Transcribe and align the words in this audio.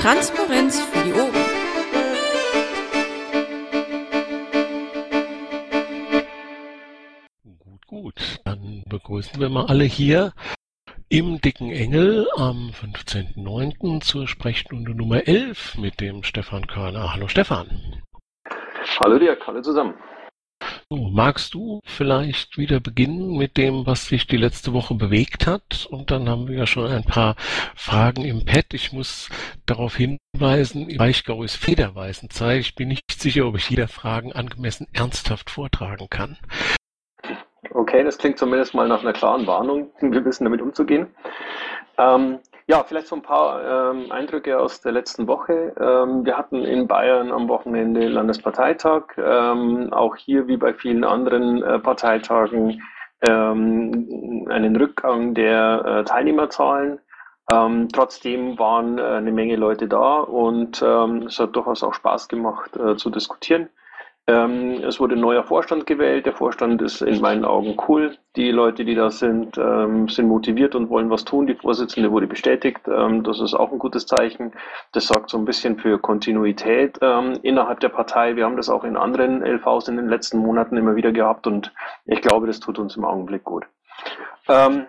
Transparenz 0.00 0.80
für 0.80 1.04
die 1.04 1.12
Ohren. 1.12 1.32
Gut, 7.42 7.86
gut. 7.88 8.40
Dann 8.44 8.84
begrüßen 8.88 9.40
wir 9.40 9.48
mal 9.48 9.66
alle 9.66 9.82
hier 9.82 10.32
im 11.08 11.40
Dicken 11.40 11.72
Engel 11.72 12.28
am 12.36 12.70
15.09. 12.70 14.00
zur 14.00 14.28
Sprechstunde 14.28 14.94
Nummer 14.94 15.26
11 15.26 15.78
mit 15.78 16.00
dem 16.00 16.22
Stefan 16.22 16.68
Körner. 16.68 17.12
Hallo 17.12 17.26
Stefan. 17.26 17.66
Hallo 19.00 19.18
Dirk, 19.18 19.44
hallo 19.48 19.60
zusammen. 19.62 19.94
Magst 20.90 21.52
du 21.52 21.80
vielleicht 21.84 22.56
wieder 22.56 22.80
beginnen 22.80 23.36
mit 23.36 23.58
dem, 23.58 23.86
was 23.86 24.06
sich 24.06 24.26
die 24.26 24.38
letzte 24.38 24.72
Woche 24.72 24.94
bewegt 24.94 25.46
hat? 25.46 25.86
Und 25.90 26.10
dann 26.10 26.30
haben 26.30 26.48
wir 26.48 26.56
ja 26.56 26.66
schon 26.66 26.90
ein 26.90 27.04
paar 27.04 27.36
Fragen 27.74 28.24
im 28.24 28.46
Pad. 28.46 28.72
Ich 28.72 28.94
muss 28.94 29.28
darauf 29.66 29.96
hinweisen, 29.96 30.90
Reichgau 30.98 31.42
ist 31.42 31.56
federweißen 31.56 32.30
Zeit. 32.30 32.60
Ich 32.60 32.74
bin 32.74 32.88
nicht 32.88 33.02
sicher, 33.12 33.46
ob 33.46 33.56
ich 33.56 33.68
jeder 33.68 33.86
Fragen 33.86 34.32
angemessen 34.32 34.86
ernsthaft 34.94 35.50
vortragen 35.50 36.08
kann. 36.08 36.38
Okay, 37.72 38.02
das 38.02 38.16
klingt 38.16 38.38
zumindest 38.38 38.72
mal 38.72 38.88
nach 38.88 39.02
einer 39.02 39.12
klaren 39.12 39.46
Warnung. 39.46 39.90
Wir 40.00 40.24
wissen 40.24 40.44
damit 40.44 40.62
umzugehen. 40.62 41.08
Ähm, 41.98 42.38
ja, 42.68 42.84
vielleicht 42.84 43.06
so 43.06 43.16
ein 43.16 43.22
paar 43.22 43.92
ähm, 43.92 44.12
Eindrücke 44.12 44.60
aus 44.60 44.82
der 44.82 44.92
letzten 44.92 45.26
Woche. 45.26 45.74
Ähm, 45.80 46.26
wir 46.26 46.36
hatten 46.36 46.64
in 46.64 46.86
Bayern 46.86 47.32
am 47.32 47.48
Wochenende 47.48 48.06
Landesparteitag. 48.08 49.04
Ähm, 49.16 49.90
auch 49.90 50.16
hier, 50.16 50.46
wie 50.48 50.58
bei 50.58 50.74
vielen 50.74 51.02
anderen 51.02 51.62
äh, 51.62 51.78
Parteitagen, 51.78 52.82
ähm, 53.22 54.46
einen 54.50 54.76
Rückgang 54.76 55.32
der 55.32 55.82
äh, 55.84 56.04
Teilnehmerzahlen. 56.04 57.00
Ähm, 57.50 57.88
trotzdem 57.90 58.58
waren 58.58 58.98
äh, 58.98 59.02
eine 59.02 59.32
Menge 59.32 59.56
Leute 59.56 59.88
da 59.88 60.20
und 60.20 60.82
ähm, 60.86 61.22
es 61.22 61.38
hat 61.38 61.56
durchaus 61.56 61.82
auch 61.82 61.94
Spaß 61.94 62.28
gemacht 62.28 62.76
äh, 62.76 62.96
zu 62.96 63.08
diskutieren. 63.08 63.70
Ähm, 64.28 64.84
es 64.84 65.00
wurde 65.00 65.14
ein 65.16 65.20
neuer 65.20 65.42
Vorstand 65.42 65.86
gewählt. 65.86 66.26
Der 66.26 66.34
Vorstand 66.34 66.82
ist 66.82 67.00
in 67.00 67.18
meinen 67.22 67.46
Augen 67.46 67.78
cool. 67.88 68.14
Die 68.36 68.50
Leute, 68.50 68.84
die 68.84 68.94
da 68.94 69.10
sind, 69.10 69.56
ähm, 69.56 70.06
sind 70.10 70.28
motiviert 70.28 70.74
und 70.74 70.90
wollen 70.90 71.08
was 71.08 71.24
tun. 71.24 71.46
Die 71.46 71.54
Vorsitzende 71.54 72.12
wurde 72.12 72.26
bestätigt. 72.26 72.82
Ähm, 72.88 73.24
das 73.24 73.40
ist 73.40 73.54
auch 73.54 73.72
ein 73.72 73.78
gutes 73.78 74.04
Zeichen. 74.04 74.52
Das 74.92 75.06
sorgt 75.06 75.30
so 75.30 75.38
ein 75.38 75.46
bisschen 75.46 75.78
für 75.78 75.98
Kontinuität 75.98 76.98
ähm, 77.00 77.38
innerhalb 77.42 77.80
der 77.80 77.88
Partei. 77.88 78.36
Wir 78.36 78.44
haben 78.44 78.58
das 78.58 78.68
auch 78.68 78.84
in 78.84 78.98
anderen 78.98 79.42
LVs 79.42 79.88
in 79.88 79.96
den 79.96 80.10
letzten 80.10 80.38
Monaten 80.38 80.76
immer 80.76 80.94
wieder 80.94 81.10
gehabt 81.10 81.46
und 81.46 81.72
ich 82.04 82.20
glaube, 82.20 82.46
das 82.46 82.60
tut 82.60 82.78
uns 82.78 82.96
im 82.96 83.06
Augenblick 83.06 83.44
gut. 83.44 83.64
Ähm, 84.46 84.84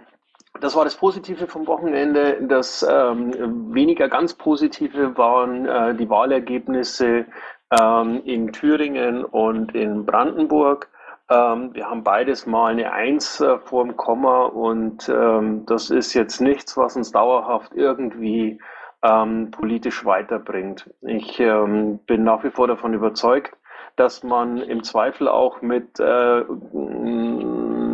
das 0.60 0.76
war 0.76 0.84
das 0.84 0.96
Positive 0.96 1.48
vom 1.48 1.66
Wochenende. 1.66 2.40
Das 2.42 2.86
ähm, 2.90 3.74
weniger 3.74 4.10
ganz 4.10 4.34
Positive 4.34 5.18
waren 5.18 5.66
äh, 5.66 5.96
die 5.96 6.10
Wahlergebnisse 6.10 7.26
ähm, 7.72 8.22
in 8.26 8.52
Thüringen 8.52 9.24
und 9.26 9.76
in 9.76 10.06
Brandenburg. 10.06 10.90
Ähm, 11.30 11.74
wir 11.74 11.90
haben 11.90 12.04
beides 12.04 12.46
mal 12.46 12.72
eine 12.72 12.92
Eins 12.92 13.40
äh, 13.40 13.60
vor 13.60 13.84
dem 13.84 13.96
Komma 13.96 14.46
und 14.46 15.10
ähm, 15.10 15.66
das 15.66 15.90
ist 15.90 16.14
jetzt 16.14 16.42
nichts, 16.42 16.76
was 16.78 16.96
uns 16.96 17.12
dauerhaft 17.12 17.74
irgendwie 17.76 18.60
ähm, 19.04 19.52
politisch 19.52 20.06
weiterbringt. 20.06 20.90
Ich 21.02 21.40
ähm, 21.40 22.00
bin 22.08 22.24
nach 22.24 22.44
wie 22.44 22.52
vor 22.52 22.68
davon 22.68 22.94
überzeugt, 22.94 23.56
dass 23.96 24.24
man 24.24 24.58
im 24.58 24.84
Zweifel 24.84 25.28
auch 25.28 25.62
mit 25.62 26.00
äh, 26.00 26.44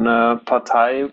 einer 0.08 0.38
Partei 0.38 1.12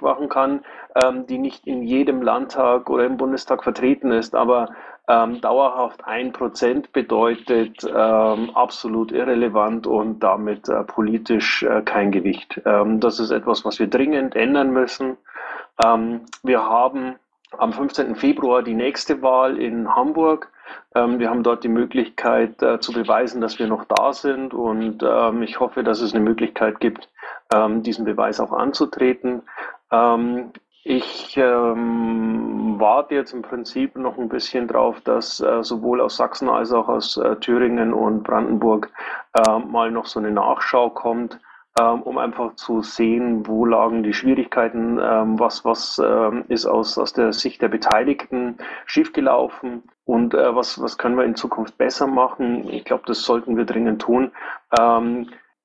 machen 0.00 0.28
kann, 0.28 0.64
ähm, 0.94 1.26
die 1.26 1.38
nicht 1.38 1.66
in 1.66 1.82
jedem 1.82 2.22
Landtag 2.22 2.88
oder 2.90 3.04
im 3.04 3.16
Bundestag 3.16 3.64
vertreten 3.64 4.10
ist, 4.10 4.34
aber 4.34 4.68
ähm, 5.08 5.40
dauerhaft 5.40 6.04
ein 6.06 6.32
Prozent 6.32 6.92
bedeutet 6.92 7.84
ähm, 7.84 8.50
absolut 8.54 9.12
irrelevant 9.12 9.86
und 9.86 10.20
damit 10.20 10.68
äh, 10.68 10.82
politisch 10.84 11.62
äh, 11.62 11.82
kein 11.82 12.10
Gewicht. 12.10 12.60
Ähm, 12.64 13.00
das 13.00 13.20
ist 13.20 13.30
etwas, 13.30 13.64
was 13.64 13.78
wir 13.78 13.86
dringend 13.86 14.34
ändern 14.34 14.70
müssen. 14.70 15.16
Ähm, 15.82 16.22
wir 16.42 16.64
haben 16.64 17.16
am 17.58 17.72
15. 17.72 18.16
Februar 18.16 18.62
die 18.62 18.74
nächste 18.74 19.20
Wahl 19.22 19.58
in 19.58 19.94
Hamburg. 19.94 20.50
Ähm, 20.94 21.18
wir 21.18 21.28
haben 21.28 21.42
dort 21.42 21.64
die 21.64 21.68
Möglichkeit 21.68 22.62
äh, 22.62 22.80
zu 22.80 22.92
beweisen, 22.92 23.40
dass 23.40 23.58
wir 23.58 23.66
noch 23.66 23.84
da 23.84 24.12
sind 24.12 24.54
und 24.54 25.02
ähm, 25.02 25.42
ich 25.42 25.60
hoffe, 25.60 25.82
dass 25.82 26.00
es 26.00 26.14
eine 26.14 26.24
Möglichkeit 26.24 26.80
gibt, 26.80 27.08
diesen 27.82 28.04
Beweis 28.04 28.40
auch 28.40 28.52
anzutreten. 28.52 29.42
Ich 30.86 31.38
ähm, 31.38 32.74
warte 32.78 33.14
jetzt 33.14 33.32
im 33.32 33.40
Prinzip 33.40 33.96
noch 33.96 34.18
ein 34.18 34.28
bisschen 34.28 34.68
drauf, 34.68 35.00
dass 35.00 35.40
äh, 35.40 35.62
sowohl 35.62 36.02
aus 36.02 36.18
Sachsen 36.18 36.50
als 36.50 36.72
auch 36.72 36.88
aus 36.90 37.16
äh, 37.16 37.36
Thüringen 37.36 37.94
und 37.94 38.22
Brandenburg 38.22 38.90
äh, 39.32 39.58
mal 39.60 39.90
noch 39.90 40.04
so 40.04 40.20
eine 40.20 40.30
Nachschau 40.30 40.90
kommt, 40.90 41.40
ähm, 41.80 42.02
um 42.02 42.18
einfach 42.18 42.56
zu 42.56 42.82
sehen, 42.82 43.46
wo 43.46 43.64
lagen 43.64 44.02
die 44.02 44.12
Schwierigkeiten, 44.12 45.00
ähm, 45.02 45.40
was, 45.40 45.64
was 45.64 45.98
ähm, 46.04 46.44
ist 46.48 46.66
aus, 46.66 46.98
aus 46.98 47.14
der 47.14 47.32
Sicht 47.32 47.62
der 47.62 47.68
Beteiligten 47.68 48.58
schiefgelaufen 48.84 49.84
und 50.04 50.34
äh, 50.34 50.54
was, 50.54 50.78
was 50.82 50.98
können 50.98 51.16
wir 51.16 51.24
in 51.24 51.34
Zukunft 51.34 51.78
besser 51.78 52.06
machen. 52.06 52.68
Ich 52.68 52.84
glaube, 52.84 53.04
das 53.06 53.22
sollten 53.22 53.56
wir 53.56 53.64
dringend 53.64 54.02
tun. 54.02 54.32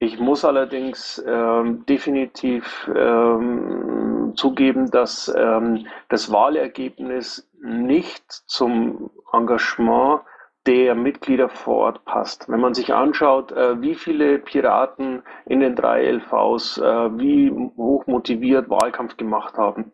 Ich 0.01 0.17
muss 0.17 0.45
allerdings 0.45 1.21
ähm, 1.27 1.85
definitiv 1.85 2.89
ähm, 2.95 4.31
zugeben, 4.35 4.89
dass 4.91 5.33
ähm, 5.35 5.87
das 6.07 6.31
Wahlergebnis 6.31 7.49
nicht 7.61 8.23
zum 8.31 9.11
Engagement 9.33 10.21
der 10.65 10.95
Mitglieder 10.95 11.49
vor 11.49 11.77
Ort 11.77 12.05
passt. 12.05 12.47
Wenn 12.47 12.61
man 12.61 12.73
sich 12.73 12.93
anschaut, 12.93 13.51
äh, 13.51 13.81
wie 13.81 13.95
viele 13.95 14.39
Piraten 14.39 15.23
in 15.45 15.59
den 15.59 15.75
drei 15.75 16.05
LVs, 16.05 16.77
äh, 16.77 17.17
wie 17.17 17.51
hoch 17.51 18.07
motiviert 18.07 18.69
Wahlkampf 18.69 19.17
gemacht 19.17 19.57
haben, 19.57 19.91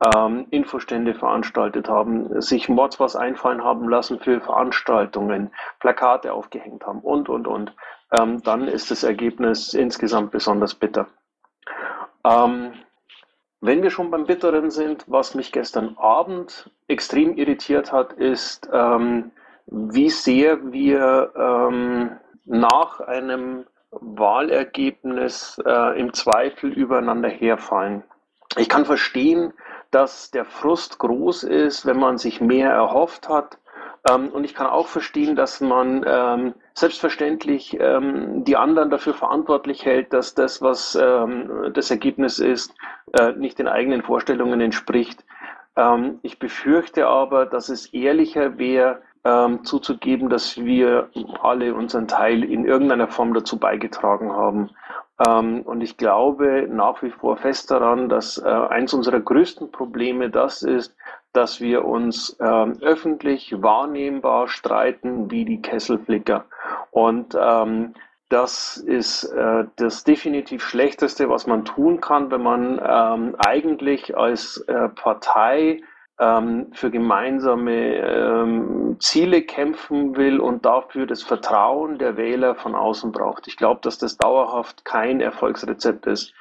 ähm, 0.00 0.46
Infostände 0.50 1.14
veranstaltet 1.14 1.88
haben, 1.88 2.42
sich 2.42 2.68
Mords 2.68 3.00
was 3.00 3.16
einfallen 3.16 3.64
haben 3.64 3.88
lassen 3.88 4.18
für 4.20 4.40
Veranstaltungen, 4.40 5.50
Plakate 5.80 6.34
aufgehängt 6.34 6.84
haben 6.86 7.00
und, 7.00 7.30
und, 7.30 7.46
und 7.46 7.74
ähm, 8.12 8.42
dann 8.42 8.68
ist 8.68 8.90
das 8.90 9.02
Ergebnis 9.02 9.74
insgesamt 9.74 10.30
besonders 10.30 10.74
bitter. 10.74 11.08
Ähm, 12.24 12.72
wenn 13.60 13.82
wir 13.82 13.90
schon 13.90 14.10
beim 14.10 14.26
Bitteren 14.26 14.70
sind, 14.70 15.04
was 15.08 15.34
mich 15.34 15.50
gestern 15.50 15.96
Abend 15.98 16.70
extrem 16.88 17.36
irritiert 17.36 17.90
hat, 17.90 18.12
ist, 18.12 18.68
ähm, 18.72 19.32
wie 19.66 20.10
sehr 20.10 20.72
wir 20.72 21.32
ähm, 21.36 22.16
nach 22.44 23.00
einem 23.00 23.64
Wahlergebnis 23.90 25.60
äh, 25.64 25.98
im 25.98 26.12
Zweifel 26.12 26.72
übereinander 26.72 27.28
herfallen. 27.28 28.04
Ich 28.56 28.68
kann 28.68 28.84
verstehen, 28.84 29.52
dass 29.90 30.30
der 30.30 30.44
Frust 30.44 30.98
groß 30.98 31.44
ist, 31.44 31.86
wenn 31.86 31.98
man 31.98 32.18
sich 32.18 32.40
mehr 32.40 32.70
erhofft 32.70 33.28
hat. 33.28 33.58
Ähm, 34.08 34.28
und 34.28 34.44
ich 34.44 34.54
kann 34.54 34.66
auch 34.66 34.88
verstehen, 34.88 35.36
dass 35.36 35.60
man 35.60 36.04
ähm, 36.06 36.54
selbstverständlich 36.74 37.76
ähm, 37.80 38.44
die 38.44 38.56
anderen 38.56 38.90
dafür 38.90 39.14
verantwortlich 39.14 39.84
hält, 39.84 40.12
dass 40.12 40.34
das, 40.34 40.60
was 40.62 40.96
ähm, 41.00 41.70
das 41.72 41.90
Ergebnis 41.90 42.38
ist, 42.38 42.74
äh, 43.18 43.32
nicht 43.32 43.58
den 43.58 43.68
eigenen 43.68 44.02
Vorstellungen 44.02 44.60
entspricht. 44.60 45.24
Ähm, 45.76 46.18
ich 46.22 46.38
befürchte 46.38 47.06
aber, 47.06 47.46
dass 47.46 47.68
es 47.68 47.86
ehrlicher 47.92 48.58
wäre, 48.58 49.02
ähm, 49.24 49.64
zuzugeben, 49.64 50.28
dass 50.28 50.56
wir 50.56 51.08
alle 51.42 51.74
unseren 51.74 52.06
Teil 52.06 52.44
in 52.44 52.64
irgendeiner 52.64 53.08
Form 53.08 53.34
dazu 53.34 53.58
beigetragen 53.58 54.32
haben. 54.32 54.70
Ähm, 55.26 55.62
und 55.62 55.80
ich 55.80 55.96
glaube 55.96 56.68
nach 56.70 57.02
wie 57.02 57.10
vor 57.10 57.36
fest 57.36 57.70
daran, 57.70 58.08
dass 58.08 58.38
äh, 58.38 58.44
eins 58.48 58.94
unserer 58.94 59.20
größten 59.20 59.72
Probleme 59.72 60.30
das 60.30 60.62
ist, 60.62 60.94
dass 61.36 61.60
wir 61.60 61.84
uns 61.84 62.36
ähm, 62.40 62.78
öffentlich 62.80 63.54
wahrnehmbar 63.62 64.48
streiten 64.48 65.30
wie 65.30 65.44
die 65.44 65.60
Kesselflicker. 65.60 66.46
Und 66.90 67.36
ähm, 67.38 67.94
das 68.28 68.76
ist 68.76 69.24
äh, 69.24 69.64
das 69.76 70.02
definitiv 70.02 70.64
Schlechteste, 70.64 71.28
was 71.28 71.46
man 71.46 71.64
tun 71.64 72.00
kann, 72.00 72.30
wenn 72.30 72.42
man 72.42 72.80
ähm, 72.82 73.36
eigentlich 73.38 74.16
als 74.16 74.58
äh, 74.66 74.88
Partei 74.88 75.82
ähm, 76.18 76.68
für 76.72 76.90
gemeinsame 76.90 77.96
ähm, 77.96 78.96
Ziele 78.98 79.42
kämpfen 79.42 80.16
will 80.16 80.40
und 80.40 80.64
dafür 80.64 81.06
das 81.06 81.22
Vertrauen 81.22 81.98
der 81.98 82.16
Wähler 82.16 82.54
von 82.54 82.74
außen 82.74 83.12
braucht. 83.12 83.46
Ich 83.46 83.56
glaube, 83.56 83.80
dass 83.82 83.98
das 83.98 84.16
dauerhaft 84.16 84.84
kein 84.84 85.20
Erfolgsrezept 85.20 86.06
ist. 86.06 86.32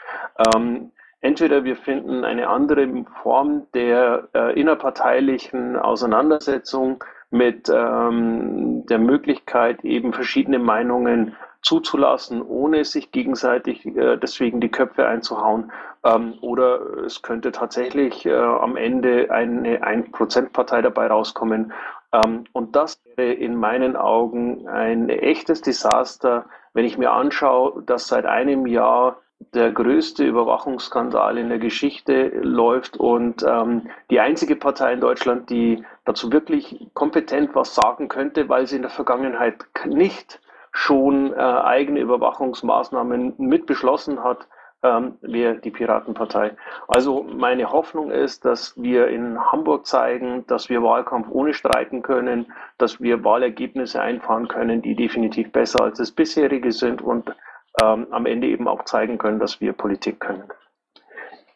Ähm, 0.56 0.92
Entweder 1.26 1.64
wir 1.64 1.76
finden 1.76 2.24
eine 2.24 2.50
andere 2.50 2.88
Form 3.24 3.66
der 3.74 4.28
äh, 4.36 4.60
innerparteilichen 4.60 5.76
Auseinandersetzung 5.76 7.04
mit 7.32 7.68
ähm, 7.68 8.86
der 8.86 9.00
Möglichkeit, 9.00 9.84
eben 9.84 10.14
verschiedene 10.14 10.60
Meinungen 10.60 11.36
zuzulassen, 11.64 12.44
ohne 12.44 12.86
sich 12.86 13.12
gegenseitig 13.12 13.88
äh, 13.88 14.18
deswegen 14.18 14.62
die 14.62 14.70
Köpfe 14.70 15.08
einzuhauen. 15.08 15.72
Ähm, 16.04 16.36
oder 16.42 16.80
es 17.08 17.24
könnte 17.24 17.52
tatsächlich 17.52 18.28
äh, 18.28 18.36
am 18.36 18.78
Ende 18.78 19.32
eine 19.32 19.82
Ein-Prozent-Partei 19.82 20.84
dabei 20.84 21.08
rauskommen. 21.08 21.74
Ähm, 22.14 22.44
und 22.54 22.76
das 22.76 23.02
wäre 23.16 23.34
in 23.34 23.56
meinen 23.56 23.96
Augen 23.96 24.68
ein 24.68 25.10
echtes 25.10 25.64
Desaster, 25.64 26.46
wenn 26.76 26.86
ich 26.86 27.00
mir 27.00 27.14
anschaue, 27.14 27.82
dass 27.82 28.08
seit 28.10 28.28
einem 28.28 28.68
Jahr 28.68 29.18
der 29.40 29.72
größte 29.72 30.26
Überwachungsskandal 30.26 31.38
in 31.38 31.50
der 31.50 31.60
Geschichte 31.60 32.30
läuft 32.42 32.98
und 32.98 33.44
ähm, 33.44 33.90
die 34.10 34.20
einzige 34.20 34.56
Partei 34.56 34.94
in 34.94 35.02
Deutschland, 35.02 35.50
die 35.50 35.84
dazu 36.06 36.32
wirklich 36.32 36.88
kompetent 36.94 37.56
was 37.56 37.76
sagen 37.76 38.08
könnte, 38.08 38.50
weil 38.50 38.68
sie 38.68 38.78
in 38.78 38.82
der 38.82 38.92
Vergangenheit 38.92 39.66
nicht 39.86 40.42
schon 40.72 41.34
äh, 41.34 41.38
eigene 41.38 42.02
Überwachungsmaßnahmen 42.02 43.36
mit 43.38 43.66
beschlossen 43.66 44.24
hat, 44.24 44.48
ähm, 44.84 45.18
wäre 45.22 45.56
die 45.56 45.72
Piratenpartei. 45.72 46.56
Also 46.88 47.24
meine 47.24 47.72
Hoffnung 47.72 48.12
ist, 48.12 48.46
dass 48.46 48.76
wir 48.82 49.08
in 49.08 49.40
Hamburg 49.52 49.86
zeigen, 49.86 50.46
dass 50.48 50.70
wir 50.70 50.84
Wahlkampf 50.84 51.28
ohne 51.32 51.54
streiten 51.54 52.02
können, 52.02 52.52
dass 52.78 53.02
wir 53.02 53.24
Wahlergebnisse 53.24 54.02
einfahren 54.02 54.48
können, 54.48 54.82
die 54.82 54.96
definitiv 54.96 55.52
besser 55.52 55.84
als 55.84 55.98
das 55.98 56.12
bisherige 56.12 56.72
sind 56.72 57.02
und 57.02 57.34
ähm, 57.82 58.08
am 58.12 58.26
Ende 58.26 58.48
eben 58.48 58.68
auch 58.68 58.86
zeigen 58.86 59.18
können, 59.18 59.40
dass 59.40 59.62
wir 59.62 59.74
Politik 59.74 60.20
können. 60.20 60.44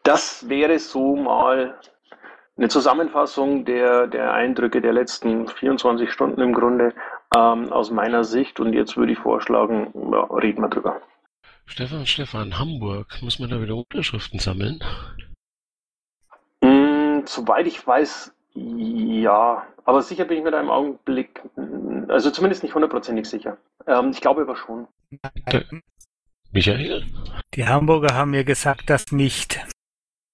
Das 0.04 0.50
wäre 0.50 0.80
so 0.80 1.16
mal 1.16 1.80
eine 2.58 2.68
Zusammenfassung 2.68 3.64
der, 3.66 4.08
der 4.08 4.34
Eindrücke 4.34 4.82
der 4.82 4.94
letzten 4.94 5.48
24 5.48 6.12
Stunden 6.12 6.42
im 6.42 6.54
Grunde 6.54 6.94
ähm, 7.36 7.72
aus 7.72 7.90
meiner 7.90 8.24
Sicht. 8.24 8.60
Und 8.60 8.74
jetzt 8.74 8.98
würde 8.98 9.14
ich 9.14 9.20
vorschlagen, 9.20 9.94
ja, 10.12 10.24
reden 10.36 10.62
wir 10.62 10.70
drüber. 10.70 11.02
Stefan, 11.66 12.06
Stefan, 12.06 12.58
Hamburg, 12.60 13.22
muss 13.22 13.40
man 13.40 13.50
da 13.50 13.62
wieder 13.62 13.76
Unterschriften 13.76 14.40
sammeln? 14.40 14.80
Mm, 16.62 17.22
soweit 17.26 17.68
ich 17.68 17.86
weiß, 17.86 18.34
ja. 18.56 19.66
Aber 19.86 20.02
sicher 20.02 20.26
bin 20.26 20.40
ich 20.40 20.44
mit 20.44 20.54
einem 20.54 20.70
Augenblick, 20.70 21.42
also 22.08 22.32
zumindest 22.32 22.64
nicht 22.64 22.76
hundertprozentig 22.76 23.28
sicher. 23.28 23.58
Ähm, 23.88 24.12
ich 24.12 24.22
glaube 24.22 24.42
aber 24.42 24.56
schon. 24.56 24.88
Michael? 26.52 27.06
Die 27.56 27.66
Hamburger 27.66 28.16
haben 28.16 28.32
mir 28.32 28.44
gesagt, 28.44 28.90
dass 28.90 29.12
nicht. 29.12 29.60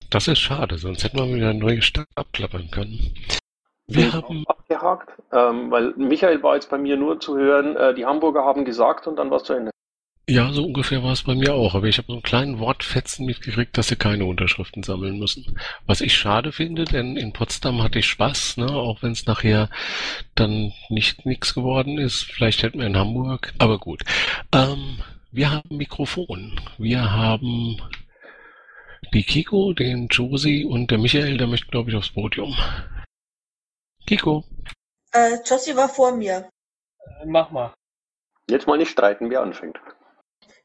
Das 0.10 0.28
ist 0.28 0.40
schade, 0.40 0.78
sonst 0.78 1.04
hätten 1.04 1.18
wir 1.18 1.28
wieder 1.34 1.50
eine 1.50 1.60
neue 1.60 1.82
Stadt 1.82 2.08
abklappern 2.16 2.72
können. 2.72 3.14
Wir 3.88 4.14
haben 4.14 4.46
abgehakt, 4.48 5.10
ähm, 5.32 5.70
weil 5.70 5.94
Michael 5.98 6.42
war 6.42 6.56
jetzt 6.56 6.70
bei 6.70 6.78
mir 6.78 6.98
nur 6.98 7.20
zu 7.20 7.38
hören, 7.38 7.76
äh, 7.76 7.94
die 7.94 8.06
Hamburger 8.06 8.44
haben 8.44 8.66
gesagt 8.66 9.08
und 9.08 9.18
dann 9.18 9.30
war 9.30 9.38
es 9.38 9.44
zu 9.44 9.54
Ende. 9.54 9.72
Ja, 10.28 10.52
so 10.52 10.66
ungefähr 10.66 11.04
war 11.04 11.12
es 11.12 11.22
bei 11.22 11.36
mir 11.36 11.54
auch, 11.54 11.76
aber 11.76 11.86
ich 11.86 12.00
habe 12.00 12.08
so 12.08 12.14
einen 12.14 12.24
kleinen 12.24 12.58
Wortfetzen 12.58 13.28
mitgekriegt, 13.28 13.78
dass 13.78 13.90
sie 13.90 13.96
keine 13.96 14.26
Unterschriften 14.26 14.82
sammeln 14.82 15.20
müssen. 15.20 15.60
Was 15.86 16.02
ich 16.02 16.16
schade 16.16 16.52
finde, 16.52 16.86
denn 16.86 17.16
in 17.16 17.32
Potsdam 17.32 17.84
hatte 17.84 18.00
ich 18.00 18.08
Spaß, 18.08 18.58
ne, 18.58 18.72
auch 18.72 19.04
wenn 19.04 19.12
es 19.12 19.28
nachher 19.28 19.70
dann 20.34 20.74
nicht 20.90 21.28
nichts 21.28 21.54
geworden 21.54 22.00
ist. 22.00 22.24
Vielleicht 22.24 22.64
hätten 22.64 22.80
wir 22.80 22.88
in 22.88 22.98
Hamburg, 22.98 23.54
aber 23.60 23.78
gut. 23.78 24.02
Ähm, 24.52 24.98
wir 25.36 25.52
haben 25.52 25.76
Mikrofon. 25.76 26.60
Wir 26.78 27.12
haben 27.12 27.82
die 29.14 29.24
Kiko, 29.24 29.74
den 29.74 30.08
Josi 30.08 30.66
und 30.66 30.92
der 30.92 30.98
Michael, 30.98 31.38
der 31.38 31.48
möchte, 31.48 31.68
glaube 31.68 31.90
ich, 31.90 31.96
aufs 31.98 32.14
Podium. 32.14 32.56
Kiko. 34.08 34.46
Äh, 35.12 35.40
Josi 35.46 35.76
war 35.76 35.90
vor 35.90 36.16
mir. 36.16 36.50
Äh, 37.22 37.26
mach 37.26 37.52
mal. 37.52 37.74
Jetzt 38.50 38.66
mal 38.66 38.78
nicht 38.78 38.92
streiten, 38.92 39.30
wer 39.30 39.42
anfängt. 39.42 39.78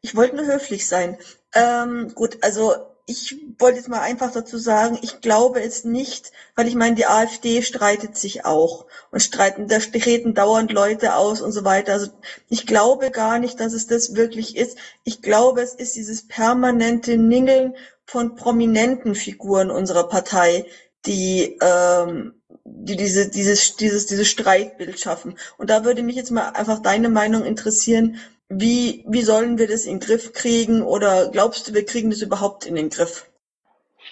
Ich 0.03 0.15
wollte 0.15 0.37
nur 0.37 0.47
höflich 0.47 0.87
sein. 0.87 1.19
Ähm, 1.53 2.13
gut, 2.15 2.39
also 2.43 2.90
ich 3.11 3.37
wollte 3.59 3.79
jetzt 3.79 3.89
mal 3.89 4.01
einfach 4.01 4.33
dazu 4.33 4.57
sagen, 4.57 4.99
ich 5.03 5.21
glaube 5.21 5.61
es 5.61 5.85
nicht, 5.85 6.31
weil 6.55 6.69
ich 6.69 6.77
meine, 6.77 6.95
die 6.95 7.07
AfD 7.07 7.61
streitet 7.63 8.17
sich 8.17 8.45
auch 8.45 8.87
und 9.11 9.21
streiten, 9.21 9.67
da 9.67 9.79
treten 9.81 10.33
dauernd 10.33 10.71
Leute 10.71 11.17
aus 11.17 11.41
und 11.41 11.51
so 11.51 11.65
weiter. 11.65 11.93
Also 11.95 12.13
ich 12.49 12.67
glaube 12.67 13.11
gar 13.11 13.41
nicht, 13.41 13.59
dass 13.59 13.73
es 13.73 13.89
das 13.89 14.15
wirklich 14.15 14.57
ist. 14.57 14.79
Ich 15.03 15.23
glaube, 15.23 15.61
es 15.61 15.75
ist 15.75 15.97
dieses 15.97 16.29
permanente 16.29 17.17
Ningeln 17.17 17.75
von 18.07 18.37
prominenten 18.37 19.17
Figuren 19.17 19.71
unserer 19.71 20.09
Partei, 20.09 20.67
die 21.05 21.59
ähm, 21.61 22.35
die 22.65 22.97
diese 22.97 23.29
dieses 23.29 23.77
dieses 23.77 24.07
dieses 24.07 24.29
Streitbild 24.29 25.01
schaffen. 25.01 25.37
Und 25.59 25.69
da 25.71 25.85
würde 25.85 26.03
mich 26.03 26.15
jetzt 26.17 26.31
mal 26.31 26.51
einfach 26.51 26.81
deine 26.81 27.09
Meinung 27.09 27.45
interessieren, 27.45 28.19
wie, 28.51 29.05
wie 29.07 29.23
sollen 29.23 29.59
wir 29.59 29.69
das 29.69 29.87
in 29.87 29.99
den 29.99 30.07
Griff 30.07 30.33
kriegen 30.33 30.83
oder 30.83 31.31
glaubst 31.31 31.69
du, 31.69 31.75
wir 31.75 31.87
kriegen 31.87 32.11
das 32.11 32.21
überhaupt 32.21 32.67
in 32.67 32.75
den 32.75 32.91
Griff? 32.91 33.27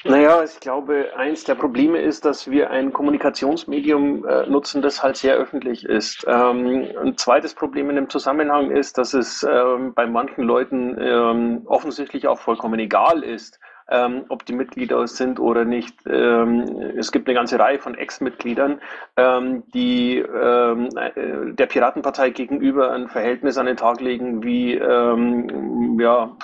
Naja, 0.05 0.45
ich 0.45 0.61
glaube, 0.61 1.11
eins 1.17 1.43
der 1.43 1.57
Probleme 1.57 2.01
ist, 2.01 2.25
dass 2.25 2.49
wir 2.49 2.71
ein 2.71 2.93
Kommunikationsmedium 2.93 4.25
äh, 4.25 4.47
nutzen, 4.47 4.81
das 4.81 5.03
halt 5.03 5.17
sehr 5.17 5.35
öffentlich 5.35 5.85
ist. 5.85 6.25
Ähm, 6.29 6.87
ein 7.03 7.17
zweites 7.17 7.55
Problem 7.55 7.91
in 7.91 7.97
dem 7.97 8.09
Zusammenhang 8.09 8.71
ist, 8.71 8.97
dass 8.97 9.13
es 9.13 9.43
ähm, 9.43 9.95
bei 9.95 10.07
manchen 10.07 10.45
Leuten 10.45 10.97
ähm, 11.01 11.63
offensichtlich 11.67 12.29
auch 12.29 12.39
vollkommen 12.39 12.79
egal 12.79 13.25
ist, 13.25 13.59
ähm, 13.91 14.25
ob 14.29 14.45
die 14.45 14.53
Mitglieder 14.53 15.07
sind 15.07 15.41
oder 15.41 15.65
nicht. 15.65 15.95
Ähm, 16.07 16.95
es 16.97 17.11
gibt 17.13 17.29
eine 17.29 17.35
ganze 17.35 17.59
Reihe 17.59 17.79
von 17.79 17.95
Ex-Mitgliedern, 17.95 18.81
ähm, 19.17 19.65
die 19.73 20.19
ähm, 20.19 20.89
äh, 20.97 21.53
der 21.55 21.67
Piratenpartei 21.67 22.31
gegenüber 22.31 22.93
ein 22.93 23.09
Verhältnis 23.09 23.57
an 23.59 23.67
den 23.67 23.77
Tag 23.77 24.01
legen, 24.01 24.43
wie 24.43 24.75
ähm, 24.75 25.99
ja, 26.01 26.37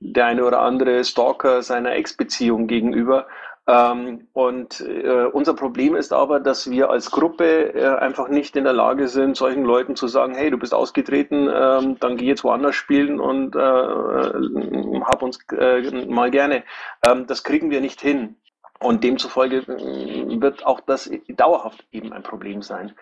der 0.00 0.26
eine 0.26 0.44
oder 0.44 0.60
andere 0.60 1.04
Stalker 1.04 1.62
seiner 1.62 1.92
Ex-Beziehung 1.92 2.66
gegenüber. 2.66 3.26
Ähm, 3.66 4.28
und 4.34 4.80
äh, 4.80 5.24
unser 5.32 5.54
Problem 5.54 5.96
ist 5.96 6.12
aber, 6.12 6.38
dass 6.38 6.70
wir 6.70 6.90
als 6.90 7.10
Gruppe 7.10 7.74
äh, 7.74 7.96
einfach 7.96 8.28
nicht 8.28 8.56
in 8.56 8.64
der 8.64 8.74
Lage 8.74 9.08
sind, 9.08 9.36
solchen 9.36 9.64
Leuten 9.64 9.96
zu 9.96 10.06
sagen, 10.06 10.34
hey, 10.34 10.50
du 10.50 10.58
bist 10.58 10.74
ausgetreten, 10.74 11.48
ähm, 11.52 11.96
dann 11.98 12.18
geh 12.18 12.26
jetzt 12.26 12.44
woanders 12.44 12.74
spielen 12.74 13.20
und 13.20 13.56
äh, 13.56 13.58
hab 13.58 15.22
uns 15.22 15.38
äh, 15.56 16.04
mal 16.06 16.30
gerne. 16.30 16.62
Ähm, 17.02 17.26
das 17.26 17.42
kriegen 17.42 17.70
wir 17.70 17.80
nicht 17.80 18.00
hin. 18.02 18.36
Und 18.80 19.02
demzufolge 19.02 19.58
äh, 19.58 20.40
wird 20.40 20.66
auch 20.66 20.80
das 20.80 21.10
dauerhaft 21.28 21.86
eben 21.90 22.12
ein 22.12 22.22
Problem 22.22 22.60
sein. 22.60 22.92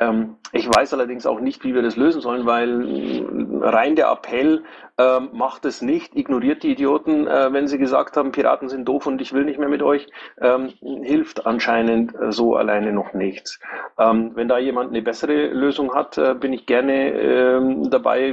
Ähm, 0.00 0.36
ich 0.52 0.66
weiß 0.66 0.92
allerdings 0.94 1.26
auch 1.26 1.38
nicht, 1.38 1.62
wie 1.62 1.74
wir 1.74 1.82
das 1.82 1.94
lösen 1.94 2.20
sollen, 2.20 2.44
weil 2.44 2.88
äh, 2.88 3.24
rein 3.68 3.94
der 3.94 4.10
Appell 4.10 4.64
äh, 4.98 5.20
macht 5.20 5.64
es 5.64 5.80
nicht, 5.80 6.16
ignoriert 6.16 6.62
die 6.62 6.72
Idioten, 6.72 7.26
äh, 7.26 7.52
wenn 7.52 7.68
sie 7.68 7.78
gesagt 7.78 8.16
haben, 8.16 8.32
Piraten 8.32 8.68
sind 8.68 8.86
doof 8.86 9.06
und 9.06 9.20
ich 9.20 9.32
will 9.32 9.44
nicht 9.44 9.58
mehr 9.58 9.68
mit 9.68 9.82
euch, 9.82 10.06
ähm, 10.40 10.72
hilft 11.02 11.46
anscheinend 11.46 12.14
äh, 12.14 12.32
so 12.32 12.56
alleine 12.56 12.92
noch 12.92 13.14
nichts. 13.14 13.60
Ähm, 13.98 14.32
wenn 14.34 14.48
da 14.48 14.58
jemand 14.58 14.90
eine 14.90 15.02
bessere 15.02 15.48
Lösung 15.48 15.94
hat, 15.94 16.18
äh, 16.18 16.34
bin 16.34 16.52
ich 16.52 16.66
gerne 16.66 17.12
ähm, 17.12 17.90
dabei 17.90 18.32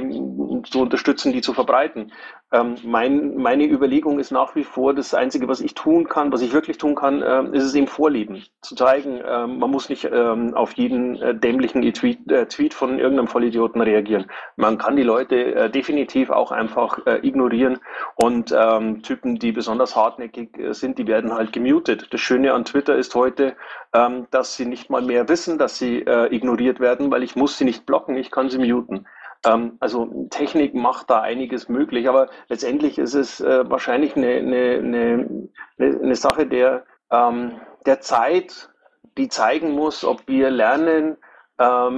zu 0.64 0.80
unterstützen, 0.80 1.32
die 1.32 1.40
zu 1.40 1.54
verbreiten. 1.54 2.12
Ähm, 2.52 2.76
mein, 2.84 3.36
meine 3.36 3.64
Überlegung 3.64 4.20
ist 4.20 4.30
nach 4.30 4.54
wie 4.54 4.62
vor, 4.62 4.94
das 4.94 5.14
Einzige, 5.14 5.48
was 5.48 5.60
ich 5.60 5.74
tun 5.74 6.08
kann, 6.08 6.32
was 6.32 6.42
ich 6.42 6.52
wirklich 6.52 6.78
tun 6.78 6.94
kann, 6.94 7.20
äh, 7.20 7.56
ist 7.56 7.64
es 7.64 7.74
eben 7.74 7.88
vorleben. 7.88 8.44
Zu 8.62 8.76
zeigen, 8.76 9.18
äh, 9.18 9.46
man 9.46 9.70
muss 9.70 9.88
nicht 9.88 10.08
ähm, 10.12 10.54
auf 10.54 10.72
jeden 10.72 11.20
äh, 11.20 11.34
dämlichen 11.34 11.82
Tweet, 11.92 12.30
äh, 12.30 12.46
Tweet 12.46 12.72
von 12.72 12.98
irgendeinem 12.98 13.26
Vollidioten 13.26 13.80
reagieren. 13.80 14.26
Man 14.56 14.78
kann 14.78 14.96
die 14.96 15.02
Leute 15.02 15.54
äh, 15.54 15.70
definitiv 15.70 16.30
auch 16.30 16.52
einfach 16.56 16.98
äh, 17.06 17.26
ignorieren 17.26 17.78
und 18.16 18.52
ähm, 18.56 19.02
Typen, 19.02 19.38
die 19.38 19.52
besonders 19.52 19.94
hartnäckig 19.94 20.50
sind, 20.70 20.98
die 20.98 21.06
werden 21.06 21.32
halt 21.32 21.52
gemutet. 21.52 22.08
Das 22.10 22.20
Schöne 22.20 22.52
an 22.52 22.64
Twitter 22.64 22.96
ist 22.96 23.14
heute, 23.14 23.54
ähm, 23.92 24.26
dass 24.30 24.56
sie 24.56 24.66
nicht 24.66 24.90
mal 24.90 25.02
mehr 25.02 25.28
wissen, 25.28 25.58
dass 25.58 25.78
sie 25.78 25.98
ignoriert 26.30 26.80
werden, 26.80 27.10
weil 27.10 27.22
ich 27.22 27.36
muss 27.36 27.58
sie 27.58 27.64
nicht 27.64 27.86
blocken, 27.86 28.16
ich 28.16 28.30
kann 28.30 28.50
sie 28.50 28.58
muten. 28.58 29.06
Ähm, 29.44 29.76
also 29.80 30.28
Technik 30.30 30.74
macht 30.74 31.10
da 31.10 31.20
einiges 31.20 31.68
möglich, 31.68 32.08
aber 32.08 32.28
letztendlich 32.48 32.98
ist 32.98 33.14
es 33.14 33.40
äh, 33.40 33.68
wahrscheinlich 33.68 34.16
eine, 34.16 34.36
eine, 34.36 34.78
eine, 34.78 35.48
eine 35.78 36.16
Sache 36.16 36.46
der, 36.46 36.84
ähm, 37.10 37.60
der 37.86 38.00
Zeit, 38.00 38.70
die 39.16 39.28
zeigen 39.28 39.70
muss, 39.70 40.04
ob 40.04 40.26
wir 40.26 40.50
lernen, 40.50 41.16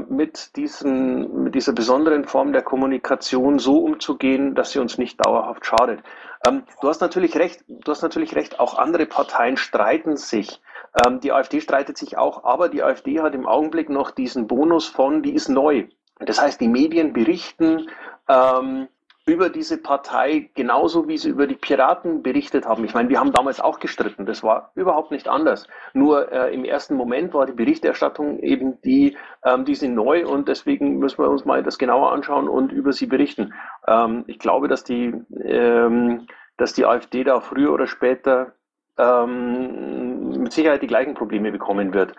mit, 0.08 0.54
diesen, 0.54 1.42
mit 1.42 1.54
dieser 1.56 1.72
besonderen 1.72 2.24
Form 2.26 2.52
der 2.52 2.62
Kommunikation 2.62 3.58
so 3.58 3.78
umzugehen, 3.78 4.54
dass 4.54 4.70
sie 4.70 4.78
uns 4.78 4.98
nicht 4.98 5.24
dauerhaft 5.24 5.66
schadet. 5.66 6.00
Ähm, 6.46 6.62
du 6.80 6.88
hast 6.88 7.00
natürlich 7.00 7.36
recht, 7.36 7.64
du 7.66 7.90
hast 7.90 8.02
natürlich 8.02 8.36
recht, 8.36 8.60
auch 8.60 8.78
andere 8.78 9.06
Parteien 9.06 9.56
streiten 9.56 10.16
sich. 10.16 10.60
Ähm, 11.04 11.20
die 11.20 11.32
AfD 11.32 11.60
streitet 11.60 11.98
sich 11.98 12.16
auch, 12.16 12.44
aber 12.44 12.68
die 12.68 12.82
AfD 12.82 13.20
hat 13.20 13.34
im 13.34 13.46
Augenblick 13.46 13.90
noch 13.90 14.10
diesen 14.10 14.46
Bonus 14.46 14.86
von, 14.86 15.22
die 15.22 15.34
ist 15.34 15.48
neu. 15.48 15.86
Das 16.20 16.40
heißt, 16.40 16.60
die 16.60 16.68
Medien 16.68 17.12
berichten 17.12 17.88
ähm, 18.28 18.88
über 19.28 19.50
diese 19.50 19.76
Partei 19.76 20.50
genauso, 20.54 21.06
wie 21.06 21.18
sie 21.18 21.28
über 21.28 21.46
die 21.46 21.54
Piraten 21.54 22.22
berichtet 22.22 22.66
haben. 22.66 22.84
Ich 22.84 22.94
meine, 22.94 23.10
wir 23.10 23.20
haben 23.20 23.30
damals 23.30 23.60
auch 23.60 23.78
gestritten. 23.78 24.24
Das 24.24 24.42
war 24.42 24.72
überhaupt 24.74 25.10
nicht 25.10 25.28
anders. 25.28 25.68
Nur 25.92 26.32
äh, 26.32 26.54
im 26.54 26.64
ersten 26.64 26.94
Moment 26.94 27.34
war 27.34 27.44
die 27.44 27.52
Berichterstattung 27.52 28.38
eben 28.38 28.80
die, 28.80 29.18
ähm, 29.44 29.66
die 29.66 29.74
sind 29.74 29.94
neu 29.94 30.26
und 30.26 30.48
deswegen 30.48 30.98
müssen 30.98 31.18
wir 31.18 31.28
uns 31.28 31.44
mal 31.44 31.62
das 31.62 31.78
genauer 31.78 32.10
anschauen 32.12 32.48
und 32.48 32.72
über 32.72 32.92
sie 32.92 33.06
berichten. 33.06 33.52
Ähm, 33.86 34.24
ich 34.26 34.38
glaube, 34.38 34.66
dass 34.66 34.82
die, 34.82 35.12
ähm, 35.44 36.26
dass 36.56 36.72
die 36.72 36.86
AfD 36.86 37.22
da 37.22 37.40
früher 37.40 37.74
oder 37.74 37.86
später 37.86 38.54
ähm, 38.96 40.42
mit 40.42 40.52
Sicherheit 40.52 40.82
die 40.82 40.86
gleichen 40.86 41.12
Probleme 41.12 41.52
bekommen 41.52 41.92
wird. 41.92 42.14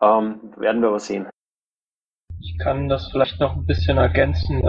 Ähm, 0.00 0.40
werden 0.56 0.80
wir 0.80 0.88
aber 0.88 0.98
sehen. 0.98 1.28
Ich 2.40 2.58
kann 2.58 2.88
das 2.88 3.10
vielleicht 3.10 3.38
noch 3.38 3.54
ein 3.54 3.66
bisschen 3.66 3.98
ergänzen. 3.98 4.62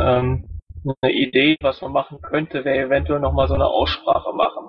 Eine 1.02 1.14
Idee, 1.14 1.58
was 1.62 1.82
man 1.82 1.92
machen 1.94 2.22
könnte, 2.22 2.64
wäre 2.64 2.86
eventuell 2.86 3.20
nochmal 3.20 3.48
so 3.48 3.56
eine 3.56 3.66
Aussprache 3.68 4.34
machen, 4.34 4.68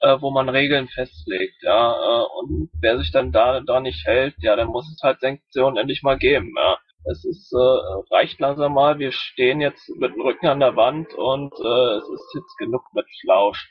äh, 0.00 0.16
wo 0.20 0.30
man 0.30 0.48
Regeln 0.50 0.88
festlegt, 0.88 1.62
ja, 1.62 1.92
äh, 1.92 2.24
und 2.38 2.70
wer 2.80 2.98
sich 2.98 3.10
dann 3.12 3.32
da, 3.32 3.60
da 3.60 3.80
nicht 3.80 4.06
hält, 4.06 4.34
ja, 4.38 4.56
dann 4.56 4.68
muss 4.68 4.90
es 4.92 5.02
halt 5.02 5.20
Sanktionen 5.20 5.78
endlich 5.78 6.02
mal 6.02 6.18
geben, 6.18 6.52
ja. 6.56 6.78
Es 7.10 7.24
ist, 7.24 7.52
äh, 7.52 8.14
reicht 8.14 8.40
langsam 8.40 8.74
mal, 8.74 8.98
wir 8.98 9.12
stehen 9.12 9.60
jetzt 9.60 9.88
mit 9.96 10.14
dem 10.14 10.22
Rücken 10.22 10.46
an 10.48 10.60
der 10.60 10.76
Wand 10.76 11.14
und 11.14 11.52
äh, 11.52 11.96
es 11.98 12.08
ist 12.08 12.34
jetzt 12.34 12.56
genug 12.58 12.82
mit 12.94 13.06
Flausch. 13.22 13.68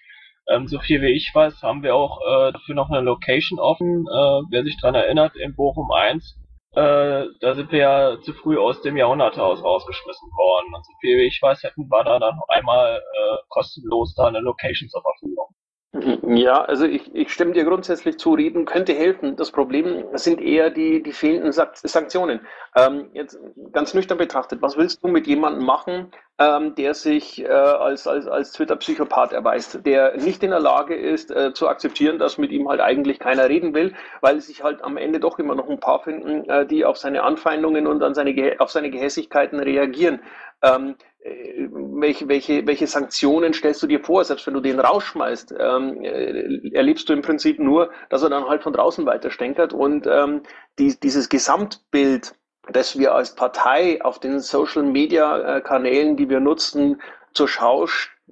Ähm, 0.48 0.68
so 0.68 0.80
viel 0.80 1.02
wie 1.02 1.14
ich 1.14 1.32
weiß, 1.34 1.62
haben 1.64 1.84
wir 1.84 1.96
auch 1.96 2.20
äh, 2.22 2.52
dafür 2.54 2.76
noch 2.76 2.90
eine 2.90 3.02
Location 3.02 3.60
offen. 3.60 4.06
Äh, 4.08 4.42
wer 4.52 4.64
sich 4.64 4.80
dran 4.80 4.96
erinnert, 4.96 5.36
in 5.36 5.56
Bochum 5.56 5.92
1 5.92 6.38
äh, 6.76 7.28
da 7.40 7.54
sind 7.54 7.72
wir 7.72 7.80
ja 7.80 8.22
zu 8.22 8.34
früh 8.34 8.58
aus 8.58 8.82
dem 8.82 8.98
Jahrhunderthaus 8.98 9.64
rausgeschmissen 9.64 10.30
worden. 10.32 10.74
Und 10.74 10.86
so 10.86 10.92
viel 11.02 11.18
wie 11.18 11.28
ich 11.28 11.40
weiß, 11.42 11.62
hätten 11.64 11.88
wir 11.90 12.04
da 12.04 12.18
dann 12.18 12.36
noch 12.36 12.48
einmal 12.50 12.98
äh, 12.98 13.38
kostenlos 13.50 14.16
da 14.16 14.26
eine 14.26 14.40
Location 14.40 14.90
zur 14.90 15.02
Verfügung. 15.04 15.53
Ja, 15.96 16.64
also 16.64 16.86
ich, 16.86 17.14
ich 17.14 17.32
stimme 17.32 17.52
dir 17.54 17.66
grundsätzlich 17.66 18.18
zu, 18.18 18.34
reden 18.34 18.66
könnte 18.66 18.94
helfen. 18.94 19.36
Das 19.36 19.52
Problem 19.52 20.06
sind 20.14 20.42
eher 20.42 20.72
die, 20.72 21.04
die 21.04 21.12
fehlenden 21.14 21.52
Sanktionen. 21.52 22.42
Ähm, 22.76 23.12
jetzt 23.14 23.38
ganz 23.74 23.94
nüchtern 23.94 24.18
betrachtet, 24.18 24.64
was 24.64 24.76
willst 24.76 25.04
du 25.04 25.08
mit 25.08 25.28
jemandem 25.28 25.64
machen, 25.64 26.12
ähm, 26.40 26.74
der 26.74 26.96
sich 26.96 27.44
äh, 27.44 27.48
als, 27.48 28.08
als, 28.08 28.26
als 28.26 28.54
Twitter-Psychopath 28.54 29.34
erweist, 29.34 29.86
der 29.86 30.18
nicht 30.18 30.42
in 30.42 30.50
der 30.50 30.60
Lage 30.60 30.96
ist 30.96 31.30
äh, 31.30 31.54
zu 31.54 31.68
akzeptieren, 31.68 32.18
dass 32.18 32.40
mit 32.40 32.52
ihm 32.52 32.68
halt 32.68 32.82
eigentlich 32.82 33.20
keiner 33.20 33.48
reden 33.48 33.76
will, 33.76 33.94
weil 34.22 34.42
sich 34.42 34.64
halt 34.64 34.84
am 34.84 34.98
Ende 34.98 35.20
doch 35.20 35.38
immer 35.38 35.54
noch 35.54 35.70
ein 35.70 35.80
paar 35.80 36.02
finden, 36.02 36.50
äh, 36.50 36.66
die 36.66 36.86
auf 36.86 36.98
seine 36.98 37.22
Anfeindungen 37.22 37.86
und 37.86 38.02
an 38.02 38.16
seine, 38.16 38.56
auf 38.58 38.72
seine 38.72 38.90
Gehässigkeiten 38.90 39.60
reagieren. 39.60 40.22
Ähm, 40.64 40.96
äh, 40.96 41.13
welche, 41.24 42.28
welche, 42.28 42.68
welche 42.68 42.88
Sanktionen 42.88 43.54
stellst 43.54 43.82
du 43.82 43.88
dir 43.88 44.04
vor? 44.04 44.24
Selbst 44.26 44.46
wenn 44.46 44.54
du 44.54 44.60
den 44.60 44.80
rausschmeißt, 44.80 45.56
ähm, 45.58 46.04
äh, 46.04 46.76
erlebst 46.76 47.08
du 47.08 47.14
im 47.14 47.22
Prinzip 47.22 47.60
nur, 47.60 47.92
dass 48.10 48.24
er 48.24 48.30
dann 48.30 48.48
halt 48.48 48.64
von 48.64 48.74
draußen 48.74 49.06
weiter 49.06 49.32
stänkert 49.32 49.74
und 49.74 50.06
ähm, 50.08 50.44
die, 50.80 51.00
dieses 51.00 51.30
Gesamtbild, 51.30 52.36
das 52.72 52.98
wir 52.98 53.14
als 53.16 53.36
Partei 53.36 54.04
auf 54.04 54.20
den 54.20 54.40
Social 54.40 54.84
Media 54.84 55.58
äh, 55.58 55.62
Kanälen, 55.62 56.18
die 56.18 56.30
wir 56.30 56.40
nutzen, 56.40 57.02
zur 57.34 57.48
Schau 57.48 57.88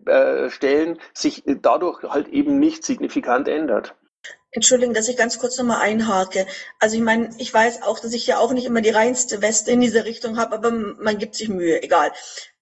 äh, 0.05 0.49
stellen, 0.49 0.99
sich 1.13 1.43
dadurch 1.45 2.03
halt 2.03 2.27
eben 2.27 2.59
nicht 2.59 2.83
signifikant 2.83 3.47
ändert. 3.47 3.95
Entschuldigung, 4.53 4.93
dass 4.93 5.07
ich 5.07 5.15
ganz 5.15 5.39
kurz 5.39 5.57
nochmal 5.57 5.79
einhake. 5.81 6.45
Also 6.79 6.97
ich 6.97 7.01
meine, 7.01 7.29
ich 7.37 7.53
weiß 7.53 7.83
auch, 7.83 7.99
dass 7.99 8.13
ich 8.13 8.27
ja 8.27 8.37
auch 8.37 8.51
nicht 8.51 8.65
immer 8.65 8.81
die 8.81 8.89
reinste 8.89 9.41
Weste 9.41 9.71
in 9.71 9.79
diese 9.79 10.03
Richtung 10.03 10.37
habe, 10.37 10.55
aber 10.55 10.71
man 10.71 11.17
gibt 11.17 11.35
sich 11.35 11.47
Mühe, 11.47 11.81
egal. 11.81 12.11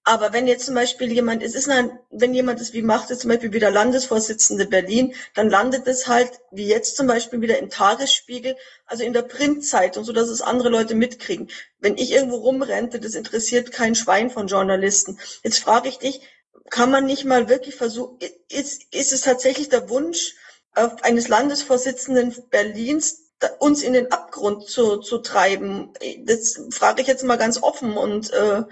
Aber 0.04 0.32
wenn 0.32 0.46
jetzt 0.46 0.64
zum 0.64 0.74
Beispiel 0.74 1.12
jemand, 1.12 1.42
es 1.42 1.54
ist 1.54 1.68
ein, 1.68 1.98
wenn 2.10 2.32
jemand 2.32 2.60
es 2.60 2.72
wie 2.72 2.82
macht, 2.82 3.10
ist 3.10 3.20
zum 3.20 3.30
Beispiel 3.30 3.52
wieder 3.52 3.70
Landesvorsitzende 3.70 4.66
Berlin, 4.66 5.14
dann 5.34 5.50
landet 5.50 5.86
es 5.86 6.08
halt, 6.08 6.30
wie 6.50 6.66
jetzt 6.66 6.96
zum 6.96 7.06
Beispiel 7.06 7.42
wieder 7.42 7.58
im 7.58 7.68
Tagesspiegel, 7.68 8.56
also 8.86 9.04
in 9.04 9.12
der 9.12 9.22
Printzeitung, 9.22 10.04
so 10.04 10.12
dass 10.12 10.28
es 10.28 10.40
andere 10.40 10.70
Leute 10.70 10.94
mitkriegen. 10.94 11.50
Wenn 11.80 11.98
ich 11.98 12.12
irgendwo 12.12 12.36
rumrente, 12.36 12.98
das 12.98 13.14
interessiert 13.14 13.72
kein 13.72 13.94
Schwein 13.94 14.30
von 14.30 14.46
Journalisten. 14.46 15.18
Jetzt 15.44 15.58
frage 15.58 15.88
ich 15.90 15.98
dich, 15.98 16.22
kann 16.70 16.90
man 16.90 17.04
nicht 17.04 17.24
mal 17.24 17.48
wirklich 17.48 17.74
versuchen, 17.74 18.18
ist, 18.48 18.82
ist 18.94 19.12
es 19.12 19.20
tatsächlich 19.20 19.68
der 19.68 19.90
Wunsch 19.90 20.34
eines 20.72 21.28
Landesvorsitzenden 21.28 22.34
Berlins, 22.48 23.26
uns 23.58 23.82
in 23.82 23.92
den 23.92 24.12
Abgrund 24.12 24.68
zu, 24.68 24.98
zu 24.98 25.18
treiben? 25.18 25.92
Das 26.24 26.60
frage 26.70 27.02
ich 27.02 27.08
jetzt 27.08 27.24
mal 27.24 27.36
ganz 27.36 27.62
offen 27.62 27.96
und 27.96 28.32
äh, 28.32 28.62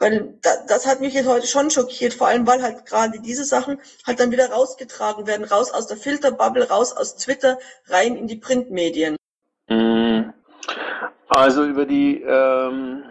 weil 0.00 0.34
da, 0.42 0.50
das 0.66 0.86
hat 0.86 1.00
mich 1.00 1.14
jetzt 1.14 1.28
heute 1.28 1.46
schon 1.46 1.70
schockiert, 1.70 2.14
vor 2.14 2.26
allem 2.26 2.46
weil 2.46 2.62
halt 2.62 2.86
gerade 2.86 3.20
diese 3.20 3.44
Sachen 3.44 3.78
halt 4.06 4.18
dann 4.18 4.32
wieder 4.32 4.50
rausgetragen 4.50 5.26
werden, 5.26 5.44
raus 5.44 5.70
aus 5.72 5.86
der 5.86 5.98
Filterbubble, 5.98 6.68
raus 6.68 6.96
aus 6.96 7.16
Twitter, 7.16 7.58
rein 7.88 8.16
in 8.16 8.26
die 8.26 8.36
Printmedien. 8.36 9.16
Mm. 9.68 10.30
Also 11.28 11.64
über 11.64 11.86
die 11.86 12.22
ähm, 12.22 13.04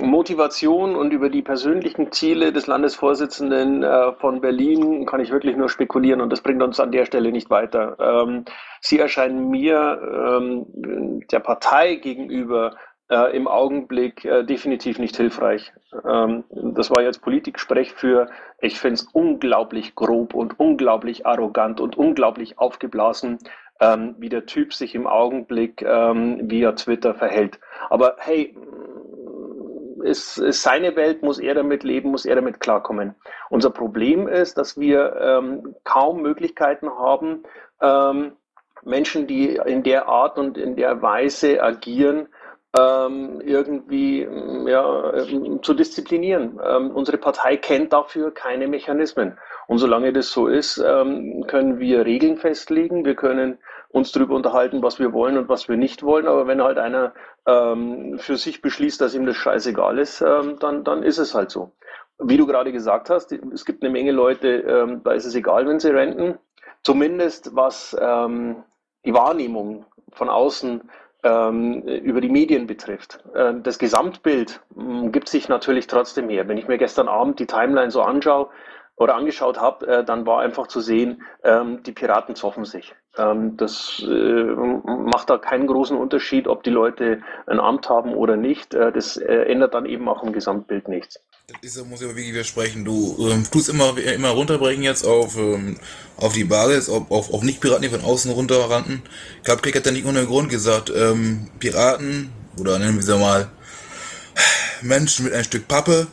Motivation 0.00 0.96
und 0.96 1.12
über 1.12 1.30
die 1.30 1.42
persönlichen 1.42 2.10
Ziele 2.10 2.52
des 2.52 2.66
Landesvorsitzenden 2.66 3.82
äh, 3.82 4.12
von 4.14 4.40
Berlin 4.40 5.06
kann 5.06 5.20
ich 5.20 5.30
wirklich 5.30 5.56
nur 5.56 5.68
spekulieren 5.68 6.20
und 6.20 6.30
das 6.30 6.40
bringt 6.40 6.62
uns 6.62 6.80
an 6.80 6.90
der 6.90 7.04
Stelle 7.04 7.32
nicht 7.32 7.50
weiter. 7.50 7.96
Ähm, 8.00 8.44
sie 8.80 8.98
erscheinen 8.98 9.50
mir 9.50 10.00
ähm, 10.40 11.22
der 11.30 11.40
Partei 11.40 11.96
gegenüber 11.96 12.76
äh, 13.10 13.36
im 13.36 13.48
Augenblick 13.48 14.24
äh, 14.24 14.44
definitiv 14.44 14.98
nicht 14.98 15.16
hilfreich. 15.16 15.72
Ähm, 16.04 16.44
das 16.50 16.90
war 16.90 17.02
jetzt 17.02 17.22
Politiksprech 17.22 17.92
für, 17.92 18.28
ich 18.60 18.80
finde 18.80 18.94
es 18.94 19.08
unglaublich 19.12 19.94
grob 19.94 20.34
und 20.34 20.58
unglaublich 20.58 21.26
arrogant 21.26 21.80
und 21.80 21.96
unglaublich 21.96 22.58
aufgeblasen, 22.58 23.38
ähm, 23.80 24.16
wie 24.18 24.28
der 24.28 24.46
Typ 24.46 24.74
sich 24.74 24.94
im 24.94 25.06
Augenblick 25.06 25.82
ähm, 25.82 26.50
via 26.50 26.72
Twitter 26.72 27.14
verhält. 27.14 27.60
Aber 27.90 28.16
hey, 28.18 28.56
ist, 30.02 30.38
ist 30.38 30.62
seine 30.62 30.96
Welt, 30.96 31.22
muss 31.22 31.38
er 31.38 31.54
damit 31.54 31.82
leben, 31.82 32.10
muss 32.10 32.24
er 32.24 32.36
damit 32.36 32.60
klarkommen. 32.60 33.14
Unser 33.50 33.70
Problem 33.70 34.28
ist, 34.28 34.56
dass 34.56 34.78
wir 34.78 35.16
ähm, 35.20 35.74
kaum 35.84 36.22
Möglichkeiten 36.22 36.88
haben, 36.90 37.42
ähm, 37.80 38.32
Menschen, 38.84 39.26
die 39.26 39.56
in 39.56 39.82
der 39.82 40.06
Art 40.08 40.38
und 40.38 40.56
in 40.56 40.76
der 40.76 41.02
Weise 41.02 41.62
agieren, 41.62 42.28
irgendwie 42.76 44.26
mm, 44.26 44.68
ja, 44.68 45.14
ähm, 45.14 45.62
zu 45.62 45.74
disziplinieren. 45.74 46.60
Ähm, 46.62 46.90
unsere 46.90 47.18
Partei 47.18 47.56
kennt 47.56 47.92
dafür 47.92 48.32
keine 48.32 48.68
Mechanismen. 48.68 49.38
Und 49.66 49.78
solange 49.78 50.12
das 50.12 50.30
so 50.30 50.46
ist, 50.46 50.78
ähm, 50.78 51.44
können 51.46 51.78
wir 51.78 52.04
Regeln 52.04 52.36
festlegen, 52.36 53.04
wir 53.04 53.14
können 53.14 53.58
uns 53.88 54.12
darüber 54.12 54.34
unterhalten, 54.34 54.82
was 54.82 54.98
wir 54.98 55.12
wollen 55.12 55.38
und 55.38 55.48
was 55.48 55.68
wir 55.68 55.76
nicht 55.76 56.02
wollen. 56.02 56.26
Aber 56.26 56.46
wenn 56.46 56.62
halt 56.62 56.78
einer 56.78 57.14
ähm, 57.46 58.18
für 58.18 58.36
sich 58.36 58.60
beschließt, 58.62 59.00
dass 59.00 59.14
ihm 59.14 59.26
das 59.26 59.36
scheißegal 59.36 59.98
ist, 59.98 60.20
ähm, 60.20 60.58
dann, 60.58 60.84
dann 60.84 61.02
ist 61.02 61.18
es 61.18 61.34
halt 61.34 61.50
so. 61.50 61.72
Wie 62.18 62.36
du 62.36 62.46
gerade 62.46 62.72
gesagt 62.72 63.10
hast, 63.10 63.32
es 63.32 63.64
gibt 63.64 63.82
eine 63.82 63.92
Menge 63.92 64.10
Leute, 64.10 64.98
da 65.04 65.12
ist 65.12 65.26
es 65.26 65.34
egal, 65.34 65.68
wenn 65.68 65.80
sie 65.80 65.90
renten. 65.90 66.38
Zumindest 66.82 67.54
was 67.54 67.90
die 67.90 69.14
Wahrnehmung 69.14 69.84
von 70.12 70.30
außen 70.30 70.80
ähm, 70.80 70.90
über 72.02 72.20
die 72.20 72.28
Medien 72.28 72.66
betrifft. 72.66 73.20
Äh, 73.34 73.54
das 73.62 73.78
Gesamtbild 73.78 74.60
mh, 74.74 75.10
gibt 75.10 75.28
sich 75.28 75.48
natürlich 75.48 75.86
trotzdem 75.86 76.28
her. 76.28 76.48
Wenn 76.48 76.58
ich 76.58 76.68
mir 76.68 76.78
gestern 76.78 77.08
Abend 77.08 77.38
die 77.38 77.46
Timeline 77.46 77.90
so 77.90 78.02
anschaue 78.02 78.48
oder 78.96 79.14
angeschaut 79.14 79.58
habe, 79.58 79.86
äh, 79.86 80.04
dann 80.04 80.26
war 80.26 80.40
einfach 80.40 80.66
zu 80.68 80.80
sehen, 80.80 81.22
ähm, 81.44 81.82
die 81.82 81.92
Piraten 81.92 82.34
zoffen 82.34 82.64
sich. 82.64 82.94
Ähm, 83.18 83.56
das 83.56 84.02
äh, 84.06 84.44
macht 84.44 85.30
da 85.30 85.38
keinen 85.38 85.66
großen 85.66 85.96
Unterschied, 85.96 86.48
ob 86.48 86.62
die 86.62 86.70
Leute 86.70 87.20
ein 87.46 87.60
Amt 87.60 87.88
haben 87.88 88.14
oder 88.14 88.36
nicht. 88.36 88.74
Äh, 88.74 88.92
das 88.92 89.16
äh, 89.16 89.44
ändert 89.44 89.74
dann 89.74 89.86
eben 89.86 90.08
auch 90.08 90.22
im 90.22 90.32
Gesamtbild 90.32 90.88
nichts. 90.88 91.20
Das 91.62 91.76
muss 91.84 92.00
ich 92.00 92.06
aber 92.06 92.16
wirklich 92.16 92.32
widersprechen. 92.32 92.84
Du 92.84 93.28
ähm, 93.30 93.44
tust 93.50 93.68
immer, 93.68 93.96
immer 93.98 94.30
runterbringen 94.30 94.82
jetzt 94.82 95.06
auf, 95.06 95.36
ähm, 95.36 95.78
auf 96.16 96.32
die 96.32 96.44
Basis, 96.44 96.88
auf, 96.88 97.10
auf, 97.10 97.32
auf 97.32 97.42
Nicht-Piraten, 97.42 97.82
die 97.82 97.88
von 97.88 98.02
außen 98.02 98.32
runterrannten. 98.32 99.02
Ich 99.38 99.44
glaube, 99.44 99.72
hat 99.72 99.86
da 99.86 99.90
nicht 99.92 100.06
ohne 100.06 100.26
Grund 100.26 100.48
gesagt, 100.48 100.90
ähm, 100.94 101.48
Piraten, 101.60 102.32
oder 102.58 102.78
nennen 102.78 102.96
wir 102.96 103.02
sie 103.02 103.16
mal, 103.16 103.48
Menschen 104.82 105.24
mit 105.24 105.34
ein 105.34 105.44
Stück 105.44 105.68
Pappe, 105.68 106.08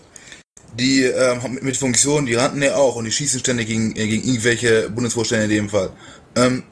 die 0.80 1.04
ähm, 1.04 1.60
mit 1.62 1.78
Funktionen, 1.78 2.26
die 2.26 2.36
rannten 2.36 2.62
ja 2.62 2.76
auch 2.76 2.96
und 2.96 3.06
die 3.06 3.12
schießen 3.12 3.40
ständig 3.40 3.68
gegen, 3.68 3.92
äh, 3.92 4.08
gegen 4.08 4.28
irgendwelche 4.28 4.90
Bundesvorstände 4.90 5.46
in 5.46 5.52
dem 5.52 5.70
Fall. 5.70 5.92
Ähm, 6.36 6.64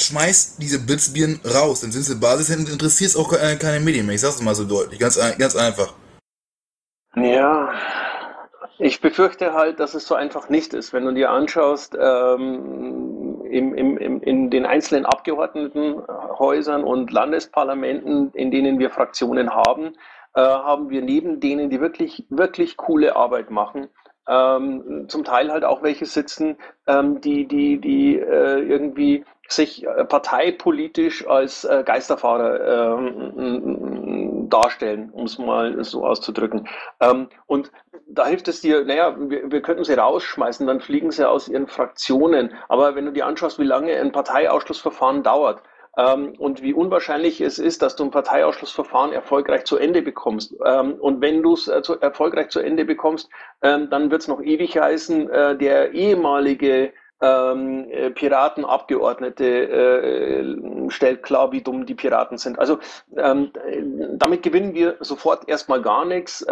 schmeißt 0.00 0.60
diese 0.60 0.78
Blitzbieren 0.78 1.40
raus, 1.44 1.80
dann 1.80 1.92
sind 1.92 2.04
sie 2.04 2.16
Basis, 2.16 2.48
dann 2.48 2.66
interessiert 2.66 3.10
es 3.10 3.16
auch 3.16 3.30
keine, 3.30 3.56
keine 3.58 3.80
Medien 3.80 4.06
mehr. 4.06 4.14
Ich 4.14 4.20
sag's 4.20 4.40
mal 4.40 4.54
so 4.54 4.64
deutlich, 4.64 4.98
ganz, 4.98 5.18
ganz 5.38 5.56
einfach. 5.56 5.94
Ja, 7.14 7.72
ich 8.78 9.00
befürchte 9.00 9.52
halt, 9.52 9.78
dass 9.80 9.94
es 9.94 10.06
so 10.06 10.14
einfach 10.14 10.48
nicht 10.48 10.74
ist. 10.74 10.92
Wenn 10.92 11.04
du 11.04 11.12
dir 11.12 11.30
anschaust, 11.30 11.96
ähm, 12.00 13.42
im, 13.52 13.74
im, 13.74 13.98
im, 13.98 14.20
in 14.22 14.50
den 14.50 14.64
einzelnen 14.64 15.04
Abgeordnetenhäusern 15.04 16.82
und 16.82 17.12
Landesparlamenten, 17.12 18.32
in 18.32 18.50
denen 18.50 18.78
wir 18.78 18.90
Fraktionen 18.90 19.50
haben, 19.50 19.94
äh, 20.34 20.40
haben 20.40 20.90
wir 20.90 21.02
neben 21.02 21.40
denen, 21.40 21.70
die 21.70 21.80
wirklich, 21.80 22.24
wirklich 22.30 22.76
coole 22.76 23.16
Arbeit 23.16 23.50
machen, 23.50 23.88
ähm, 24.28 25.06
zum 25.08 25.24
Teil 25.24 25.50
halt 25.50 25.64
auch 25.64 25.82
welche 25.82 26.06
sitzen, 26.06 26.56
ähm, 26.86 27.20
die, 27.20 27.46
die, 27.46 27.80
die 27.80 28.18
äh, 28.18 28.60
irgendwie 28.60 29.24
sich 29.48 29.84
äh, 29.84 30.04
parteipolitisch 30.04 31.26
als 31.26 31.64
äh, 31.64 31.82
Geisterfahrer 31.84 32.98
ähm, 32.98 34.48
darstellen, 34.48 35.10
um 35.10 35.24
es 35.24 35.38
mal 35.38 35.82
so 35.84 36.06
auszudrücken. 36.06 36.68
Ähm, 37.00 37.28
und 37.46 37.72
da 38.06 38.26
hilft 38.26 38.48
es 38.48 38.60
dir, 38.60 38.84
naja, 38.84 39.16
wir, 39.18 39.50
wir 39.50 39.62
könnten 39.62 39.84
sie 39.84 39.94
rausschmeißen, 39.94 40.66
dann 40.66 40.80
fliegen 40.80 41.10
sie 41.10 41.28
aus 41.28 41.48
ihren 41.48 41.66
Fraktionen. 41.66 42.52
Aber 42.68 42.94
wenn 42.94 43.06
du 43.06 43.12
dir 43.12 43.26
anschaust, 43.26 43.58
wie 43.58 43.64
lange 43.64 43.94
ein 43.94 44.12
Parteiausschlussverfahren 44.12 45.22
dauert, 45.22 45.62
und 45.94 46.62
wie 46.62 46.72
unwahrscheinlich 46.72 47.40
es 47.40 47.58
ist, 47.58 47.82
dass 47.82 47.96
du 47.96 48.04
ein 48.04 48.10
Parteiausschlussverfahren 48.10 49.12
erfolgreich 49.12 49.64
zu 49.64 49.76
Ende 49.76 50.00
bekommst. 50.00 50.54
Ähm, 50.64 50.94
und 50.94 51.20
wenn 51.20 51.42
du 51.42 51.54
es 51.54 51.68
äh, 51.68 51.82
erfolgreich 52.00 52.48
zu 52.48 52.60
Ende 52.60 52.84
bekommst, 52.84 53.28
ähm, 53.60 53.90
dann 53.90 54.10
wird 54.10 54.22
es 54.22 54.28
noch 54.28 54.40
ewig 54.40 54.78
heißen, 54.78 55.28
äh, 55.28 55.58
der 55.58 55.92
ehemalige 55.92 56.92
ähm, 57.20 57.86
äh, 57.90 58.10
Piratenabgeordnete 58.10 60.56
stellt 60.88 61.22
klar, 61.22 61.52
wie 61.52 61.62
dumm 61.62 61.86
die 61.86 61.94
Piraten 61.94 62.38
sind. 62.38 62.58
Also 62.58 62.78
ähm, 63.16 63.52
damit 64.14 64.42
gewinnen 64.42 64.74
wir 64.74 64.96
sofort 65.00 65.48
erstmal 65.48 65.82
gar 65.82 66.04
nichts. 66.04 66.44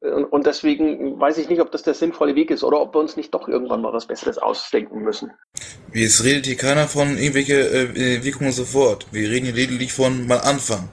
Und 0.00 0.46
deswegen 0.46 1.18
weiß 1.18 1.38
ich 1.38 1.48
nicht, 1.48 1.60
ob 1.60 1.72
das 1.72 1.82
der 1.82 1.94
sinnvolle 1.94 2.34
Weg 2.34 2.50
ist 2.50 2.62
oder 2.62 2.80
ob 2.80 2.94
wir 2.94 3.00
uns 3.00 3.16
nicht 3.16 3.32
doch 3.32 3.48
irgendwann 3.48 3.80
mal 3.80 3.92
was 3.92 4.06
Besseres 4.06 4.38
ausdenken 4.38 5.02
müssen. 5.02 5.30
Es 5.92 6.22
redet 6.22 6.46
hier 6.46 6.56
keiner 6.56 6.86
von 6.86 7.16
irgendwelche 7.16 7.54
äh, 7.54 8.22
Wirkungen 8.22 8.52
sofort. 8.52 9.06
Wir 9.10 9.30
reden 9.30 9.46
hier 9.46 9.54
lediglich 9.54 9.92
von 9.92 10.26
mal 10.26 10.38
anfangen. 10.38 10.90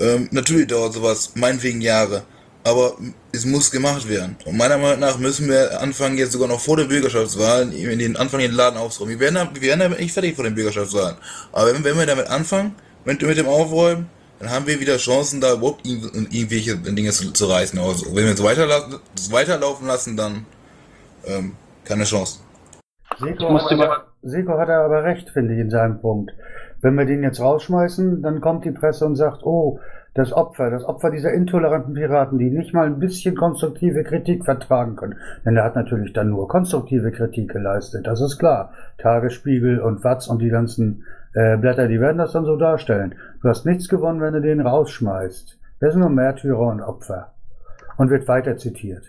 Ähm, 0.00 0.28
natürlich 0.32 0.68
dauert 0.68 0.94
sowas 0.94 1.32
meinetwegen 1.36 1.82
Jahre 1.82 2.22
aber 2.68 2.96
es 3.32 3.46
muss 3.46 3.70
gemacht 3.70 4.08
werden. 4.08 4.36
Und 4.44 4.56
meiner 4.56 4.76
Meinung 4.76 5.00
nach 5.00 5.18
müssen 5.18 5.48
wir 5.48 5.80
anfangen, 5.80 6.18
jetzt 6.18 6.32
sogar 6.32 6.48
noch 6.48 6.60
vor 6.60 6.76
den 6.76 6.88
Bürgerschaftswahlen, 6.88 7.72
in 7.72 7.98
den 7.98 8.16
Anfang 8.16 8.40
den 8.40 8.52
Laden 8.52 8.78
aufzuräumen. 8.78 9.18
Wir 9.18 9.32
werden, 9.32 9.48
wir 9.54 9.62
werden 9.62 9.80
damit 9.80 10.00
nicht 10.00 10.12
fertig 10.12 10.34
vor 10.34 10.44
den 10.44 10.54
Bürgerschaftswahlen. 10.54 11.16
Aber 11.52 11.72
wenn, 11.72 11.84
wenn 11.84 11.96
wir 11.96 12.06
damit 12.06 12.26
anfangen, 12.26 12.74
mit, 13.04 13.22
mit 13.22 13.38
dem 13.38 13.46
Aufräumen, 13.46 14.10
dann 14.40 14.50
haben 14.50 14.66
wir 14.66 14.80
wieder 14.80 14.96
Chancen, 14.96 15.40
da 15.40 15.54
überhaupt 15.54 15.86
irgendwelche 15.86 16.76
Dinge 16.76 17.10
zu, 17.10 17.32
zu 17.32 17.46
reißen. 17.46 17.78
Also, 17.78 18.06
wenn 18.14 18.24
wir 18.24 18.32
es 18.32 18.42
weiterla 18.42 19.00
weiterlaufen 19.30 19.86
lassen, 19.86 20.16
dann 20.16 20.46
ähm, 21.26 21.52
keine 21.84 22.04
Chance. 22.04 22.40
Seko 23.18 23.58
hat, 23.58 24.06
Seko 24.22 24.58
hat 24.58 24.68
aber 24.68 25.04
recht, 25.04 25.30
finde 25.30 25.54
ich, 25.54 25.60
in 25.60 25.70
seinem 25.70 26.00
Punkt. 26.00 26.32
Wenn 26.80 26.94
wir 26.94 27.04
den 27.04 27.24
jetzt 27.24 27.40
rausschmeißen, 27.40 28.22
dann 28.22 28.40
kommt 28.40 28.64
die 28.64 28.70
Presse 28.70 29.04
und 29.04 29.16
sagt, 29.16 29.42
oh, 29.42 29.80
das 30.14 30.32
Opfer, 30.32 30.70
das 30.70 30.84
Opfer 30.84 31.10
dieser 31.10 31.32
intoleranten 31.32 31.94
Piraten, 31.94 32.38
die 32.38 32.50
nicht 32.50 32.74
mal 32.74 32.86
ein 32.86 32.98
bisschen 32.98 33.36
konstruktive 33.36 34.02
Kritik 34.04 34.44
vertragen 34.44 34.96
können. 34.96 35.16
Denn 35.44 35.56
er 35.56 35.64
hat 35.64 35.76
natürlich 35.76 36.12
dann 36.12 36.30
nur 36.30 36.48
konstruktive 36.48 37.12
Kritik 37.12 37.50
geleistet, 37.50 38.06
das 38.06 38.20
ist 38.20 38.38
klar. 38.38 38.72
Tagesspiegel 38.98 39.80
und 39.80 40.02
Watz 40.04 40.28
und 40.28 40.40
die 40.40 40.48
ganzen 40.48 41.04
äh, 41.34 41.56
Blätter, 41.56 41.88
die 41.88 42.00
werden 42.00 42.18
das 42.18 42.32
dann 42.32 42.44
so 42.44 42.56
darstellen. 42.56 43.14
Du 43.42 43.48
hast 43.48 43.66
nichts 43.66 43.88
gewonnen, 43.88 44.20
wenn 44.20 44.34
du 44.34 44.40
den 44.40 44.60
rausschmeißt. 44.60 45.58
Der 45.80 45.88
ist 45.88 45.96
nur 45.96 46.10
Märtyrer 46.10 46.58
und 46.58 46.80
Opfer. 46.80 47.34
Und 47.96 48.10
wird 48.10 48.28
weiter 48.28 48.56
zitiert. 48.56 49.04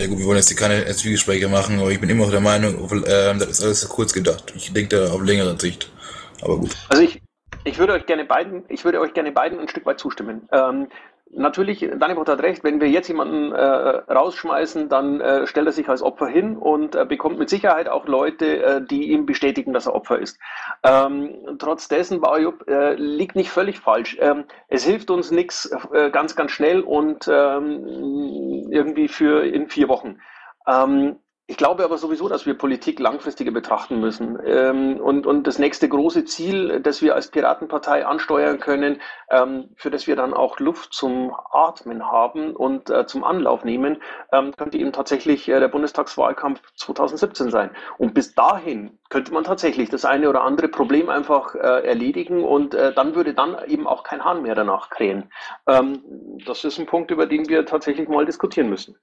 Ja 0.00 0.06
gut, 0.06 0.18
wir 0.18 0.26
wollen 0.26 0.38
jetzt 0.38 0.48
hier 0.48 0.56
keine 0.56 0.86
Zwiegespräche 0.86 1.48
machen, 1.48 1.78
aber 1.78 1.90
ich 1.90 2.00
bin 2.00 2.08
immer 2.08 2.24
noch 2.24 2.30
der 2.30 2.40
Meinung, 2.40 2.74
äh, 2.74 3.34
das 3.38 3.48
ist 3.48 3.62
alles 3.62 3.88
kurz 3.88 4.14
gedacht. 4.14 4.52
Ich 4.56 4.72
denke 4.72 4.96
da 4.96 5.12
auf 5.12 5.22
längere 5.22 5.58
Sicht. 5.60 5.92
Aber 6.40 6.56
gut. 6.58 6.74
Also 6.88 7.02
ich, 7.02 7.20
ich 7.64 7.78
würde 7.78 7.92
euch 7.92 8.06
gerne 8.06 8.24
beiden, 8.24 8.64
ich 8.68 8.84
würde 8.84 9.00
euch 9.00 9.12
gerne 9.12 9.30
beiden 9.30 9.58
ein 9.58 9.68
Stück 9.68 9.84
weit 9.84 9.98
zustimmen. 9.98 10.48
Ähm, 10.52 10.88
natürlich, 11.32 11.80
Daniel 11.80 12.18
hat 12.18 12.42
recht, 12.42 12.64
wenn 12.64 12.80
wir 12.80 12.88
jetzt 12.88 13.08
jemanden 13.08 13.52
äh, 13.52 13.58
rausschmeißen, 13.58 14.88
dann 14.88 15.20
äh, 15.20 15.46
stellt 15.46 15.66
er 15.66 15.72
sich 15.72 15.88
als 15.88 16.02
Opfer 16.02 16.26
hin 16.26 16.56
und 16.56 16.94
äh, 16.94 17.04
bekommt 17.04 17.38
mit 17.38 17.48
Sicherheit 17.48 17.88
auch 17.88 18.06
Leute, 18.06 18.62
äh, 18.62 18.82
die 18.82 19.10
ihm 19.10 19.26
bestätigen, 19.26 19.72
dass 19.72 19.86
er 19.86 19.94
Opfer 19.94 20.18
ist. 20.18 20.38
Ähm, 20.82 21.56
trotz 21.58 21.88
dessen, 21.88 22.20
Baujup, 22.20 22.68
äh, 22.68 22.94
liegt 22.94 23.36
nicht 23.36 23.50
völlig 23.50 23.80
falsch. 23.80 24.16
Ähm, 24.20 24.44
es 24.68 24.84
hilft 24.84 25.10
uns 25.10 25.30
nichts 25.30 25.70
äh, 25.92 26.10
ganz, 26.10 26.36
ganz 26.36 26.50
schnell 26.50 26.80
und 26.80 27.28
ähm, 27.28 28.68
irgendwie 28.70 29.08
für 29.08 29.44
in 29.44 29.68
vier 29.68 29.88
Wochen. 29.88 30.18
Ähm, 30.66 31.16
ich 31.50 31.56
glaube 31.56 31.82
aber 31.82 31.98
sowieso, 31.98 32.28
dass 32.28 32.46
wir 32.46 32.54
Politik 32.54 33.00
langfristiger 33.00 33.50
betrachten 33.50 33.98
müssen. 33.98 34.38
Ähm, 34.46 35.00
und, 35.00 35.26
und 35.26 35.48
das 35.48 35.58
nächste 35.58 35.88
große 35.88 36.24
Ziel, 36.24 36.78
das 36.80 37.02
wir 37.02 37.16
als 37.16 37.32
Piratenpartei 37.32 38.06
ansteuern 38.06 38.60
können, 38.60 39.00
ähm, 39.30 39.70
für 39.74 39.90
das 39.90 40.06
wir 40.06 40.14
dann 40.14 40.32
auch 40.32 40.60
Luft 40.60 40.94
zum 40.94 41.34
Atmen 41.50 42.08
haben 42.08 42.54
und 42.54 42.88
äh, 42.88 43.04
zum 43.06 43.24
Anlauf 43.24 43.64
nehmen, 43.64 44.00
ähm, 44.32 44.52
könnte 44.56 44.78
eben 44.78 44.92
tatsächlich 44.92 45.48
äh, 45.48 45.58
der 45.58 45.66
Bundestagswahlkampf 45.66 46.60
2017 46.76 47.50
sein. 47.50 47.70
Und 47.98 48.14
bis 48.14 48.32
dahin 48.36 49.00
könnte 49.08 49.32
man 49.32 49.42
tatsächlich 49.42 49.88
das 49.88 50.04
eine 50.04 50.28
oder 50.28 50.44
andere 50.44 50.68
Problem 50.68 51.08
einfach 51.08 51.56
äh, 51.56 51.58
erledigen 51.84 52.44
und 52.44 52.74
dann 52.74 53.16
würde 53.16 53.34
dann 53.34 53.56
eben 53.66 53.88
auch 53.88 54.04
kein 54.04 54.24
Hahn 54.24 54.42
mehr 54.42 54.54
danach 54.54 54.90
krähen. 54.90 55.30
Das 55.66 56.64
ist 56.64 56.78
ein 56.78 56.86
Punkt, 56.86 57.10
über 57.10 57.26
den 57.26 57.48
wir 57.48 57.66
tatsächlich 57.66 58.08
mal 58.08 58.24
diskutieren 58.24 58.70
müssen. 58.70 58.96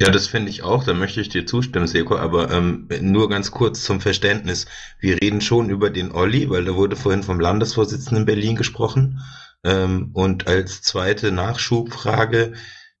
Ja, 0.00 0.10
das 0.10 0.26
finde 0.26 0.50
ich 0.50 0.62
auch. 0.62 0.84
Da 0.84 0.92
möchte 0.92 1.20
ich 1.20 1.28
dir 1.28 1.46
zustimmen, 1.46 1.86
Seko. 1.94 2.16
Aber 2.16 2.50
ähm, 2.50 2.88
nur 3.00 3.28
ganz 3.28 3.50
kurz 3.50 3.82
zum 3.82 4.00
Verständnis. 4.00 4.66
Wir 5.00 5.20
reden 5.22 5.40
schon 5.40 5.70
über 5.70 5.90
den 5.90 6.12
Olli, 6.12 6.50
weil 6.50 6.64
da 6.64 6.74
wurde 6.74 6.96
vorhin 6.96 7.22
vom 7.22 7.40
Landesvorsitzenden 7.40 8.18
in 8.18 8.26
Berlin 8.26 8.56
gesprochen. 8.56 9.20
Ähm, 9.64 10.10
und 10.12 10.46
als 10.46 10.82
zweite 10.82 11.32
Nachschubfrage 11.32 12.52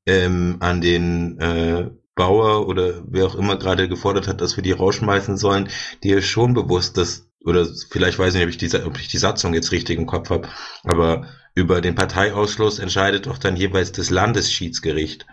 ähm, 0.06 0.56
an 0.60 0.80
den 0.80 1.38
äh, 1.40 1.90
Bauer 2.14 2.68
oder 2.68 3.02
wer 3.08 3.26
auch 3.26 3.34
immer 3.34 3.56
gerade 3.56 3.88
gefordert 3.88 4.28
hat, 4.28 4.40
dass 4.40 4.56
wir 4.56 4.62
die 4.62 4.72
rausschmeißen 4.72 5.36
sollen, 5.36 5.68
dir 6.02 6.18
ist 6.18 6.26
schon 6.26 6.54
bewusst, 6.54 6.96
dass, 6.96 7.28
oder 7.44 7.66
vielleicht 7.90 8.18
weiß 8.18 8.34
ich 8.34 8.40
nicht, 8.40 8.44
ob 8.44 8.62
ich, 8.62 8.70
die, 8.70 8.82
ob 8.84 8.98
ich 8.98 9.08
die 9.08 9.18
Satzung 9.18 9.52
jetzt 9.52 9.72
richtig 9.72 9.98
im 9.98 10.06
Kopf 10.06 10.30
habe, 10.30 10.48
aber 10.84 11.26
über 11.54 11.80
den 11.80 11.94
Parteiausschluss 11.94 12.78
entscheidet 12.78 13.26
doch 13.26 13.38
dann 13.38 13.56
jeweils 13.56 13.92
das 13.92 14.10
Landesschiedsgericht. 14.10 15.26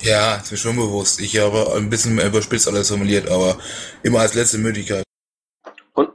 Ja, 0.00 0.36
ist 0.36 0.50
mir 0.50 0.56
schon 0.56 0.76
bewusst. 0.76 1.20
Ich 1.20 1.38
habe 1.38 1.74
ein 1.76 1.90
bisschen 1.90 2.18
überspitzt 2.20 2.68
alles 2.68 2.88
formuliert, 2.88 3.28
aber 3.28 3.58
immer 4.02 4.20
als 4.20 4.34
letzte 4.34 4.58
Möglichkeit. 4.58 5.04
Und? 5.94 6.10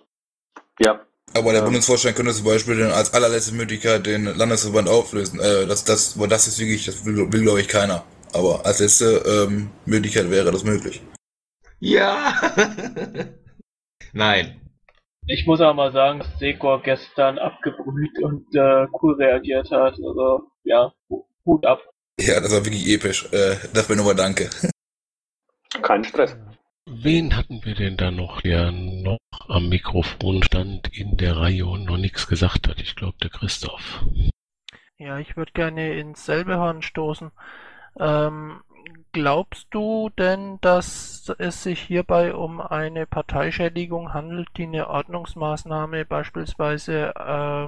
Ja. 0.79 1.05
Aber 1.35 1.51
der 1.51 1.61
ja. 1.61 1.65
Bundesvorstand 1.65 2.15
könnte 2.15 2.33
zum 2.33 2.45
Beispiel 2.45 2.77
dann 2.77 2.91
als 2.91 3.13
allerletzte 3.13 3.53
Möglichkeit 3.53 4.05
den 4.05 4.25
Landesverband 4.25 4.87
auflösen. 4.87 5.39
Äh, 5.39 5.65
das, 5.65 5.83
das, 5.83 6.15
das 6.29 6.47
ist 6.47 6.59
wirklich, 6.59 6.85
das 6.85 7.05
will, 7.05 7.31
will 7.31 7.41
glaube 7.41 7.61
ich 7.61 7.67
keiner. 7.67 8.03
Aber 8.33 8.65
als 8.65 8.79
letzte 8.79 9.47
ähm, 9.47 9.69
Möglichkeit 9.85 10.29
wäre 10.29 10.51
das 10.51 10.63
möglich. 10.63 11.01
Ja! 11.79 12.33
Nein. 14.13 14.59
Ich 15.25 15.45
muss 15.45 15.61
aber 15.61 15.73
mal 15.73 15.91
sagen, 15.91 16.19
dass 16.19 16.39
Sekor 16.39 16.81
gestern 16.81 17.39
abgebrüht 17.39 18.21
und 18.21 18.45
äh, 18.55 18.87
cool 19.01 19.15
reagiert 19.15 19.71
hat. 19.71 19.93
Also, 19.93 20.51
ja, 20.63 20.93
Hut 21.45 21.65
ab. 21.65 21.81
Ja, 22.19 22.39
das 22.39 22.51
war 22.51 22.65
wirklich 22.65 22.87
episch. 22.87 23.25
Äh, 23.31 23.57
dafür 23.73 23.95
nochmal 23.95 24.15
danke. 24.15 24.49
Kein 25.81 26.03
Stress. 26.03 26.37
Wen 26.85 27.35
hatten 27.35 27.63
wir 27.63 27.75
denn 27.75 27.97
da 27.97 28.11
noch, 28.11 28.41
der 28.41 28.71
noch 28.71 29.17
am 29.47 29.69
Mikrofon 29.69 30.43
stand 30.43 30.95
in 30.95 31.17
der 31.17 31.37
Reihe 31.37 31.65
und 31.65 31.85
noch 31.85 31.97
nichts 31.97 32.27
gesagt 32.27 32.67
hat? 32.67 32.79
Ich 32.79 32.95
glaube, 32.95 33.17
der 33.21 33.29
Christoph. 33.29 34.03
Ja, 34.97 35.17
ich 35.17 35.35
würde 35.35 35.51
gerne 35.53 35.97
ins 35.97 36.25
selbe 36.25 36.57
Horn 36.57 36.81
stoßen. 36.81 37.31
Ähm, 37.99 38.61
glaubst 39.11 39.67
du 39.71 40.09
denn, 40.09 40.59
dass 40.61 41.33
es 41.37 41.63
sich 41.63 41.79
hierbei 41.79 42.33
um 42.33 42.61
eine 42.61 43.05
Parteischädigung 43.05 44.13
handelt, 44.13 44.49
die 44.57 44.63
eine 44.63 44.87
Ordnungsmaßnahme, 44.87 46.05
beispielsweise 46.05 47.13
äh, 47.15 47.67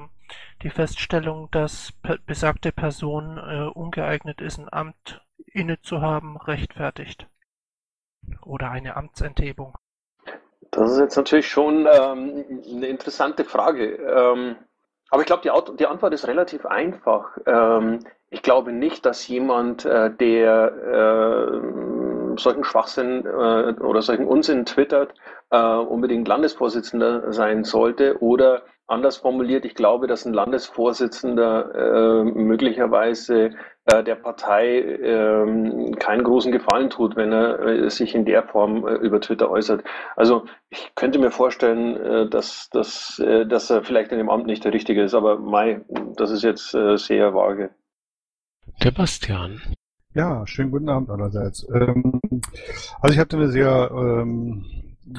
die 0.62 0.70
Feststellung, 0.70 1.48
dass 1.50 1.92
besagte 2.26 2.72
Person 2.72 3.38
äh, 3.38 3.68
ungeeignet 3.72 4.40
ist, 4.40 4.58
ein 4.58 4.72
Amt 4.72 5.22
innezuhaben, 5.46 6.36
rechtfertigt? 6.36 7.28
Oder 8.42 8.70
eine 8.70 8.96
Amtsenthebung? 8.96 9.76
Das 10.70 10.92
ist 10.92 10.98
jetzt 10.98 11.16
natürlich 11.16 11.48
schon 11.48 11.86
ähm, 11.90 12.62
eine 12.74 12.86
interessante 12.86 13.44
Frage. 13.44 13.94
Ähm, 13.94 14.56
aber 15.10 15.22
ich 15.22 15.26
glaube, 15.26 15.42
die, 15.42 15.76
die, 15.76 15.86
Antwort 15.86 16.12
ist 16.12 16.26
relativ 16.26 16.66
einfach. 16.66 17.38
Ähm, 17.46 18.00
ich 18.28 18.42
glaube 18.42 18.72
nicht, 18.72 19.06
dass 19.06 19.26
jemand, 19.28 19.84
äh, 19.84 20.10
der 20.10 20.72
äh, 20.74 22.38
solchen 22.38 22.64
Schwachsinn 22.64 23.24
äh, 23.24 23.80
oder 23.80 24.02
solchen 24.02 24.26
Unsinn 24.26 24.66
twittert, 24.66 25.14
äh, 25.50 25.58
unbedingt 25.58 26.26
Landesvorsitzender 26.26 27.32
sein 27.32 27.64
sollte. 27.64 28.20
Oder 28.20 28.62
anders 28.86 29.16
formuliert, 29.18 29.64
ich 29.64 29.74
glaube, 29.74 30.06
dass 30.06 30.24
ein 30.24 30.32
Landesvorsitzender 30.32 31.74
äh, 31.74 32.24
möglicherweise 32.24 33.50
äh, 33.84 34.04
der 34.04 34.14
Partei 34.14 34.78
äh, 34.78 35.92
keinen 35.98 36.24
großen 36.24 36.52
Gefallen 36.52 36.90
tut, 36.90 37.16
wenn 37.16 37.32
er 37.32 37.60
äh, 37.60 37.90
sich 37.90 38.14
in 38.14 38.24
der 38.24 38.44
Form 38.44 38.86
äh, 38.86 38.94
über 38.94 39.20
Twitter 39.20 39.50
äußert. 39.50 39.84
Also 40.14 40.46
ich 40.70 40.92
könnte 40.94 41.18
mir 41.18 41.30
vorstellen, 41.30 41.96
äh, 41.96 42.28
dass, 42.28 42.70
dass, 42.70 43.18
äh, 43.18 43.46
dass 43.46 43.70
er 43.70 43.82
vielleicht 43.82 44.12
in 44.12 44.18
dem 44.18 44.30
Amt 44.30 44.46
nicht 44.46 44.64
der 44.64 44.72
Richtige 44.72 45.02
ist, 45.02 45.14
aber 45.14 45.38
Mai, 45.38 45.82
das 46.16 46.30
ist 46.30 46.42
jetzt 46.42 46.74
äh, 46.74 46.96
sehr 46.96 47.34
vage. 47.34 47.70
Sebastian. 48.82 49.60
Ja, 50.14 50.46
schönen 50.46 50.70
guten 50.70 50.88
Abend 50.88 51.10
allerseits. 51.10 51.66
Ähm, 51.74 52.20
also 53.00 53.12
ich 53.12 53.18
hatte 53.18 53.36
eine 53.36 53.48
sehr 53.48 53.90
ähm, 53.92 54.64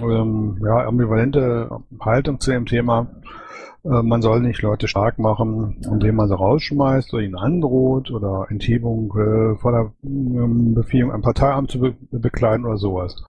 ähm, 0.02 0.60
ja, 0.64 0.86
ambivalente 0.86 1.70
Haltung 2.00 2.40
zu 2.40 2.52
dem 2.52 2.66
Thema. 2.66 3.08
Äh, 3.84 4.04
man 4.04 4.22
soll 4.22 4.42
nicht 4.42 4.62
Leute 4.62 4.88
stark 4.88 5.20
machen, 5.20 5.82
indem 5.90 6.16
man 6.16 6.28
sie 6.28 6.36
rausschmeißt 6.36 7.14
oder 7.14 7.24
ihnen 7.24 7.36
androht 7.36 8.12
oder 8.12 8.48
Enthebung 8.50 9.12
äh, 9.18 9.56
vor 9.58 9.72
der 9.72 9.94
ähm, 10.04 10.74
Befehlung 10.74 11.12
ein 11.12 11.22
Parteiamt 11.22 11.72
zu 11.72 11.80
be 11.80 11.96
bekleiden 12.12 12.66
oder 12.66 12.78
sowas. 12.78 13.24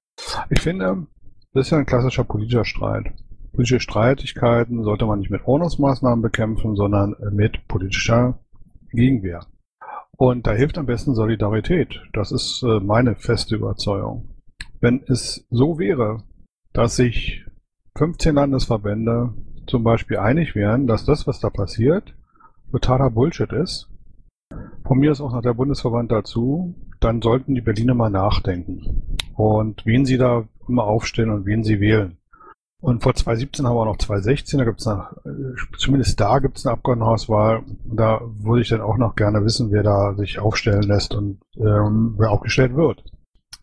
Ich 0.50 0.60
finde, 0.60 1.06
das 1.52 1.66
ist 1.66 1.70
ja 1.70 1.78
ein 1.78 1.86
klassischer 1.86 2.24
politischer 2.24 2.64
Streit. 2.64 3.12
politische 3.52 3.80
Streitigkeiten 3.80 4.82
sollte 4.82 5.06
man 5.06 5.20
nicht 5.20 5.30
mit 5.30 5.46
Ordnungsmaßnahmen 5.46 6.22
bekämpfen, 6.22 6.74
sondern 6.76 7.14
mit 7.32 7.66
politischer 7.68 8.40
Gegenwehr. 8.90 9.46
Und 10.16 10.48
da 10.48 10.52
hilft 10.52 10.78
am 10.78 10.86
besten 10.86 11.14
Solidarität. 11.14 12.00
Das 12.12 12.32
ist 12.32 12.64
äh, 12.64 12.80
meine 12.80 13.14
feste 13.14 13.54
Überzeugung. 13.54 14.28
Wenn 14.80 15.02
es 15.06 15.46
so 15.50 15.78
wäre, 15.78 16.24
dass 16.78 16.94
sich 16.94 17.44
15 17.96 18.36
Landesverbände 18.36 19.34
zum 19.66 19.82
Beispiel 19.82 20.18
einig 20.18 20.54
wären, 20.54 20.86
dass 20.86 21.04
das, 21.04 21.26
was 21.26 21.40
da 21.40 21.50
passiert, 21.50 22.14
totaler 22.70 23.10
Bullshit 23.10 23.52
ist, 23.52 23.88
von 24.86 24.98
mir 24.98 25.10
ist 25.10 25.20
auch 25.20 25.32
noch 25.32 25.42
der 25.42 25.54
Bundesverband 25.54 26.12
dazu, 26.12 26.76
dann 27.00 27.20
sollten 27.20 27.56
die 27.56 27.62
Berliner 27.62 27.94
mal 27.94 28.10
nachdenken. 28.10 29.18
Und 29.34 29.86
wen 29.86 30.04
sie 30.04 30.18
da 30.18 30.44
immer 30.68 30.84
aufstellen 30.84 31.30
und 31.30 31.46
wen 31.46 31.64
sie 31.64 31.80
wählen. 31.80 32.16
Und 32.80 33.02
vor 33.02 33.12
2017 33.12 33.66
haben 33.66 33.74
wir 33.74 33.80
auch 33.80 33.86
noch 33.86 33.98
2016, 33.98 34.60
da 34.60 34.64
gibt 34.64 34.78
es 34.78 34.88
zumindest 35.78 36.20
da 36.20 36.38
gibt 36.38 36.58
es 36.58 36.64
eine 36.64 36.74
Abgeordnetenhauswahl. 36.74 37.64
Da 37.86 38.20
würde 38.38 38.62
ich 38.62 38.68
dann 38.68 38.82
auch 38.82 38.98
noch 38.98 39.16
gerne 39.16 39.44
wissen, 39.44 39.72
wer 39.72 39.82
da 39.82 40.14
sich 40.14 40.38
aufstellen 40.38 40.84
lässt 40.84 41.12
und 41.12 41.40
ähm, 41.56 42.14
wer 42.18 42.30
aufgestellt 42.30 42.76
wird. 42.76 43.02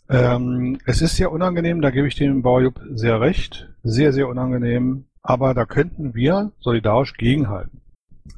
Ähm, 0.10 0.78
es 0.86 1.02
ist 1.02 1.16
sehr 1.16 1.32
unangenehm, 1.32 1.82
da 1.82 1.90
gebe 1.90 2.08
ich 2.08 2.16
dem 2.16 2.42
Baujupp 2.42 2.80
sehr 2.94 3.22
recht. 3.22 3.70
Sehr, 3.84 4.14
sehr 4.14 4.28
unangenehm. 4.28 5.06
Aber 5.22 5.54
da 5.54 5.66
könnten 5.66 6.14
wir 6.14 6.52
solidarisch 6.60 7.14
gegenhalten. 7.14 7.82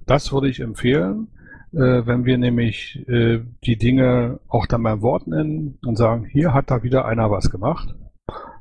Das 0.06 0.32
würde 0.32 0.50
ich 0.50 0.60
empfehlen, 0.60 1.28
äh, 1.74 2.06
wenn 2.06 2.26
wir 2.26 2.38
nämlich 2.38 3.08
äh, 3.10 3.42
die 3.66 3.78
Dinge 3.78 4.40
auch 4.48 4.66
dann 4.66 4.84
beim 4.84 5.02
Wort 5.02 5.28
nennen 5.28 5.78
und 5.86 5.98
sagen, 5.98 6.26
hier 6.26 6.54
hat 6.54 6.72
da 6.72 6.84
wieder 6.84 7.06
einer 7.06 7.30
was 7.30 7.50
gemacht 7.50 7.94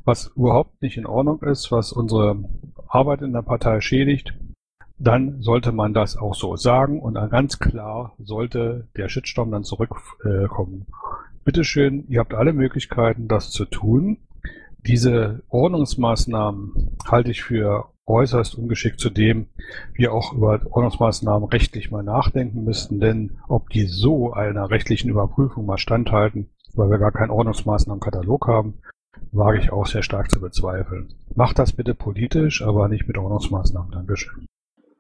was 0.07 0.29
überhaupt 0.37 0.81
nicht 0.83 0.97
in 0.97 1.05
Ordnung 1.05 1.43
ist, 1.43 1.73
was 1.73 1.93
unsere 1.93 2.37
Arbeit 2.89 3.23
in 3.23 3.33
der 3.33 3.43
Partei 3.43 3.81
schädigt, 3.81 4.35
dann 4.99 5.43
sollte 5.43 5.73
man 5.73 5.93
das 5.93 6.17
auch 6.17 6.35
so 6.35 6.57
sagen 6.57 7.01
und 7.01 7.15
ganz 7.31 7.59
klar 7.59 8.15
sollte 8.19 8.89
der 8.97 9.09
Shitstorm 9.09 9.51
dann 9.51 9.65
zurückkommen. 9.65 10.87
Bitteschön, 11.47 12.09
ihr 12.09 12.19
habt 12.19 12.35
alle 12.35 12.53
Möglichkeiten, 12.53 13.29
das 13.29 13.53
zu 13.53 13.67
tun. 13.67 14.19
Diese 14.85 15.45
Ordnungsmaßnahmen 15.49 16.99
halte 17.09 17.31
ich 17.31 17.45
für 17.45 17.87
äußerst 18.05 18.57
ungeschickt, 18.57 18.99
zudem 18.99 19.47
wir 19.95 20.13
auch 20.13 20.33
über 20.33 20.61
Ordnungsmaßnahmen 20.69 21.49
rechtlich 21.49 21.93
mal 21.93 22.03
nachdenken 22.03 22.65
müssten, 22.65 22.99
denn 22.99 23.39
ob 23.47 23.71
die 23.71 23.85
so 23.85 24.33
einer 24.33 24.71
rechtlichen 24.71 25.09
Überprüfung 25.09 25.67
mal 25.67 25.79
standhalten, 25.79 26.49
weil 26.75 26.91
wir 26.91 26.99
gar 26.99 27.13
keinen 27.13 27.31
Ordnungsmaßnahmenkatalog 27.31 28.49
haben, 28.49 28.75
wage 29.31 29.61
ich 29.61 29.71
auch 29.71 29.87
sehr 29.87 30.03
stark 30.03 30.33
zu 30.33 30.41
bezweifeln. 30.41 31.15
Macht 31.37 31.61
das 31.61 31.73
bitte 31.73 31.95
politisch, 31.95 32.61
aber 32.61 32.89
nicht 32.89 33.07
mit 33.07 33.19
Ordnungsmaßnahmen. 33.19 33.93
Dankeschön. 33.93 34.47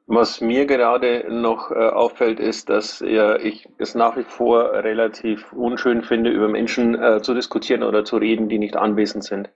Was 0.09 0.40
mir 0.40 0.66
gerade 0.66 1.27
noch 1.29 1.73
äh, 1.73 1.75
auffällt, 1.75 2.38
ist, 2.38 2.69
dass 2.69 3.01
ja, 3.01 3.37
ich 3.37 3.69
es 3.79 3.97
nach 3.97 4.16
wie 4.16 4.23
vor 4.23 4.73
relativ 4.73 5.53
unschön 5.53 6.05
finde, 6.05 6.31
über 6.31 6.47
Menschen 6.47 6.95
äh, 6.95 7.21
zu 7.23 7.35
diskutieren 7.35 7.83
oder 7.83 8.05
zu 8.05 8.16
reden, 8.16 8.49
die 8.49 8.59
nicht 8.59 8.77
anwesend 8.77 9.25
sind. 9.25 9.51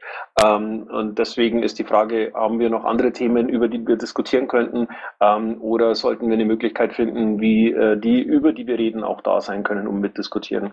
Ähm, 0.44 0.88
und 0.90 1.20
deswegen 1.20 1.62
ist 1.62 1.78
die 1.78 1.84
Frage, 1.84 2.32
haben 2.34 2.58
wir 2.58 2.68
noch 2.68 2.84
andere 2.84 3.12
Themen, 3.12 3.48
über 3.48 3.68
die 3.68 3.86
wir 3.86 3.94
diskutieren 3.94 4.48
könnten? 4.48 4.88
Ähm, 5.20 5.60
oder 5.60 5.94
sollten 5.94 6.26
wir 6.26 6.34
eine 6.34 6.44
Möglichkeit 6.44 6.94
finden, 6.94 7.40
wie 7.40 7.70
äh, 7.70 7.96
die, 7.96 8.20
über 8.20 8.52
die 8.52 8.66
wir 8.66 8.76
reden, 8.76 9.04
auch 9.04 9.20
da 9.20 9.40
sein 9.40 9.62
können, 9.62 9.86
um 9.86 10.00
mitdiskutieren? 10.00 10.72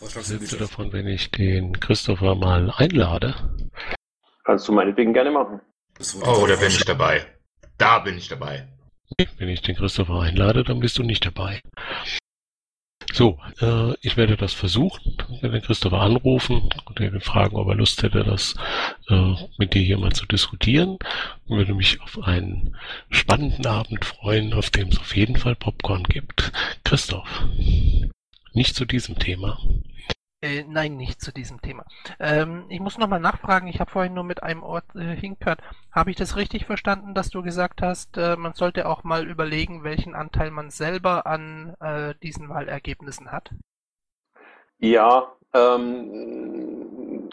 Was 0.00 0.14
hältst 0.16 0.52
du 0.52 0.56
davon, 0.58 0.92
wenn 0.92 1.06
ich 1.06 1.30
den 1.30 1.80
Christopher 1.80 2.34
mal 2.34 2.70
einlade? 2.76 3.34
Kannst 4.44 4.68
du 4.68 4.72
meinetwegen 4.72 5.14
gerne 5.14 5.30
machen. 5.30 5.62
Oh, 6.26 6.44
da 6.46 6.56
bin 6.56 6.68
ich 6.68 6.84
dabei. 6.84 7.24
Da 7.78 8.00
bin 8.00 8.18
ich 8.18 8.28
dabei. 8.28 8.68
Wenn 9.38 9.48
ich 9.48 9.62
den 9.62 9.76
Christopher 9.76 10.20
einlade, 10.20 10.64
dann 10.64 10.80
bist 10.80 10.98
du 10.98 11.02
nicht 11.02 11.24
dabei. 11.24 11.60
So, 13.12 13.38
äh, 13.60 13.94
ich 14.00 14.16
werde 14.16 14.36
das 14.36 14.52
versuchen, 14.52 15.16
Ich 15.30 15.42
werde 15.42 15.60
den 15.60 15.64
Christopher 15.64 16.00
anrufen 16.00 16.68
und 16.84 16.98
ihn 16.98 17.20
fragen, 17.20 17.54
ob 17.54 17.68
er 17.68 17.76
Lust 17.76 18.02
hätte, 18.02 18.24
das 18.24 18.56
äh, 19.08 19.34
mit 19.56 19.74
dir 19.74 19.82
hier 19.82 19.98
mal 19.98 20.12
zu 20.12 20.26
diskutieren. 20.26 20.98
Ich 21.44 21.50
würde 21.50 21.74
mich 21.74 22.00
auf 22.00 22.22
einen 22.24 22.76
spannenden 23.10 23.66
Abend 23.66 24.04
freuen, 24.04 24.52
auf 24.52 24.70
dem 24.70 24.88
es 24.88 24.98
auf 24.98 25.14
jeden 25.14 25.36
Fall 25.36 25.54
Popcorn 25.54 26.02
gibt. 26.02 26.50
Christoph. 26.82 27.44
Nicht 28.52 28.74
zu 28.74 28.84
diesem 28.84 29.16
Thema. 29.18 29.60
Äh, 30.44 30.64
nein, 30.68 30.98
nicht 30.98 31.22
zu 31.22 31.32
diesem 31.32 31.62
Thema. 31.62 31.86
Ähm, 32.20 32.66
ich 32.68 32.78
muss 32.78 32.98
nochmal 32.98 33.18
nachfragen, 33.18 33.66
ich 33.66 33.80
habe 33.80 33.90
vorhin 33.90 34.12
nur 34.12 34.24
mit 34.24 34.42
einem 34.42 34.62
Ort 34.62 34.84
äh, 34.94 35.16
hingehört. 35.16 35.62
Habe 35.90 36.10
ich 36.10 36.16
das 36.16 36.36
richtig 36.36 36.66
verstanden, 36.66 37.14
dass 37.14 37.30
du 37.30 37.42
gesagt 37.42 37.80
hast, 37.80 38.18
äh, 38.18 38.36
man 38.36 38.52
sollte 38.52 38.86
auch 38.86 39.04
mal 39.04 39.26
überlegen, 39.26 39.84
welchen 39.84 40.14
Anteil 40.14 40.50
man 40.50 40.68
selber 40.68 41.26
an 41.26 41.74
äh, 41.80 42.14
diesen 42.22 42.50
Wahlergebnissen 42.50 43.32
hat? 43.32 43.52
Ja, 44.80 45.32
ähm, 45.54 47.30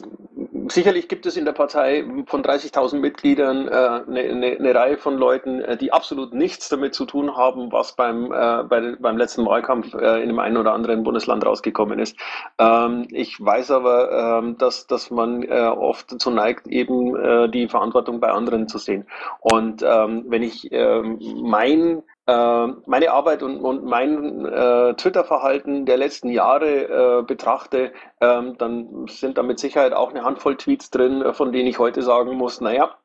sicherlich 0.69 1.08
gibt 1.08 1.26
es 1.26 1.38
in 1.38 1.45
der 1.45 1.52
Partei 1.52 2.06
von 2.26 2.43
30.000 2.43 3.00
Mitgliedern 3.00 3.67
äh, 3.67 3.71
eine, 3.71 4.19
eine, 4.21 4.47
eine, 4.58 4.76
Reihe 4.76 4.97
von 4.97 5.17
Leuten, 5.17 5.62
äh, 5.62 5.78
die 5.78 5.91
absolut 5.91 6.34
nichts 6.34 6.69
damit 6.69 6.93
zu 6.93 7.06
tun 7.06 7.36
haben, 7.36 7.71
was 7.71 7.95
beim, 7.95 8.32
äh, 8.32 8.63
bei, 8.63 8.95
beim 9.00 9.17
letzten 9.17 9.45
Wahlkampf 9.45 9.93
äh, 9.93 10.21
in 10.21 10.30
dem 10.30 10.39
einen 10.39 10.58
oder 10.58 10.74
anderen 10.74 11.04
Bundesland 11.04 11.45
rausgekommen 11.45 12.00
ist. 12.00 12.17
Ähm, 12.58 13.08
ich 13.12 13.39
weiß 13.39 13.71
aber, 13.71 14.39
ähm, 14.39 14.58
dass, 14.58 14.88
dass 14.88 15.12
man 15.12 15.43
äh, 15.43 15.62
oft 15.67 16.12
dazu 16.12 16.32
neigt, 16.32 16.67
eben 16.67 17.15
äh, 17.15 17.50
die 17.50 17.67
Verantwortung 17.67 18.19
bei 18.19 18.32
anderen 18.32 18.67
zu 18.67 18.78
sehen. 18.78 19.08
Und 19.39 19.84
ähm, 19.84 20.26
wenn 20.28 20.43
ich 20.43 20.71
ähm, 20.71 21.19
mein 21.43 22.00
äh, 22.00 22.02
meine 22.27 23.12
Arbeit 23.12 23.43
und, 23.43 23.57
und 23.57 23.84
mein 23.84 24.45
äh, 24.45 24.93
Twitter-Verhalten 24.93 25.86
der 25.86 25.97
letzten 25.97 26.29
Jahre 26.29 27.19
äh, 27.19 27.23
betrachte, 27.23 27.91
ähm, 28.21 28.57
dann 28.57 29.07
sind 29.07 29.38
da 29.38 29.43
mit 29.43 29.60
Sicherheit 29.60 29.91
auch 29.91 30.12
eine 30.12 30.23
Handvoll 30.23 30.55
Tweets 30.55 30.91
drin, 30.91 31.34
von 31.34 31.51
denen 31.51 31.67
ich 31.67 31.79
heute 31.79 32.01
sagen 32.03 32.36
muss, 32.38 32.62
naja, 32.62 32.95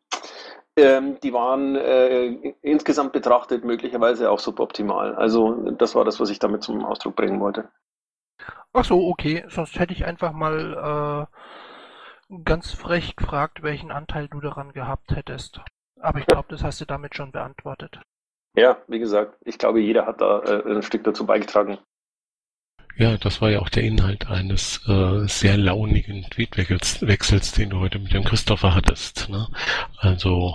ähm, 0.78 1.18
die 1.22 1.32
waren 1.32 1.74
äh, 1.74 2.54
insgesamt 2.60 3.12
betrachtet 3.12 3.64
möglicherweise 3.64 4.30
auch 4.30 4.38
suboptimal. 4.38 5.14
Also 5.14 5.70
das 5.72 5.94
war 5.94 6.04
das, 6.04 6.20
was 6.20 6.30
ich 6.30 6.38
damit 6.38 6.62
zum 6.62 6.84
Ausdruck 6.84 7.16
bringen 7.16 7.40
wollte. 7.40 7.70
Ach 8.72 8.84
so, 8.84 9.08
okay. 9.08 9.44
Sonst 9.48 9.78
hätte 9.78 9.94
ich 9.94 10.04
einfach 10.04 10.32
mal 10.32 11.28
äh, 12.30 12.36
ganz 12.44 12.72
frech 12.72 13.16
gefragt, 13.16 13.62
welchen 13.62 13.90
Anteil 13.90 14.28
du 14.28 14.40
daran 14.40 14.72
gehabt 14.72 15.12
hättest. 15.16 15.60
Aber 15.98 16.18
ich 16.18 16.26
glaube, 16.26 16.48
das 16.50 16.62
hast 16.62 16.80
du 16.82 16.84
damit 16.84 17.14
schon 17.14 17.32
beantwortet. 17.32 18.00
Ja, 18.56 18.78
wie 18.88 18.98
gesagt, 18.98 19.36
ich 19.44 19.58
glaube, 19.58 19.80
jeder 19.80 20.06
hat 20.06 20.20
da 20.20 20.40
äh, 20.40 20.76
ein 20.76 20.82
Stück 20.82 21.04
dazu 21.04 21.26
beigetragen. 21.26 21.78
Ja, 22.96 23.18
das 23.18 23.42
war 23.42 23.50
ja 23.50 23.60
auch 23.60 23.68
der 23.68 23.82
Inhalt 23.82 24.28
eines 24.30 24.80
äh, 24.88 25.26
sehr 25.26 25.58
launigen 25.58 26.22
Tweetwechsels, 26.30 27.52
den 27.52 27.68
du 27.68 27.80
heute 27.80 27.98
mit 27.98 28.14
dem 28.14 28.24
Christopher 28.24 28.74
hattest. 28.74 29.28
Ne? 29.28 29.46
Also 29.98 30.54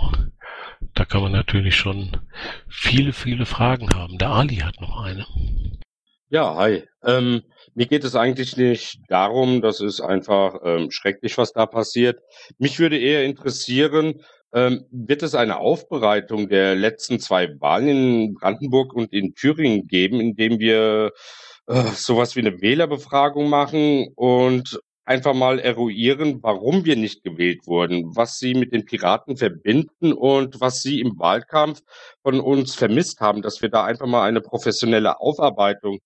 da 0.94 1.04
kann 1.04 1.22
man 1.22 1.30
natürlich 1.30 1.76
schon 1.76 2.10
viele, 2.68 3.12
viele 3.12 3.46
Fragen 3.46 3.94
haben. 3.94 4.18
Der 4.18 4.30
Ali 4.30 4.56
hat 4.56 4.80
noch 4.80 5.00
eine. 5.04 5.24
Ja, 6.28 6.56
hi. 6.56 6.82
Ähm, 7.04 7.42
mir 7.74 7.86
geht 7.86 8.02
es 8.02 8.16
eigentlich 8.16 8.56
nicht 8.56 8.98
darum, 9.08 9.60
das 9.60 9.80
ist 9.80 10.00
einfach 10.00 10.56
ähm, 10.64 10.90
schrecklich, 10.90 11.38
was 11.38 11.52
da 11.52 11.66
passiert. 11.66 12.20
Mich 12.58 12.80
würde 12.80 12.98
eher 12.98 13.24
interessieren, 13.24 14.20
ähm, 14.54 14.84
wird 14.90 15.22
es 15.22 15.34
eine 15.34 15.58
Aufbereitung 15.58 16.48
der 16.48 16.74
letzten 16.74 17.20
zwei 17.20 17.48
Wahlen 17.60 17.88
in 17.88 18.34
Brandenburg 18.34 18.92
und 18.92 19.12
in 19.12 19.34
Thüringen 19.34 19.86
geben, 19.86 20.20
indem 20.20 20.58
wir 20.58 21.12
äh, 21.66 21.82
sowas 21.94 22.36
wie 22.36 22.40
eine 22.40 22.60
Wählerbefragung 22.60 23.48
machen 23.48 24.08
und 24.14 24.80
einfach 25.04 25.34
mal 25.34 25.58
eruieren, 25.58 26.42
warum 26.42 26.84
wir 26.84 26.96
nicht 26.96 27.24
gewählt 27.24 27.66
wurden, 27.66 28.14
was 28.14 28.38
sie 28.38 28.54
mit 28.54 28.72
den 28.72 28.84
Piraten 28.84 29.36
verbinden 29.36 30.12
und 30.12 30.60
was 30.60 30.80
sie 30.80 31.00
im 31.00 31.18
Wahlkampf 31.18 31.82
von 32.22 32.40
uns 32.40 32.74
vermisst 32.74 33.20
haben, 33.20 33.42
dass 33.42 33.62
wir 33.62 33.68
da 33.68 33.84
einfach 33.84 34.06
mal 34.06 34.22
eine 34.22 34.40
professionelle 34.40 35.20
Aufarbeitung 35.20 35.98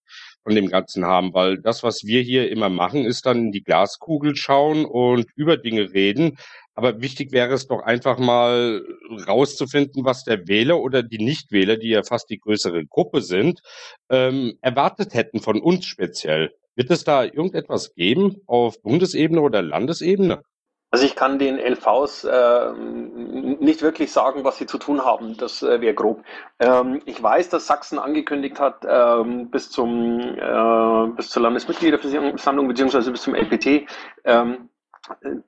von 0.44 0.54
dem 0.54 0.68
Ganzen 0.68 1.04
haben, 1.04 1.34
weil 1.34 1.58
das, 1.58 1.82
was 1.82 2.04
wir 2.04 2.22
hier 2.22 2.50
immer 2.50 2.68
machen, 2.68 3.04
ist 3.04 3.26
dann 3.26 3.46
in 3.46 3.52
die 3.52 3.64
Glaskugel 3.64 4.34
schauen 4.36 4.84
und 4.84 5.26
über 5.34 5.56
Dinge 5.56 5.92
reden, 5.92 6.38
aber 6.76 7.00
wichtig 7.00 7.32
wäre 7.32 7.54
es 7.54 7.66
doch 7.66 7.82
einfach 7.82 8.18
mal 8.18 8.84
rauszufinden, 9.26 10.04
was 10.04 10.24
der 10.24 10.46
Wähler 10.46 10.78
oder 10.78 11.02
die 11.02 11.24
Nichtwähler, 11.24 11.76
die 11.76 11.88
ja 11.88 12.02
fast 12.02 12.28
die 12.28 12.38
größere 12.38 12.84
Gruppe 12.86 13.22
sind, 13.22 13.62
ähm, 14.10 14.58
erwartet 14.60 15.14
hätten 15.14 15.40
von 15.40 15.60
uns 15.60 15.86
speziell. 15.86 16.52
Wird 16.74 16.90
es 16.90 17.04
da 17.04 17.24
irgendetwas 17.24 17.94
geben 17.94 18.42
auf 18.46 18.82
Bundesebene 18.82 19.40
oder 19.40 19.62
Landesebene? 19.62 20.42
Also 20.90 21.04
ich 21.04 21.16
kann 21.16 21.38
den 21.38 21.58
LVs 21.58 22.24
äh, 22.24 22.72
nicht 22.72 23.82
wirklich 23.82 24.12
sagen, 24.12 24.44
was 24.44 24.58
sie 24.58 24.66
zu 24.66 24.78
tun 24.78 25.04
haben. 25.04 25.36
Das 25.36 25.62
äh, 25.62 25.80
wäre 25.80 25.94
grob. 25.94 26.22
Ähm, 26.60 27.02
ich 27.06 27.20
weiß, 27.20 27.48
dass 27.48 27.66
Sachsen 27.66 27.98
angekündigt 27.98 28.60
hat, 28.60 28.86
ähm, 28.88 29.50
bis 29.50 29.70
zum 29.70 30.20
äh, 30.20 31.08
bis 31.16 31.30
zur 31.30 31.42
Landesmitgliederversammlung 31.42 32.68
beziehungsweise 32.68 33.10
bis 33.10 33.22
zum 33.22 33.34
LPT 33.34 33.88
ähm, 34.24 34.68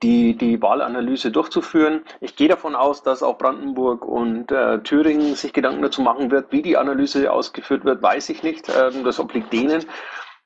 die, 0.01 0.35
die 0.35 0.61
Wahlanalyse 0.61 1.31
durchzuführen. 1.31 2.01
Ich 2.21 2.35
gehe 2.35 2.47
davon 2.47 2.75
aus, 2.75 3.03
dass 3.03 3.23
auch 3.23 3.37
Brandenburg 3.37 4.05
und 4.05 4.51
äh, 4.51 4.79
Thüringen 4.79 5.35
sich 5.35 5.53
Gedanken 5.53 5.81
dazu 5.81 6.01
machen 6.01 6.31
wird. 6.31 6.51
Wie 6.51 6.61
die 6.61 6.77
Analyse 6.77 7.31
ausgeführt 7.31 7.85
wird, 7.85 8.01
weiß 8.01 8.29
ich 8.29 8.43
nicht. 8.43 8.69
Ähm, 8.69 9.03
das 9.03 9.19
obliegt 9.19 9.51
denen. 9.53 9.85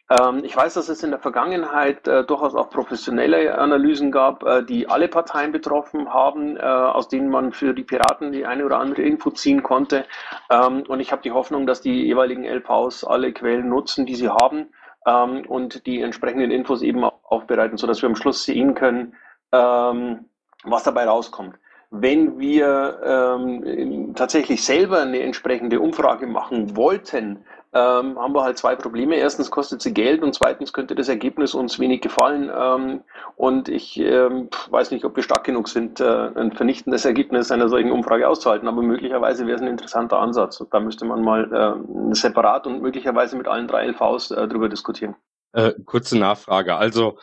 Ähm, 0.10 0.44
ich 0.44 0.56
weiß, 0.56 0.74
dass 0.74 0.90
es 0.90 1.04
in 1.04 1.12
der 1.12 1.20
Vergangenheit 1.20 2.08
äh, 2.08 2.24
durchaus 2.24 2.56
auch 2.56 2.70
professionelle 2.70 3.58
Analysen 3.58 4.12
gab, 4.12 4.44
äh, 4.44 4.64
die 4.64 4.88
alle 4.88 5.08
Parteien 5.08 5.52
betroffen 5.52 6.14
haben, 6.14 6.58
äh, 6.58 6.62
aus 6.62 7.08
denen 7.08 7.30
man 7.30 7.54
für 7.54 7.74
die 7.74 7.84
Piraten 7.84 8.32
die 8.32 8.46
eine 8.46 8.66
oder 8.66 8.80
andere 8.80 9.02
Info 9.04 9.32
ziehen 9.32 9.64
konnte. 9.64 10.06
Ähm, 10.50 10.84
und 10.88 11.00
ich 11.00 11.12
habe 11.12 11.22
die 11.22 11.32
Hoffnung, 11.32 11.66
dass 11.66 11.82
die 11.82 12.06
jeweiligen 12.06 12.46
LVs 12.46 13.04
alle 13.06 13.32
Quellen 13.32 13.70
nutzen, 13.70 14.06
die 14.06 14.16
sie 14.16 14.30
haben 14.30 14.68
ähm, 15.06 15.46
und 15.48 15.86
die 15.86 16.02
entsprechenden 16.02 16.52
Infos 16.52 16.82
eben 16.82 17.04
aufbereiten, 17.04 17.78
sodass 17.78 18.02
wir 18.02 18.10
am 18.10 18.16
Schluss 18.16 18.44
sehen 18.44 18.76
können, 18.76 19.16
ähm, 19.52 20.26
was 20.64 20.84
dabei 20.84 21.06
rauskommt. 21.06 21.56
Wenn 21.92 22.40
wir 22.40 23.00
ähm, 23.06 24.14
tatsächlich 24.16 24.64
selber 24.64 25.02
eine 25.02 25.20
entsprechende 25.20 25.80
Umfrage 25.80 26.26
machen 26.26 26.76
wollten, 26.76 27.46
ähm, 27.74 28.20
haben 28.20 28.34
wir 28.34 28.44
halt 28.44 28.58
zwei 28.58 28.76
Probleme. 28.76 29.16
Erstens 29.16 29.50
kostet 29.50 29.82
sie 29.82 29.94
Geld 29.94 30.22
und 30.22 30.34
zweitens 30.34 30.74
könnte 30.74 30.96
das 30.96 31.10
Ergebnis 31.10 31.56
uns 31.56 31.80
wenig 31.80 32.02
gefallen. 32.02 32.52
Ähm, 32.56 33.02
und 33.36 33.68
ich 33.68 34.00
ähm, 34.00 34.50
weiß 34.70 34.92
nicht, 34.92 35.06
ob 35.06 35.16
wir 35.16 35.24
stark 35.24 35.44
genug 35.44 35.68
sind, 35.68 36.00
äh, 36.00 36.30
ein 36.36 36.52
vernichtendes 36.52 37.06
Ergebnis 37.06 37.52
einer 37.52 37.70
solchen 37.70 37.92
Umfrage 37.92 38.28
auszuhalten. 38.28 38.68
Aber 38.68 38.82
möglicherweise 38.82 39.48
wäre 39.48 39.56
es 39.56 39.62
ein 39.62 39.68
interessanter 39.68 40.20
Ansatz. 40.20 40.64
Da 40.72 40.80
müsste 40.80 41.06
man 41.06 41.24
mal 41.24 41.52
äh, 41.52 42.16
separat 42.16 42.68
und 42.68 42.82
möglicherweise 42.82 43.36
mit 43.36 43.48
allen 43.48 43.68
drei 43.68 43.88
LVs 43.88 44.32
äh, 44.32 44.48
drüber 44.48 44.70
diskutieren. 44.70 45.16
Äh, 45.54 45.74
kurze 45.86 46.18
Nachfrage. 46.18 46.76
Also 46.76 47.18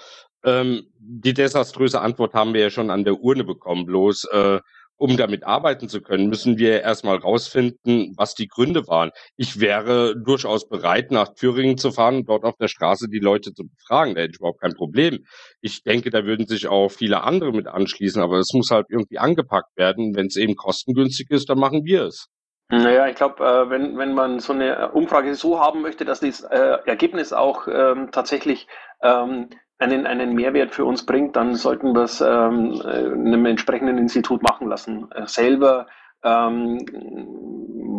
ähm, 0.45 0.87
die 0.99 1.35
desaströse 1.35 2.01
Antwort 2.01 2.35
haben 2.35 2.55
wir 2.55 2.63
ja 2.63 2.71
schon 2.71 2.91
an 2.91 3.05
der 3.05 3.21
Urne 3.21 3.45
bekommen. 3.45 3.87
Bloß 3.87 4.25
äh, 4.33 4.61
um 5.01 5.17
damit 5.17 5.45
arbeiten 5.45 5.89
zu 5.89 6.03
können, 6.03 6.29
müssen 6.29 6.59
wir 6.59 6.83
erstmal 6.83 7.17
rausfinden, 7.17 8.13
was 8.19 8.35
die 8.35 8.49
Gründe 8.49 8.87
waren. 8.87 9.11
Ich 9.37 9.59
wäre 9.59 10.15
durchaus 10.15 10.69
bereit, 10.69 11.11
nach 11.11 11.35
Thüringen 11.35 11.79
zu 11.79 11.91
fahren 11.91 12.17
und 12.17 12.29
dort 12.29 12.45
auf 12.45 12.57
der 12.57 12.69
Straße 12.69 13.09
die 13.09 13.19
Leute 13.19 13.55
zu 13.55 13.65
befragen. 13.67 14.15
Da 14.15 14.21
hätte 14.21 14.33
ich 14.35 14.41
überhaupt 14.41 14.61
kein 14.61 14.75
Problem. 14.75 15.25
Ich 15.63 15.83
denke, 15.85 16.11
da 16.11 16.27
würden 16.27 16.47
sich 16.47 16.69
auch 16.69 16.91
viele 16.91 17.23
andere 17.23 17.53
mit 17.53 17.67
anschließen, 17.67 18.21
aber 18.21 18.39
es 18.39 18.53
muss 18.53 18.71
halt 18.71 18.87
irgendwie 18.91 19.19
angepackt 19.19 19.75
werden. 19.77 20.15
Wenn 20.15 20.27
es 20.27 20.37
eben 20.37 20.55
kostengünstig 20.55 21.31
ist, 21.31 21.49
dann 21.49 21.59
machen 21.59 21.85
wir 21.85 22.05
es. 22.05 22.27
Naja, 22.69 23.09
ich 23.09 23.17
glaube, 23.17 23.43
äh, 23.43 23.71
wenn, 23.71 23.97
wenn 23.97 24.13
man 24.13 24.39
so 24.39 24.53
eine 24.53 24.93
Umfrage 24.93 25.35
so 25.35 25.59
haben 25.59 25.81
möchte, 25.81 26.05
dass 26.05 26.21
das 26.21 26.43
äh, 26.43 26.77
Ergebnis 26.85 27.33
auch 27.33 27.67
ähm, 27.67 28.11
tatsächlich 28.13 28.69
ähm, 29.03 29.49
einen, 29.81 30.07
einen 30.07 30.35
Mehrwert 30.35 30.73
für 30.73 30.85
uns 30.85 31.05
bringt, 31.05 31.37
dann 31.37 31.55
sollten 31.55 31.95
wir 31.95 32.03
es 32.03 32.21
ähm, 32.21 32.81
einem 32.85 33.47
entsprechenden 33.47 33.99
Institut 33.99 34.43
machen 34.43 34.69
lassen. 34.69 35.11
Äh, 35.13 35.27
selber 35.27 35.87
ähm, 36.23 36.85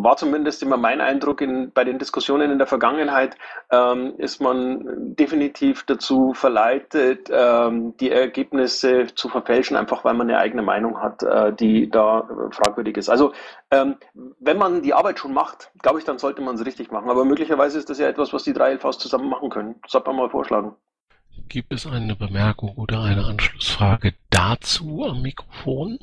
war 0.04 0.16
zumindest 0.16 0.62
immer 0.62 0.76
mein 0.76 1.00
Eindruck 1.00 1.40
in, 1.40 1.72
bei 1.72 1.84
den 1.84 1.98
Diskussionen 1.98 2.50
in 2.50 2.58
der 2.58 2.66
Vergangenheit, 2.66 3.36
ähm, 3.70 4.14
ist 4.18 4.40
man 4.40 5.14
definitiv 5.14 5.84
dazu 5.84 6.32
verleitet, 6.34 7.30
ähm, 7.32 7.96
die 7.98 8.10
Ergebnisse 8.10 9.06
zu 9.14 9.28
verfälschen, 9.28 9.76
einfach 9.76 10.04
weil 10.04 10.14
man 10.14 10.28
eine 10.28 10.38
eigene 10.38 10.62
Meinung 10.62 11.00
hat, 11.00 11.22
äh, 11.22 11.52
die 11.52 11.90
da 11.90 12.28
fragwürdig 12.50 12.96
ist. 12.96 13.08
Also 13.08 13.32
ähm, 13.70 13.96
wenn 14.38 14.58
man 14.58 14.82
die 14.82 14.94
Arbeit 14.94 15.18
schon 15.18 15.34
macht, 15.34 15.70
glaube 15.82 15.98
ich, 15.98 16.04
dann 16.04 16.18
sollte 16.18 16.42
man 16.42 16.54
es 16.54 16.66
richtig 16.66 16.90
machen. 16.92 17.10
Aber 17.10 17.24
möglicherweise 17.24 17.78
ist 17.78 17.90
das 17.90 17.98
ja 17.98 18.08
etwas, 18.08 18.32
was 18.32 18.44
die 18.44 18.52
drei 18.52 18.74
LVs 18.74 18.98
zusammen 18.98 19.28
machen 19.28 19.50
können. 19.50 19.76
Das 19.82 19.92
sollte 19.92 20.08
man 20.08 20.16
mal 20.16 20.30
vorschlagen. 20.30 20.76
Gibt 21.48 21.72
es 21.72 21.86
eine 21.86 22.16
Bemerkung 22.16 22.70
oder 22.76 23.02
eine 23.02 23.24
Anschlussfrage 23.24 24.14
dazu 24.30 25.04
am 25.04 25.22
Mikrofon? 25.22 25.98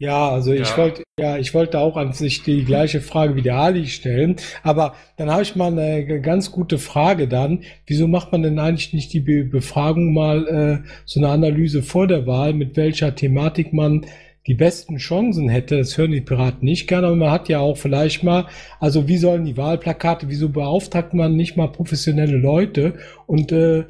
Ja, 0.00 0.28
also 0.28 0.52
ich 0.52 0.70
ja. 0.70 0.76
wollte, 0.76 1.02
ja, 1.18 1.38
ich 1.38 1.54
wollte 1.54 1.80
auch 1.80 1.96
an 1.96 2.12
sich 2.12 2.44
die 2.44 2.64
gleiche 2.64 3.00
Frage 3.00 3.34
wie 3.34 3.42
der 3.42 3.56
Ali 3.56 3.86
stellen, 3.86 4.36
aber 4.62 4.94
dann 5.16 5.28
habe 5.28 5.42
ich 5.42 5.56
mal 5.56 5.72
eine 5.72 6.20
ganz 6.20 6.52
gute 6.52 6.78
Frage 6.78 7.26
dann. 7.26 7.64
Wieso 7.84 8.06
macht 8.06 8.30
man 8.30 8.44
denn 8.44 8.60
eigentlich 8.60 8.92
nicht 8.92 9.12
die 9.12 9.20
Befragung 9.20 10.12
mal 10.12 10.46
äh, 10.46 10.88
so 11.04 11.18
eine 11.18 11.30
Analyse 11.30 11.82
vor 11.82 12.06
der 12.06 12.28
Wahl, 12.28 12.52
mit 12.52 12.76
welcher 12.76 13.16
Thematik 13.16 13.72
man 13.72 14.06
die 14.46 14.54
besten 14.54 14.98
Chancen 14.98 15.48
hätte? 15.48 15.78
Das 15.78 15.98
hören 15.98 16.12
die 16.12 16.20
Piraten 16.20 16.64
nicht 16.64 16.86
gerne, 16.86 17.08
aber 17.08 17.16
man 17.16 17.32
hat 17.32 17.48
ja 17.48 17.58
auch 17.58 17.76
vielleicht 17.76 18.22
mal, 18.22 18.46
also 18.78 19.08
wie 19.08 19.18
sollen 19.18 19.46
die 19.46 19.56
Wahlplakate, 19.56 20.28
wieso 20.28 20.48
beauftragt 20.48 21.12
man 21.12 21.34
nicht 21.34 21.56
mal 21.56 21.72
professionelle 21.72 22.36
Leute 22.36 22.94
und 23.26 23.50
äh, 23.50 23.84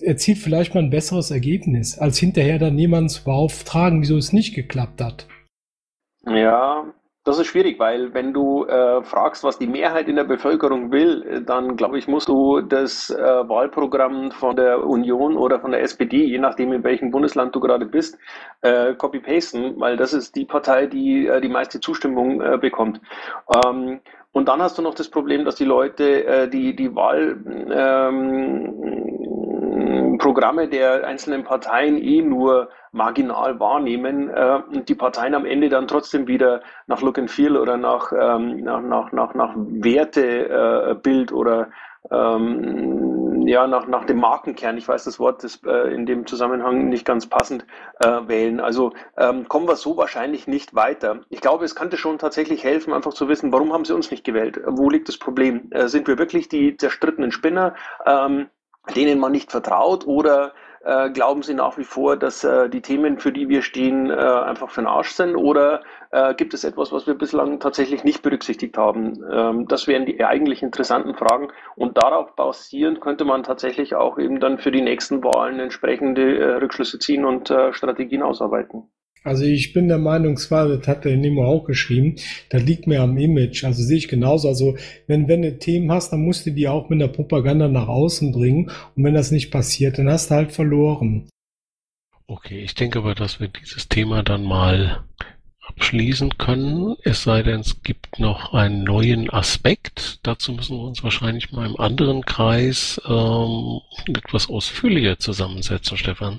erzielt 0.00 0.38
vielleicht 0.38 0.74
mal 0.74 0.82
ein 0.82 0.90
besseres 0.90 1.30
Ergebnis, 1.30 1.98
als 1.98 2.18
hinterher 2.18 2.58
dann 2.58 2.78
jemanden 2.78 3.08
zu 3.08 3.24
beauftragen, 3.24 4.00
wieso 4.00 4.16
es 4.16 4.32
nicht 4.32 4.54
geklappt 4.54 5.00
hat. 5.00 5.26
Ja, 6.26 6.92
das 7.26 7.40
ist 7.40 7.48
schwierig, 7.48 7.80
weil 7.80 8.14
wenn 8.14 8.32
du 8.32 8.66
äh, 8.66 9.02
fragst, 9.02 9.42
was 9.42 9.58
die 9.58 9.66
Mehrheit 9.66 10.08
in 10.08 10.14
der 10.14 10.22
Bevölkerung 10.22 10.92
will, 10.92 11.42
dann 11.44 11.76
glaube 11.76 11.98
ich, 11.98 12.06
musst 12.06 12.28
du 12.28 12.60
das 12.60 13.10
äh, 13.10 13.16
Wahlprogramm 13.16 14.30
von 14.30 14.54
der 14.54 14.86
Union 14.86 15.36
oder 15.36 15.58
von 15.58 15.72
der 15.72 15.82
SPD, 15.82 16.24
je 16.24 16.38
nachdem 16.38 16.72
in 16.72 16.84
welchem 16.84 17.10
Bundesland 17.10 17.52
du 17.52 17.58
gerade 17.58 17.84
bist, 17.84 18.16
äh, 18.62 18.94
copy-pasten, 18.94 19.80
weil 19.80 19.96
das 19.96 20.12
ist 20.12 20.36
die 20.36 20.44
Partei, 20.44 20.86
die 20.86 21.26
äh, 21.26 21.40
die 21.40 21.48
meiste 21.48 21.80
Zustimmung 21.80 22.40
äh, 22.40 22.58
bekommt. 22.58 23.00
Ähm, 23.64 24.00
und 24.30 24.48
dann 24.48 24.62
hast 24.62 24.78
du 24.78 24.82
noch 24.82 24.94
das 24.94 25.08
Problem, 25.08 25.44
dass 25.44 25.56
die 25.56 25.64
Leute 25.64 26.26
äh, 26.26 26.48
die, 26.48 26.76
die 26.76 26.94
Wahl 26.94 27.42
ähm, 27.72 29.15
Programme 30.18 30.68
der 30.68 31.06
einzelnen 31.06 31.44
Parteien 31.44 31.98
eh 31.98 32.22
nur 32.22 32.68
marginal 32.92 33.60
wahrnehmen 33.60 34.30
äh, 34.30 34.60
und 34.74 34.88
die 34.88 34.94
Parteien 34.94 35.34
am 35.34 35.44
Ende 35.44 35.68
dann 35.68 35.86
trotzdem 35.86 36.26
wieder 36.26 36.62
nach 36.86 37.02
Look 37.02 37.18
and 37.18 37.30
Feel 37.30 37.56
oder 37.56 37.76
nach, 37.76 38.12
ähm, 38.12 38.62
nach, 38.64 38.80
nach, 38.80 39.12
nach, 39.12 39.34
nach 39.34 39.54
Wertebild 39.56 41.30
äh, 41.30 41.34
oder 41.34 41.68
ähm, 42.10 43.46
ja, 43.46 43.66
nach, 43.66 43.86
nach 43.86 44.04
dem 44.04 44.18
Markenkern, 44.18 44.76
ich 44.76 44.88
weiß 44.88 45.04
das 45.04 45.18
Wort 45.18 45.44
ist 45.44 45.64
äh, 45.66 45.88
in 45.88 46.06
dem 46.06 46.26
Zusammenhang 46.26 46.88
nicht 46.88 47.04
ganz 47.04 47.26
passend, 47.26 47.64
äh, 48.00 48.26
wählen. 48.26 48.60
Also 48.60 48.92
ähm, 49.16 49.48
kommen 49.48 49.68
wir 49.68 49.76
so 49.76 49.96
wahrscheinlich 49.96 50.46
nicht 50.46 50.74
weiter. 50.74 51.20
Ich 51.28 51.40
glaube, 51.40 51.64
es 51.64 51.74
könnte 51.74 51.96
schon 51.96 52.18
tatsächlich 52.18 52.64
helfen, 52.64 52.92
einfach 52.92 53.14
zu 53.14 53.28
wissen, 53.28 53.52
warum 53.52 53.72
haben 53.72 53.84
sie 53.84 53.94
uns 53.94 54.10
nicht 54.10 54.24
gewählt? 54.24 54.60
Wo 54.66 54.90
liegt 54.90 55.08
das 55.08 55.18
Problem? 55.18 55.70
Äh, 55.70 55.88
sind 55.88 56.08
wir 56.08 56.18
wirklich 56.18 56.48
die 56.48 56.76
zerstrittenen 56.76 57.32
Spinner? 57.32 57.74
Ähm, 58.04 58.48
denen 58.94 59.18
man 59.18 59.32
nicht 59.32 59.50
vertraut 59.50 60.06
oder 60.06 60.52
äh, 60.86 61.10
glauben 61.10 61.42
Sie 61.42 61.54
nach 61.54 61.76
wie 61.78 61.84
vor, 61.84 62.16
dass 62.16 62.44
äh, 62.44 62.68
die 62.68 62.80
Themen, 62.80 63.18
für 63.18 63.32
die 63.32 63.48
wir 63.48 63.62
stehen, 63.62 64.08
äh, 64.08 64.14
einfach 64.14 64.70
für 64.70 64.82
den 64.82 64.86
Arsch 64.86 65.10
sind? 65.10 65.34
Oder 65.34 65.82
äh, 66.12 66.32
gibt 66.34 66.54
es 66.54 66.62
etwas, 66.62 66.92
was 66.92 67.08
wir 67.08 67.14
bislang 67.14 67.58
tatsächlich 67.58 68.04
nicht 68.04 68.22
berücksichtigt 68.22 68.78
haben? 68.78 69.20
Ähm, 69.28 69.66
das 69.66 69.88
wären 69.88 70.06
die 70.06 70.24
eigentlich 70.24 70.62
interessanten 70.62 71.16
Fragen. 71.16 71.48
Und 71.74 71.98
darauf 71.98 72.36
basierend 72.36 73.00
könnte 73.00 73.24
man 73.24 73.42
tatsächlich 73.42 73.96
auch 73.96 74.16
eben 74.16 74.38
dann 74.38 74.58
für 74.58 74.70
die 74.70 74.82
nächsten 74.82 75.24
Wahlen 75.24 75.58
entsprechende 75.58 76.38
äh, 76.38 76.54
Rückschlüsse 76.58 77.00
ziehen 77.00 77.24
und 77.24 77.50
äh, 77.50 77.72
Strategien 77.72 78.22
ausarbeiten. 78.22 78.88
Also 79.26 79.44
ich 79.44 79.72
bin 79.72 79.88
der 79.88 79.98
Meinung, 79.98 80.36
zwar, 80.36 80.68
das 80.68 80.86
hat 80.86 81.04
der 81.04 81.16
Nemo 81.16 81.44
auch 81.44 81.64
geschrieben, 81.64 82.14
das 82.48 82.62
liegt 82.62 82.86
mir 82.86 83.02
am 83.02 83.18
Image. 83.18 83.64
Also 83.64 83.82
sehe 83.82 83.96
ich 83.96 84.06
genauso. 84.06 84.46
Also 84.46 84.76
wenn, 85.08 85.26
wenn 85.26 85.42
du 85.42 85.58
Themen 85.58 85.90
hast, 85.90 86.12
dann 86.12 86.20
musst 86.20 86.46
du 86.46 86.52
die 86.52 86.68
auch 86.68 86.88
mit 86.88 87.00
der 87.00 87.08
Propaganda 87.08 87.66
nach 87.66 87.88
außen 87.88 88.30
bringen. 88.30 88.70
Und 88.94 89.02
wenn 89.02 89.14
das 89.14 89.32
nicht 89.32 89.50
passiert, 89.50 89.98
dann 89.98 90.08
hast 90.08 90.30
du 90.30 90.36
halt 90.36 90.52
verloren. 90.52 91.28
Okay, 92.28 92.60
ich 92.60 92.76
denke 92.76 93.00
aber, 93.00 93.16
dass 93.16 93.40
wir 93.40 93.48
dieses 93.48 93.88
Thema 93.88 94.22
dann 94.22 94.44
mal 94.44 95.04
abschließen 95.66 96.38
können. 96.38 96.94
Es 97.02 97.24
sei 97.24 97.42
denn, 97.42 97.60
es 97.60 97.82
gibt 97.82 98.20
noch 98.20 98.52
einen 98.52 98.84
neuen 98.84 99.28
Aspekt. 99.30 100.20
Dazu 100.22 100.52
müssen 100.52 100.76
wir 100.76 100.84
uns 100.84 101.02
wahrscheinlich 101.02 101.50
mal 101.50 101.66
im 101.66 101.76
anderen 101.80 102.24
Kreis 102.24 103.00
ähm, 103.08 103.80
etwas 104.06 104.48
ausführlicher 104.48 105.18
zusammensetzen, 105.18 105.96
Stefan. 105.96 106.38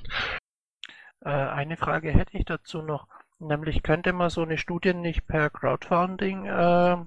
Äh, 1.24 1.30
eine 1.30 1.78
Frage 1.78 2.12
hätte 2.12 2.38
ich 2.38 2.46
dazu 2.46 2.82
noch, 2.82 3.08
nämlich 3.40 3.84
könnte 3.84 4.14
man 4.14 4.30
so 4.30 4.42
eine 4.42 4.58
Studie 4.58 4.94
nicht 4.94 5.28
per 5.28 5.50
Crowdfunding 5.50 6.46
äh, 6.46 6.98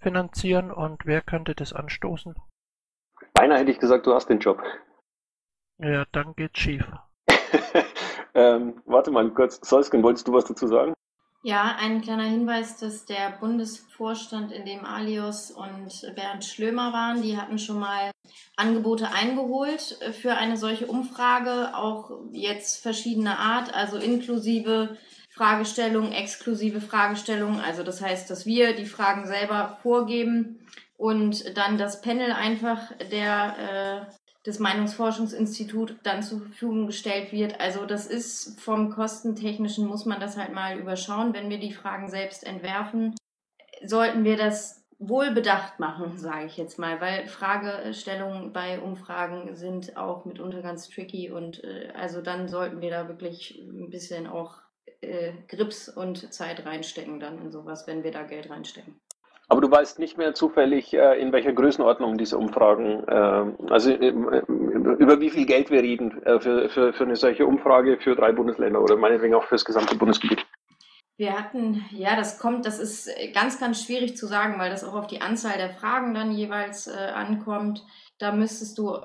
finanzieren 0.00 0.70
und 0.70 1.06
wer 1.06 1.20
könnte 1.20 1.54
das 1.54 1.72
anstoßen? 1.72 2.34
Beinahe 3.32 3.58
hätte 3.58 3.70
ich 3.70 3.78
gesagt, 3.78 4.06
du 4.06 4.14
hast 4.14 4.28
den 4.28 4.38
Job. 4.38 4.62
Ja, 5.78 6.04
dann 6.12 6.34
geht's 6.34 6.58
schief. 6.58 6.90
ähm, 8.34 8.82
warte 8.86 9.10
mal 9.10 9.30
kurz, 9.30 9.60
Solsken, 9.68 10.02
wolltest 10.02 10.26
du 10.26 10.32
was 10.32 10.44
dazu 10.44 10.66
sagen? 10.66 10.94
Ja, 11.42 11.76
ein 11.78 12.02
kleiner 12.02 12.24
Hinweis, 12.24 12.78
dass 12.78 13.04
der 13.06 13.30
Bundesvorstand, 13.38 14.50
in 14.50 14.64
dem 14.64 14.84
Alios 14.84 15.52
und 15.52 15.88
Bernd 16.16 16.44
Schlömer 16.44 16.92
waren, 16.92 17.22
die 17.22 17.36
hatten 17.36 17.60
schon 17.60 17.78
mal 17.78 18.10
Angebote 18.56 19.12
eingeholt 19.12 19.98
für 20.20 20.34
eine 20.34 20.56
solche 20.56 20.88
Umfrage, 20.88 21.76
auch 21.76 22.10
jetzt 22.32 22.82
verschiedener 22.82 23.38
Art, 23.38 23.72
also 23.72 23.98
inklusive 23.98 24.96
Fragestellungen, 25.30 26.10
exklusive 26.10 26.80
Fragestellungen. 26.80 27.60
Also 27.60 27.84
das 27.84 28.02
heißt, 28.02 28.28
dass 28.28 28.44
wir 28.44 28.74
die 28.74 28.86
Fragen 28.86 29.28
selber 29.28 29.78
vorgeben 29.82 30.66
und 30.96 31.56
dann 31.56 31.78
das 31.78 32.00
Panel 32.00 32.32
einfach 32.32 32.80
der 33.12 34.08
das 34.44 34.58
Meinungsforschungsinstitut 34.58 35.96
dann 36.02 36.22
zur 36.22 36.40
Verfügung 36.40 36.86
gestellt 36.86 37.32
wird. 37.32 37.60
Also 37.60 37.84
das 37.86 38.06
ist 38.06 38.60
vom 38.60 38.90
kostentechnischen, 38.90 39.86
muss 39.86 40.06
man 40.06 40.20
das 40.20 40.36
halt 40.36 40.52
mal 40.52 40.78
überschauen. 40.78 41.34
Wenn 41.34 41.50
wir 41.50 41.58
die 41.58 41.72
Fragen 41.72 42.08
selbst 42.08 42.44
entwerfen, 42.44 43.14
sollten 43.84 44.24
wir 44.24 44.36
das 44.36 44.84
wohl 44.98 45.32
bedacht 45.32 45.78
machen, 45.78 46.16
sage 46.18 46.46
ich 46.46 46.56
jetzt 46.56 46.78
mal, 46.78 47.00
weil 47.00 47.26
Fragestellungen 47.26 48.52
bei 48.52 48.80
Umfragen 48.80 49.54
sind 49.54 49.96
auch 49.96 50.24
mitunter 50.24 50.62
ganz 50.62 50.88
tricky 50.88 51.30
und 51.30 51.62
äh, 51.64 51.92
also 51.94 52.20
dann 52.20 52.48
sollten 52.48 52.80
wir 52.80 52.90
da 52.90 53.08
wirklich 53.08 53.58
ein 53.58 53.90
bisschen 53.90 54.26
auch 54.26 54.58
äh, 55.00 55.32
Grips 55.46 55.88
und 55.88 56.32
Zeit 56.32 56.64
reinstecken 56.66 57.20
dann 57.20 57.40
in 57.40 57.50
sowas, 57.50 57.86
wenn 57.86 58.02
wir 58.02 58.10
da 58.10 58.24
Geld 58.24 58.50
reinstecken. 58.50 59.00
Aber 59.50 59.62
du 59.62 59.70
weißt 59.70 59.98
nicht 59.98 60.18
mehr 60.18 60.34
zufällig, 60.34 60.92
äh, 60.92 61.18
in 61.20 61.32
welcher 61.32 61.54
Größenordnung 61.54 62.18
diese 62.18 62.36
Umfragen, 62.36 63.02
äh, 63.08 63.72
also 63.72 63.90
äh, 63.90 64.08
über 64.08 65.20
wie 65.20 65.30
viel 65.30 65.46
Geld 65.46 65.70
wir 65.70 65.82
reden 65.82 66.20
für, 66.40 66.68
für, 66.68 66.92
für 66.92 67.04
eine 67.04 67.16
solche 67.16 67.46
Umfrage 67.46 67.98
für 67.98 68.14
drei 68.14 68.32
Bundesländer 68.32 68.82
oder 68.82 68.96
meinetwegen 68.96 69.34
auch 69.34 69.44
für 69.44 69.54
das 69.54 69.64
gesamte 69.64 69.96
Bundesgebiet. 69.96 70.46
Wir 71.16 71.36
hatten, 71.36 71.84
ja, 71.90 72.14
das 72.14 72.38
kommt, 72.38 72.64
das 72.64 72.78
ist 72.78 73.10
ganz, 73.34 73.58
ganz 73.58 73.82
schwierig 73.82 74.16
zu 74.16 74.26
sagen, 74.26 74.58
weil 74.58 74.70
das 74.70 74.84
auch 74.84 74.94
auf 74.94 75.08
die 75.08 75.20
Anzahl 75.20 75.56
der 75.56 75.70
Fragen 75.70 76.14
dann 76.14 76.30
jeweils 76.30 76.86
äh, 76.86 76.92
ankommt. 76.92 77.84
Da 78.18 78.32
müsstest 78.32 78.78
du 78.78 78.96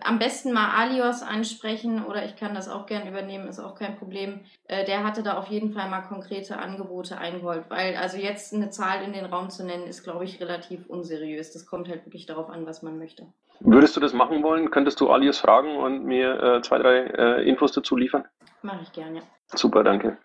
am 0.00 0.18
besten 0.18 0.52
mal 0.52 0.70
Alios 0.70 1.22
ansprechen 1.22 2.06
oder 2.06 2.24
ich 2.24 2.36
kann 2.36 2.54
das 2.54 2.70
auch 2.70 2.86
gern 2.86 3.06
übernehmen, 3.06 3.46
ist 3.46 3.60
auch 3.60 3.74
kein 3.74 3.96
Problem. 3.96 4.40
Äh, 4.66 4.86
der 4.86 5.04
hatte 5.04 5.22
da 5.22 5.36
auf 5.36 5.48
jeden 5.48 5.72
Fall 5.72 5.90
mal 5.90 6.00
konkrete 6.00 6.58
Angebote 6.58 7.18
eingeholt, 7.18 7.64
weil 7.68 7.96
also 7.96 8.16
jetzt 8.16 8.54
eine 8.54 8.70
Zahl 8.70 9.04
in 9.04 9.12
den 9.12 9.26
Raum 9.26 9.50
zu 9.50 9.64
nennen, 9.64 9.86
ist, 9.86 10.04
glaube 10.04 10.24
ich, 10.24 10.40
relativ 10.40 10.88
unseriös. 10.88 11.52
Das 11.52 11.66
kommt 11.66 11.88
halt 11.88 12.06
wirklich 12.06 12.24
darauf 12.24 12.48
an, 12.48 12.64
was 12.66 12.82
man 12.82 12.98
möchte. 12.98 13.26
Würdest 13.60 13.94
du 13.94 14.00
das 14.00 14.14
machen 14.14 14.42
wollen? 14.42 14.70
Könntest 14.70 15.00
du 15.00 15.10
Alios 15.10 15.38
fragen 15.38 15.76
und 15.76 16.04
mir 16.04 16.42
äh, 16.42 16.62
zwei, 16.62 16.78
drei 16.78 16.98
äh, 17.04 17.48
Infos 17.48 17.72
dazu 17.72 17.96
liefern? 17.96 18.24
Mache 18.62 18.80
ich 18.82 18.92
gern, 18.92 19.16
ja. 19.16 19.22
Super, 19.54 19.84
danke. 19.84 20.16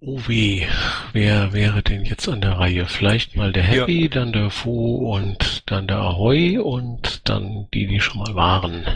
Oh 0.00 0.20
weh, 0.28 0.64
wer 1.12 1.52
wäre 1.52 1.82
denn 1.82 2.04
jetzt 2.04 2.28
an 2.28 2.40
der 2.40 2.58
Reihe? 2.58 2.86
Vielleicht 2.86 3.34
mal 3.34 3.52
der 3.52 3.64
Happy, 3.64 4.02
ja. 4.02 4.08
dann 4.08 4.32
der 4.32 4.48
Fu 4.48 5.12
und 5.12 5.64
dann 5.66 5.88
der 5.88 5.96
Ahoy 5.96 6.56
und 6.58 7.28
dann 7.28 7.66
die, 7.74 7.88
die 7.88 8.00
schon 8.00 8.18
mal 8.20 8.36
waren. 8.36 8.86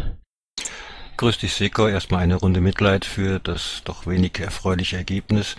Grüß 1.17 1.38
dich, 1.38 1.55
Seko. 1.55 1.88
Erstmal 1.88 2.23
eine 2.23 2.37
Runde 2.37 2.61
Mitleid 2.61 3.05
für 3.05 3.41
das 3.41 3.83
doch 3.85 4.07
wenig 4.07 4.38
erfreuliche 4.38 4.97
Ergebnis. 4.97 5.57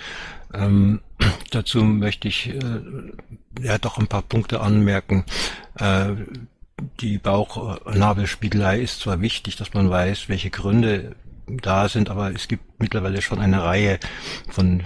Ähm, 0.54 1.02
dazu 1.52 1.84
möchte 1.84 2.30
ich 2.30 2.48
äh, 2.48 2.82
ja 3.62 3.78
doch 3.78 3.98
ein 3.98 4.08
paar 4.08 4.22
Punkte 4.22 4.62
anmerken. 4.62 5.26
Äh, 5.78 6.12
die 7.02 7.18
Bauchnabelspiegelei 7.18 8.80
ist 8.80 9.02
zwar 9.02 9.20
wichtig, 9.20 9.58
dass 9.58 9.74
man 9.74 9.90
weiß, 9.90 10.30
welche 10.30 10.52
Gründe 10.52 11.18
da 11.48 11.90
sind, 11.90 12.10
aber 12.10 12.32
es 12.32 12.48
gibt 12.48 12.80
mittlerweile 12.80 13.22
schon 13.22 13.40
eine 13.40 13.62
Reihe 13.62 14.00
von 14.50 14.84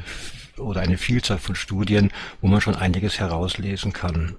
oder 0.59 0.81
eine 0.81 0.97
Vielzahl 0.97 1.37
von 1.37 1.55
Studien, 1.55 2.11
wo 2.41 2.47
man 2.47 2.61
schon 2.61 2.75
einiges 2.75 3.19
herauslesen 3.19 3.93
kann. 3.93 4.35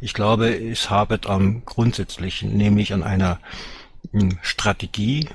Ich 0.00 0.14
glaube, 0.14 0.54
es 0.54 0.90
habet 0.90 1.26
am 1.26 1.64
Grundsätzlichen, 1.64 2.56
nämlich 2.56 2.92
an 2.92 3.02
einer 3.02 3.40
hm, 4.12 4.38
Strategie, 4.42 5.28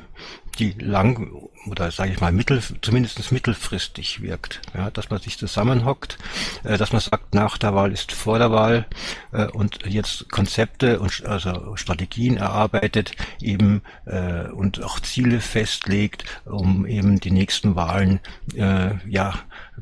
die 0.59 0.73
lang 0.73 1.31
oder 1.69 1.91
sage 1.91 2.11
ich 2.13 2.21
mal 2.21 2.31
mittel, 2.31 2.61
zumindest 2.81 3.31
mittelfristig 3.31 4.21
wirkt, 4.21 4.61
ja, 4.73 4.89
dass 4.91 5.09
man 5.09 5.19
sich 5.19 5.37
zusammenhockt, 5.37 6.17
äh, 6.63 6.77
dass 6.77 6.91
man 6.91 7.01
sagt, 7.01 7.33
nach 7.33 7.57
der 7.57 7.73
Wahl 7.73 7.91
ist 7.91 8.11
vor 8.11 8.39
der 8.39 8.51
Wahl 8.51 8.85
äh, 9.31 9.47
und 9.47 9.85
jetzt 9.85 10.29
Konzepte 10.29 10.99
und 10.99 11.25
also 11.25 11.75
Strategien 11.75 12.37
erarbeitet 12.37 13.11
eben 13.41 13.81
äh, 14.05 14.47
und 14.47 14.83
auch 14.83 14.99
Ziele 14.99 15.41
festlegt, 15.41 16.25
um 16.45 16.85
eben 16.85 17.19
die 17.19 17.31
nächsten 17.31 17.75
Wahlen 17.75 18.19
äh, 18.55 18.95
ja 19.07 19.33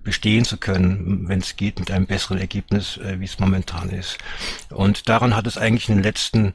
bestehen 0.04 0.46
zu 0.46 0.58
können, 0.58 1.28
wenn 1.28 1.40
es 1.40 1.56
geht, 1.56 1.80
mit 1.80 1.92
einem 1.92 2.06
besseren 2.06 2.38
Ergebnis, 2.38 2.98
äh, 2.98 3.20
wie 3.20 3.26
es 3.26 3.40
momentan 3.40 3.90
ist. 3.90 4.18
Und 4.70 5.10
daran 5.10 5.36
hat 5.36 5.48
es 5.48 5.58
eigentlich 5.58 5.90
in 5.90 5.96
den 5.96 6.04
letzten 6.04 6.54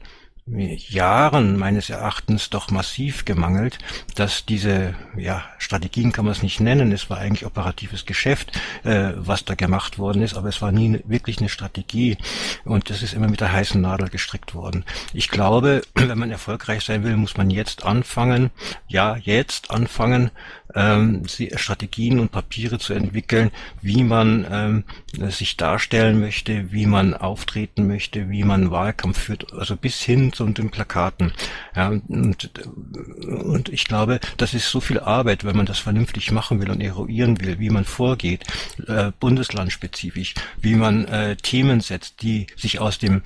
Jahren 0.53 1.57
meines 1.57 1.89
Erachtens 1.89 2.49
doch 2.49 2.71
massiv 2.71 3.23
gemangelt, 3.23 3.79
dass 4.15 4.45
diese 4.45 4.95
ja, 5.15 5.43
Strategien 5.57 6.11
kann 6.11 6.25
man 6.25 6.33
es 6.33 6.43
nicht 6.43 6.59
nennen, 6.59 6.91
es 6.91 7.09
war 7.09 7.19
eigentlich 7.19 7.45
operatives 7.45 8.05
Geschäft, 8.05 8.59
äh, 8.83 9.13
was 9.15 9.45
da 9.45 9.55
gemacht 9.55 9.97
worden 9.97 10.21
ist, 10.21 10.35
aber 10.35 10.49
es 10.49 10.61
war 10.61 10.71
nie 10.71 10.99
wirklich 11.05 11.39
eine 11.39 11.49
Strategie 11.49 12.17
und 12.65 12.89
das 12.89 13.01
ist 13.01 13.13
immer 13.13 13.29
mit 13.29 13.39
der 13.39 13.53
heißen 13.53 13.79
Nadel 13.79 14.09
gestrickt 14.09 14.53
worden. 14.53 14.83
Ich 15.13 15.29
glaube, 15.29 15.83
wenn 15.95 16.17
man 16.17 16.31
erfolgreich 16.31 16.83
sein 16.83 17.03
will, 17.03 17.15
muss 17.15 17.37
man 17.37 17.49
jetzt 17.49 17.85
anfangen, 17.85 18.51
ja, 18.87 19.15
jetzt 19.15 19.71
anfangen, 19.71 20.31
ähm, 20.75 21.23
Strategien 21.55 22.19
und 22.19 22.31
Papiere 22.31 22.79
zu 22.79 22.93
entwickeln, 22.93 23.51
wie 23.81 24.03
man 24.03 24.45
ähm, 24.49 24.83
sich 25.31 25.57
darstellen 25.57 26.19
möchte, 26.19 26.71
wie 26.71 26.85
man 26.85 27.13
auftreten 27.13 27.87
möchte, 27.87 28.29
wie 28.29 28.43
man 28.43 28.71
Wahlkampf 28.71 29.17
führt, 29.17 29.53
also 29.53 29.75
bis 29.75 30.01
hin 30.01 30.33
zu 30.33 30.45
den 30.45 30.71
Plakaten. 30.71 31.33
Ja, 31.75 31.89
und, 31.89 32.49
und 33.27 33.69
ich 33.69 33.85
glaube, 33.85 34.19
das 34.37 34.53
ist 34.53 34.69
so 34.69 34.79
viel 34.79 34.99
Arbeit, 34.99 35.43
wenn 35.43 35.55
man 35.55 35.65
das 35.65 35.79
vernünftig 35.79 36.31
machen 36.31 36.59
will 36.61 36.69
und 36.69 36.81
eruieren 36.81 37.39
will, 37.41 37.59
wie 37.59 37.69
man 37.69 37.85
vorgeht, 37.85 38.43
äh, 38.87 39.11
bundeslandspezifisch, 39.19 40.33
wie 40.59 40.75
man 40.75 41.05
äh, 41.05 41.35
Themen 41.35 41.81
setzt, 41.81 42.21
die 42.21 42.47
sich 42.55 42.79
aus 42.79 42.97
dem 42.97 43.21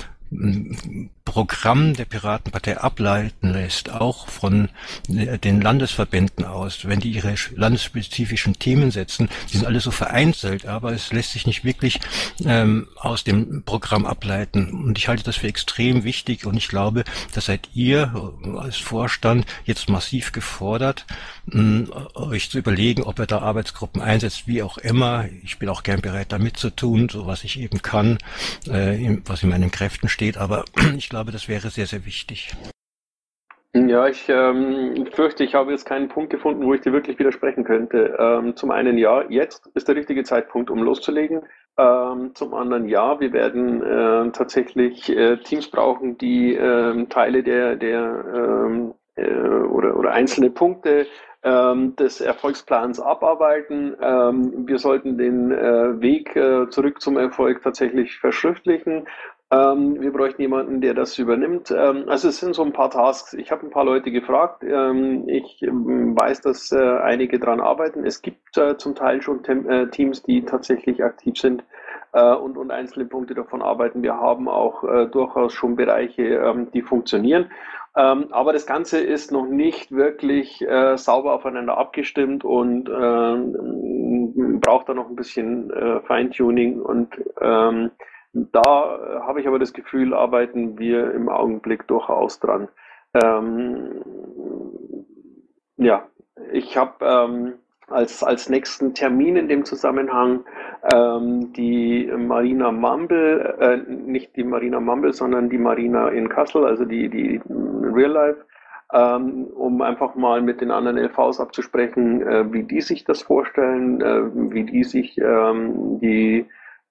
Programm 1.24 1.94
der 1.94 2.06
Piratenpartei 2.06 2.78
ableiten 2.78 3.52
lässt, 3.52 3.90
auch 3.90 4.28
von 4.28 4.70
äh, 5.10 5.38
den 5.40 5.62
Landesverbänden 5.62 6.46
aus, 6.46 6.86
wenn 6.86 7.00
die 7.00 7.12
ihre 7.12 7.36
landesspezifischen 7.56 8.60
Themen 8.60 8.92
setzen, 8.92 9.30
die 9.52 9.58
sind 9.58 9.66
alle 9.66 9.80
so 9.80 9.92
vereinzelt, 9.92 10.66
aber 10.66 10.92
es 10.92 11.12
lässt 11.12 11.32
sich 11.32 11.48
nicht 11.48 11.64
wirklich 11.64 12.00
ähm, 12.46 12.88
aus 12.96 13.24
dem 13.24 13.64
Programm 13.64 14.06
ableiten. 14.06 14.72
Und 14.72 14.98
ich 14.98 15.08
halte 15.08 15.24
das 15.24 15.38
für 15.38 15.48
extrem 15.48 16.04
wichtig 16.04 16.46
und 16.46 16.58
ich 16.58 16.68
glaube, 16.68 17.04
dass 17.34 17.46
seid 17.46 17.70
ihr 17.74 18.34
als 18.58 18.78
Vorstand 18.78 19.46
jetzt 19.66 19.88
massiv 19.88 20.32
gefordert, 20.32 21.06
mh, 21.46 21.90
euch 22.16 22.50
zu 22.50 22.58
überlegen, 22.58 23.04
ob 23.04 23.20
ihr 23.20 23.28
da 23.28 23.40
Arbeitsgruppen 23.40 24.02
einsetzt, 24.02 24.48
wie 24.48 24.64
auch 24.64 24.78
immer. 24.80 25.26
Ich 25.44 25.60
bin 25.60 25.70
auch 25.70 25.84
gern 25.84 26.02
bereit, 26.02 26.32
da 26.32 26.40
mitzutun, 26.40 27.08
so 27.08 27.28
was 27.28 27.44
ich 27.44 27.60
eben 27.60 27.82
kann, 27.82 28.18
äh, 28.68 29.18
was 29.26 29.44
in 29.44 29.50
meinen 29.50 29.72
Kräften 29.72 30.10
steht, 30.10 30.25
aber 30.34 30.66
ich 30.98 31.10
glaube, 31.10 31.32
das 31.32 31.48
wäre 31.48 31.70
sehr, 31.70 31.86
sehr 31.86 32.06
wichtig. 32.06 32.56
Ja, 33.76 34.08
ich 34.08 34.30
ähm, 34.30 35.06
fürchte, 35.12 35.44
ich 35.44 35.54
habe 35.54 35.72
jetzt 35.72 35.86
keinen 35.86 36.08
Punkt 36.08 36.30
gefunden, 36.30 36.66
wo 36.66 36.74
ich 36.74 36.80
dir 36.80 36.94
wirklich 36.94 37.20
widersprechen 37.20 37.66
könnte. 37.66 38.16
Ähm, 38.18 38.56
zum 38.56 38.72
einen 38.72 38.98
ja, 38.98 39.24
jetzt 39.28 39.68
ist 39.74 39.90
der 39.90 39.98
richtige 39.98 40.24
Zeitpunkt, 40.24 40.70
um 40.70 40.82
loszulegen. 40.82 41.42
Ähm, 41.78 42.34
zum 42.36 42.54
anderen 42.54 42.88
ja, 42.88 43.20
wir 43.20 43.34
werden 43.34 43.84
äh, 43.84 44.32
tatsächlich 44.32 45.10
äh, 45.10 45.36
Teams 45.38 45.70
brauchen, 45.70 46.18
die 46.18 46.56
äh, 46.56 47.06
Teile 47.08 47.44
der, 47.44 47.76
der 47.76 48.24
ähm, 48.34 48.94
äh, 49.16 49.26
oder, 49.28 49.98
oder 49.98 50.12
einzelne 50.12 50.52
Punkte 50.52 51.06
ähm, 51.44 51.96
des 51.98 52.22
Erfolgsplans 52.22 53.00
abarbeiten. 53.00 53.96
Ähm, 54.02 54.68
wir 54.68 54.80
sollten 54.80 55.18
den 55.18 55.52
äh, 55.52 56.02
Weg 56.02 56.36
äh, 56.36 56.70
zurück 56.70 57.02
zum 57.02 57.18
Erfolg 57.18 57.62
tatsächlich 57.62 58.18
verschriftlichen. 58.18 59.06
Ähm, 59.56 60.02
wir 60.02 60.12
bräuchten 60.12 60.42
jemanden, 60.42 60.82
der 60.82 60.94
das 60.94 61.18
übernimmt. 61.18 61.72
Ähm, 61.72 62.06
also 62.08 62.28
es 62.28 62.40
sind 62.40 62.56
so 62.56 62.64
ein 62.64 62.74
paar 62.74 62.90
Tasks. 62.90 63.34
Ich 63.34 63.52
habe 63.52 63.66
ein 63.66 63.70
paar 63.70 63.86
Leute 63.86 64.12
gefragt. 64.12 64.64
Ähm, 64.64 65.30
ich 65.30 65.62
ähm, 65.62 66.16
weiß, 66.16 66.42
dass 66.42 66.72
äh, 66.72 66.98
einige 66.98 67.40
dran 67.40 67.62
arbeiten. 67.62 68.06
Es 68.06 68.22
gibt 68.22 68.58
äh, 68.58 68.78
zum 68.78 68.96
Teil 68.96 69.22
schon 69.22 69.44
Tem 69.44 69.70
äh, 69.70 69.88
Teams, 69.90 70.24
die 70.24 70.44
tatsächlich 70.44 71.04
aktiv 71.04 71.38
sind 71.38 71.64
äh, 72.14 72.34
und, 72.34 72.58
und 72.58 72.72
einzelne 72.72 73.06
Punkte 73.06 73.34
davon 73.34 73.62
arbeiten. 73.62 74.04
Wir 74.04 74.18
haben 74.18 74.50
auch 74.50 74.84
äh, 74.84 75.06
durchaus 75.08 75.54
schon 75.54 75.76
Bereiche, 75.76 76.24
ähm, 76.24 76.72
die 76.74 76.82
funktionieren. 76.82 77.52
Ähm, 77.96 78.26
aber 78.32 78.52
das 78.52 78.66
Ganze 78.66 79.00
ist 79.00 79.32
noch 79.32 79.48
nicht 79.48 79.92
wirklich 79.92 80.62
äh, 80.68 80.98
sauber 80.98 81.34
aufeinander 81.34 81.78
abgestimmt 81.78 82.44
und 82.44 82.86
braucht 84.60 84.90
da 84.90 84.94
noch 84.94 85.08
ein 85.10 85.16
bisschen 85.16 85.72
Feintuning 86.08 86.82
und 86.82 87.10
da 88.36 88.96
äh, 88.96 89.20
habe 89.22 89.40
ich 89.40 89.48
aber 89.48 89.60
das 89.60 89.74
Gefühl, 89.74 90.14
arbeiten 90.14 90.78
wir 90.78 91.12
im 91.14 91.30
Augenblick 91.30 91.88
durchaus 91.88 92.40
dran. 92.40 92.68
Ähm, 93.14 94.02
ja, 95.78 96.06
ich 96.52 96.76
habe 96.78 96.94
ähm, 97.02 97.54
als, 97.88 98.24
als 98.24 98.50
nächsten 98.50 98.94
Termin 98.94 99.38
in 99.38 99.48
dem 99.48 99.64
Zusammenhang 99.64 100.44
ähm, 100.94 101.54
die 101.54 102.12
Marina 102.18 102.72
Mumble, 102.72 103.56
äh, 103.60 103.78
nicht 103.90 104.36
die 104.36 104.44
Marina 104.44 104.82
Mumble, 104.82 105.14
sondern 105.14 105.50
die 105.50 105.58
Marina 105.58 106.10
in 106.10 106.28
Kassel, 106.28 106.66
also 106.66 106.84
die, 106.84 107.10
die 107.10 107.42
Real 107.50 108.12
Life, 108.12 108.46
ähm, 108.94 109.46
um 109.56 109.82
einfach 109.82 110.16
mal 110.16 110.42
mit 110.42 110.60
den 110.60 110.72
anderen 110.72 110.98
LVs 110.98 111.40
abzusprechen, 111.40 112.22
äh, 112.22 112.52
wie 112.52 112.64
die 112.64 112.82
sich 112.82 113.06
das 113.06 113.22
vorstellen, 113.22 114.02
äh, 114.02 114.52
wie 114.52 114.66
die 114.66 114.84
sich 114.84 115.18
ähm, 115.20 116.00
die 116.02 116.46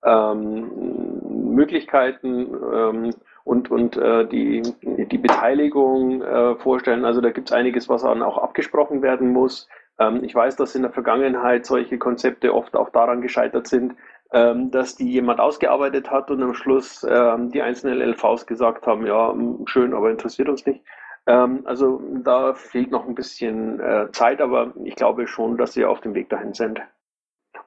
ähm, 0.05 1.55
Möglichkeiten 1.55 2.55
ähm, 2.73 3.15
und, 3.45 3.71
und 3.71 3.97
äh, 3.97 4.27
die, 4.27 4.63
die 4.83 5.19
Beteiligung 5.19 6.23
äh, 6.23 6.57
vorstellen. 6.57 7.05
Also 7.05 7.21
da 7.21 7.31
gibt 7.31 7.51
es 7.51 7.55
einiges, 7.55 7.89
was 7.89 8.03
dann 8.03 8.23
auch 8.23 8.39
abgesprochen 8.39 9.03
werden 9.03 9.33
muss. 9.33 9.69
Ähm, 9.99 10.25
ich 10.25 10.35
weiß, 10.35 10.57
dass 10.57 10.75
in 10.75 10.83
der 10.83 10.93
Vergangenheit 10.93 11.67
solche 11.67 11.99
Konzepte 11.99 12.55
oft 12.55 12.75
auch 12.77 12.91
daran 12.91 13.21
gescheitert 13.21 13.69
sind, 13.69 13.95
ähm, 14.33 14.71
dass 14.71 14.97
die 14.97 15.11
jemand 15.11 15.41
ausgearbeitet 15.41 16.11
hat 16.11 16.31
und 16.31 16.43
am 16.43 16.55
Schluss 16.55 17.07
ähm, 17.09 17.51
die 17.51 17.63
einzelnen 17.63 18.01
LVs 18.01 18.47
gesagt 18.47 18.87
haben, 18.87 19.07
ja, 19.07 19.35
schön, 19.67 19.95
aber 19.95 20.11
interessiert 20.11 20.49
uns 20.49 20.67
nicht. 20.67 20.83
Ähm, 21.27 21.63
also 21.65 22.03
da 22.23 22.55
fehlt 22.55 22.91
noch 22.91 23.07
ein 23.07 23.15
bisschen 23.15 23.81
äh, 23.81 24.11
Zeit, 24.13 24.41
aber 24.41 24.73
ich 24.85 24.97
glaube 24.97 25.27
schon, 25.27 25.57
dass 25.57 25.73
sie 25.73 25.85
auf 25.85 26.01
dem 26.01 26.15
Weg 26.15 26.29
dahin 26.29 26.53
sind. 26.53 26.81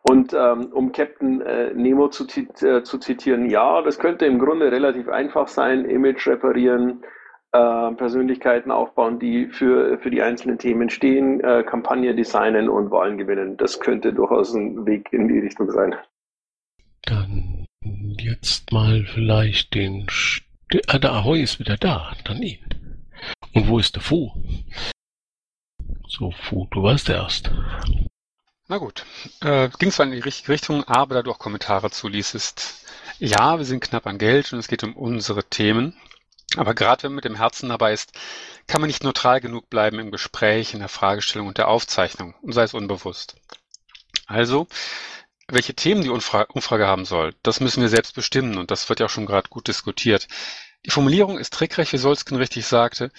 Und 0.04 0.34
ähm, 0.34 0.68
um 0.72 0.91
Captain 0.91 1.41
äh, 1.41 1.74
Nemo 1.74 2.08
zu, 2.10 2.26
äh, 2.26 2.84
zu, 2.84 2.98
zitieren, 2.98 3.50
ja, 3.50 3.82
das 3.82 4.00
könnte 4.00 4.26
im 4.26 4.39
Grunde 4.39 4.72
relativ 4.72 5.10
einfach 5.10 5.48
sein, 5.48 5.86
Image 5.86 6.28
reparieren, 6.28 7.04
äh, 7.52 7.91
Persönlichkeiten 7.93 8.72
aufbauen, 8.72 9.20
die 9.20 9.48
für, 9.48 9.98
für 10.00 10.10
die 10.10 10.22
einzelnen 10.22 10.58
Themen 10.58 10.89
stehen, 10.89 11.41
äh, 11.41 11.64
Kampagne 11.64 12.16
designen 12.16 12.70
und 12.70 12.91
Wahlen 12.91 13.18
gewinnen. 13.18 13.58
Das 13.58 13.80
könnte 13.80 14.14
durchaus 14.14 14.54
ein 14.54 14.86
Weg 14.86 15.12
in 15.12 15.28
die 15.28 15.39
Richtung 15.39 15.72
sein. 15.72 15.95
Dann 17.04 17.66
jetzt 18.20 18.72
mal 18.72 19.04
vielleicht 19.06 19.74
den... 19.76 20.08
St 20.10 20.43
ah, 20.88 21.00
der 21.00 21.14
Ahoi 21.14 21.41
ist 21.41 21.60
wieder 21.60 21.78
da, 21.78 22.14
dann 22.26 22.41
ihn. 22.41 22.60
Und 23.54 23.68
wo 23.70 23.80
ist 23.80 23.95
der 23.95 24.02
Fu? 24.02 24.32
So, 26.08 26.32
Fu, 26.32 26.68
du 26.72 26.84
warst 26.84 27.10
erst. 27.10 27.52
Na 28.70 28.78
gut. 28.80 29.05
Äh, 29.39 29.70
ging 29.80 29.91
zwar 29.91 30.05
in 30.05 30.11
die 30.11 30.20
richtige 30.20 30.51
Richtung, 30.51 30.84
aber 30.84 31.15
da 31.15 31.24
du 31.24 31.32
auch 31.32 31.39
Kommentare 31.39 31.89
zuließest. 31.89 32.86
Ja, 33.20 33.57
wir 33.57 33.65
sind 33.65 33.80
knapp 33.80 34.05
an 34.05 34.18
Geld 34.18 34.51
und 34.51 34.59
es 34.59 34.68
geht 34.68 34.84
um 34.84 34.95
unsere 34.95 35.45
Themen. 35.45 35.97
Aber 36.57 36.74
gerade 36.74 37.03
wenn 37.03 37.11
man 37.11 37.15
mit 37.18 37.26
dem 37.26 37.36
Herzen 37.36 37.70
dabei 37.70 37.93
ist, 37.93 38.11
kann 38.68 38.82
man 38.82 38.88
nicht 38.89 39.03
neutral 39.03 39.39
genug 39.39 39.70
bleiben 39.70 39.99
im 39.99 40.11
Gespräch, 40.11 40.74
in 40.74 40.80
der 40.80 40.89
Fragestellung 40.89 41.47
und 41.47 41.57
der 41.57 41.70
Aufzeichnung, 41.70 42.36
und 42.41 42.53
sei 42.53 42.63
es 42.63 42.74
unbewusst. 42.74 43.36
Also, 44.26 44.68
welche 45.47 45.74
Themen 45.74 46.01
die 46.01 46.09
Umfra 46.09 46.43
Umfrage 46.49 46.88
haben 46.88 47.05
soll, 47.05 47.34
das 47.43 47.61
müssen 47.61 47.82
wir 47.82 47.89
selbst 47.89 48.15
bestimmen 48.15 48.57
und 48.57 48.72
das 48.72 48.89
wird 48.89 48.99
ja 48.99 49.05
auch 49.05 49.09
schon 49.09 49.26
gerade 49.26 49.49
gut 49.49 49.68
diskutiert. 49.68 50.28
Die 50.86 50.91
Formulierung 50.91 51.38
ist 51.38 51.53
trickreich, 51.53 51.93
wie 51.93 51.97
Solsken 51.97 52.38
richtig 52.38 52.65
sagte, 52.65 53.11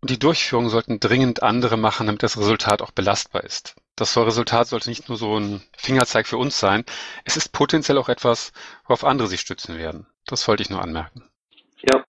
und 0.00 0.10
die 0.10 0.18
Durchführung 0.18 0.70
sollten 0.70 1.00
dringend 1.00 1.42
andere 1.42 1.76
machen, 1.76 2.06
damit 2.06 2.22
das 2.22 2.38
Resultat 2.38 2.82
auch 2.82 2.90
belastbar 2.90 3.44
ist. 3.44 3.76
Das 3.96 4.16
Resultat 4.16 4.66
sollte 4.66 4.88
nicht 4.88 5.08
nur 5.08 5.16
so 5.16 5.38
ein 5.38 5.62
Fingerzeig 5.76 6.26
für 6.26 6.36
uns 6.36 6.58
sein, 6.58 6.84
es 7.24 7.36
ist 7.36 7.52
potenziell 7.52 7.98
auch 7.98 8.08
etwas, 8.08 8.52
worauf 8.84 9.04
andere 9.04 9.28
sich 9.28 9.40
stützen 9.40 9.78
werden. 9.78 10.06
Das 10.26 10.48
wollte 10.48 10.62
ich 10.62 10.70
nur 10.70 10.82
anmerken. 10.82 11.30
Ja, 11.88 12.04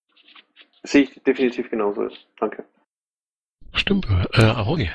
sehe 0.84 1.04
ich 1.04 1.24
definitiv 1.24 1.70
genauso. 1.70 2.10
Danke. 2.40 2.66
Stimmt, 3.74 4.08
äh, 4.34 4.42
Ahoy. 4.42 4.90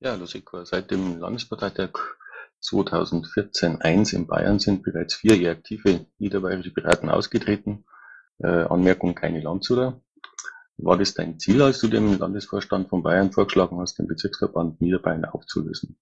Ja, 0.00 0.14
Lusiko, 0.14 0.64
seit 0.64 0.90
dem 0.90 1.18
Landesparteitag 1.18 1.90
2014-1 2.62 4.14
in 4.14 4.26
Bayern 4.26 4.58
sind 4.58 4.82
bereits 4.82 5.14
vier 5.14 5.50
aktive 5.50 6.06
niederbayerische 6.18 6.72
Piraten 6.72 7.08
ausgetreten. 7.08 7.84
Äh, 8.38 8.64
Anmerkung 8.64 9.14
keine 9.14 9.40
Landshuter. 9.40 10.00
War 10.82 10.96
das 10.96 11.14
dein 11.14 11.38
Ziel, 11.38 11.62
als 11.62 11.80
du 11.80 11.88
dem 11.88 12.18
Landesvorstand 12.18 12.88
von 12.88 13.02
Bayern 13.02 13.32
vorgeschlagen 13.32 13.78
hast, 13.78 13.98
den 13.98 14.06
Bezirksverband 14.06 14.80
Niederbayern 14.80 15.24
aufzulösen? 15.24 15.96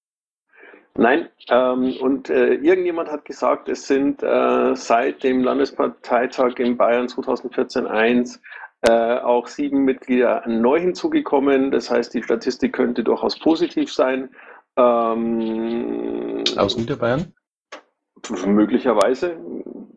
Nein, 0.97 1.29
ähm, 1.49 1.95
und 2.01 2.29
äh, 2.29 2.55
irgendjemand 2.55 3.09
hat 3.09 3.25
gesagt, 3.25 3.69
es 3.69 3.87
sind 3.87 4.23
äh, 4.23 4.75
seit 4.75 5.23
dem 5.23 5.45
Landesparteitag 5.45 6.59
in 6.59 6.77
Bayern 6.77 7.07
2014-1 7.07 8.41
äh, 8.83 9.19
auch 9.19 9.47
sieben 9.47 9.85
Mitglieder 9.85 10.43
neu 10.47 10.81
hinzugekommen. 10.81 11.71
Das 11.71 11.91
heißt, 11.91 12.15
die 12.15 12.23
Statistik 12.23 12.73
könnte 12.73 13.05
durchaus 13.05 13.39
positiv 13.39 13.93
sein. 13.93 14.31
Ähm, 14.77 16.45
Aus 16.57 16.77
Niederbayern? 16.77 17.33
Möglicherweise 18.47 19.37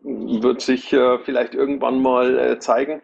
wird 0.04 0.60
sich 0.60 0.92
äh, 0.92 1.18
vielleicht 1.18 1.54
irgendwann 1.54 2.00
mal 2.00 2.38
äh, 2.38 2.58
zeigen. 2.58 3.02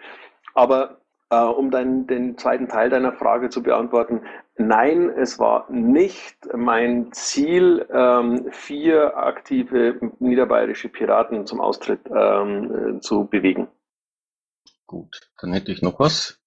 Aber 0.55 1.01
äh, 1.31 1.41
um 1.41 1.71
dein, 1.71 2.07
den 2.07 2.39
zweiten 2.39 2.69
Teil 2.69 2.91
deiner 2.91 3.13
Frage 3.13 3.51
zu 3.51 3.63
beantworten, 3.63 4.23
nein, 4.57 5.11
es 5.11 5.39
war 5.39 5.71
nicht 5.71 6.37
mein 6.55 7.13
Ziel, 7.13 7.87
ähm, 7.93 8.47
vier 8.51 9.17
aktive 9.17 10.01
niederbayerische 10.19 10.89
Piraten 10.89 11.47
zum 11.47 11.61
Austritt 11.61 12.01
ähm, 12.15 12.97
äh, 12.97 13.01
zu 13.01 13.27
bewegen. 13.27 13.69
Gut, 14.87 15.21
dann 15.41 15.53
hätte 15.53 15.71
ich 15.71 15.83
noch 15.83 16.01
was. 16.01 16.41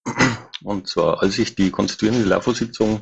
Und 0.64 0.88
zwar, 0.88 1.22
als 1.22 1.38
ich 1.38 1.56
die 1.56 1.72
konstituierende 1.72 2.28
LAFO-Sitzung 2.28 3.02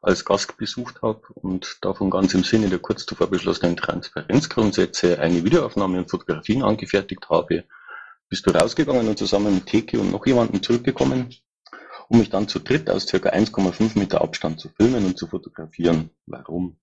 als 0.00 0.24
Gast 0.24 0.56
besucht 0.56 1.02
habe 1.02 1.22
und 1.34 1.84
davon 1.84 2.10
ganz 2.10 2.32
im 2.34 2.44
Sinne 2.44 2.68
der 2.68 2.78
kurz 2.78 3.04
zuvor 3.04 3.28
beschlossenen 3.28 3.76
Transparenzgrundsätze 3.76 5.18
eine 5.18 5.44
Videoaufnahme 5.44 5.98
und 5.98 6.10
Fotografien 6.10 6.62
angefertigt 6.62 7.28
habe, 7.28 7.64
bist 8.28 8.46
du 8.46 8.50
rausgegangen 8.50 9.08
und 9.08 9.18
zusammen 9.18 9.54
mit 9.54 9.66
Teke 9.66 9.98
und 9.98 10.12
noch 10.12 10.26
jemandem 10.26 10.62
zurückgekommen, 10.62 11.30
um 12.08 12.18
mich 12.18 12.30
dann 12.30 12.48
zu 12.48 12.58
dritt 12.58 12.90
aus 12.90 13.06
circa 13.06 13.30
1,5 13.30 13.98
Meter 13.98 14.20
Abstand 14.20 14.60
zu 14.60 14.68
filmen 14.68 15.04
und 15.04 15.18
zu 15.18 15.26
fotografieren. 15.26 16.10
Warum? 16.26 16.76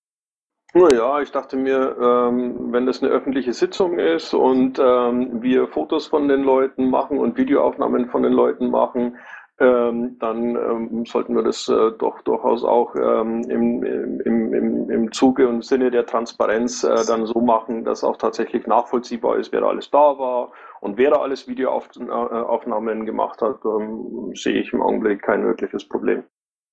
Naja, 0.74 1.22
ich 1.22 1.32
dachte 1.32 1.56
mir, 1.56 1.96
ähm, 2.02 2.74
wenn 2.74 2.86
das 2.86 3.02
eine 3.02 3.12
öffentliche 3.12 3.54
Sitzung 3.54 3.98
ist 3.98 4.34
und 4.34 4.78
ähm, 4.78 5.42
wir 5.42 5.70
Fotos 5.70 6.08
von 6.08 6.28
den 6.28 6.44
Leuten 6.44 6.90
machen 6.90 7.18
und 7.18 7.38
Videoaufnahmen 7.38 8.10
von 8.10 8.24
den 8.24 8.34
Leuten 8.34 8.72
machen, 8.72 9.18
ähm, 9.58 10.18
dann 10.20 10.58
ähm, 10.58 11.06
sollten 11.06 11.34
wir 11.34 11.44
das 11.44 11.70
äh, 11.70 11.92
doch 11.98 12.20
durchaus 12.24 12.66
auch 12.66 12.94
ähm, 12.96 13.44
im, 13.50 13.84
im, 13.84 14.54
im, 14.54 14.90
im 14.90 15.12
Zuge 15.14 15.48
und 15.48 15.64
Sinne 15.64 15.92
der 15.92 16.06
Transparenz 16.06 16.84
äh, 16.84 17.06
dann 17.08 17.26
so 17.26 17.40
machen, 17.40 17.86
dass 17.86 18.04
auch 18.04 18.18
tatsächlich 18.18 18.68
nachvollziehbar 18.68 19.38
ist, 19.38 19.54
wer 19.54 19.64
alles 19.64 19.90
da 19.92 20.20
war 20.20 20.52
und 20.86 20.98
wer 20.98 21.10
da 21.10 21.18
alles 21.18 21.48
Videoaufnahmen 21.48 23.06
gemacht 23.06 23.42
hat, 23.42 23.60
ähm, 23.66 24.32
sehe 24.36 24.62
ich 24.62 24.72
im 24.72 24.82
Augenblick 24.82 25.22
kein 25.22 25.44
wirkliches 25.44 25.88
Problem. 25.88 26.24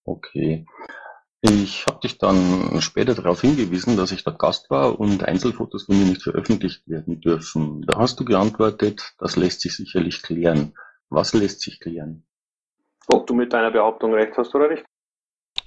Okay. 0.04 0.66
Ich 1.40 1.86
habe 1.86 2.00
dich 2.00 2.18
dann 2.18 2.80
später 2.80 3.14
darauf 3.14 3.40
hingewiesen, 3.40 3.96
dass 3.96 4.12
ich 4.12 4.22
dort 4.22 4.38
Gast 4.38 4.70
war 4.70 5.00
und 5.00 5.24
Einzelfotos 5.24 5.86
von 5.86 5.98
mir 5.98 6.04
nicht 6.04 6.22
veröffentlicht 6.22 6.86
werden 6.86 7.20
dürfen. 7.20 7.82
Da 7.82 7.98
hast 7.98 8.20
du 8.20 8.24
geantwortet, 8.24 9.14
das 9.18 9.36
lässt 9.36 9.60
sich 9.62 9.76
sicherlich 9.76 10.22
klären. 10.22 10.74
Was 11.08 11.34
lässt 11.34 11.60
sich 11.62 11.80
klären? 11.80 12.24
ob 13.08 13.26
du 13.26 13.34
mit 13.34 13.52
deiner 13.52 13.70
Behauptung 13.70 14.14
recht 14.14 14.36
hast 14.36 14.54
oder 14.54 14.68
nicht. 14.68 14.84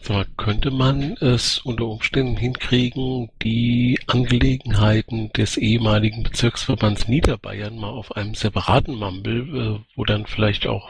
So, 0.01 0.23
könnte 0.37 0.69
man 0.69 1.13
es 1.19 1.59
unter 1.59 1.85
Umständen 1.85 2.37
hinkriegen, 2.37 3.31
die 3.41 3.99
Angelegenheiten 4.07 5.31
des 5.33 5.57
ehemaligen 5.57 6.21
Bezirksverbands 6.21 7.07
Niederbayern 7.07 7.77
mal 7.77 7.89
auf 7.89 8.15
einem 8.15 8.35
separaten 8.35 8.95
Mumble, 8.95 9.41
äh, 9.41 9.79
wo 9.95 10.05
dann 10.05 10.27
vielleicht 10.27 10.67
auch 10.67 10.89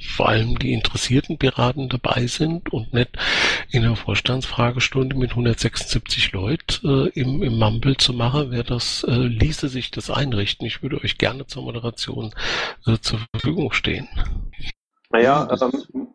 vor 0.00 0.28
allem 0.28 0.58
die 0.58 0.72
interessierten 0.72 1.38
Piraten 1.38 1.88
dabei 1.88 2.26
sind 2.26 2.72
und 2.72 2.94
nicht 2.94 3.10
in 3.70 3.82
der 3.82 3.96
Vorstandsfragestunde 3.96 5.16
mit 5.16 5.30
176 5.30 6.32
Leuten 6.32 7.06
äh, 7.06 7.08
im, 7.18 7.42
im 7.42 7.58
Mumble 7.58 7.96
zu 7.96 8.12
machen, 8.12 8.52
wäre 8.52 8.64
das, 8.64 9.04
äh, 9.04 9.12
ließe 9.12 9.68
sich 9.68 9.90
das 9.90 10.10
einrichten. 10.10 10.66
Ich 10.66 10.82
würde 10.82 11.02
euch 11.02 11.18
gerne 11.18 11.46
zur 11.46 11.64
Moderation 11.64 12.32
zur 13.00 13.20
Verfügung 13.32 13.72
stehen. 13.72 14.08
Naja, 15.10 15.48
ähm, 15.60 16.08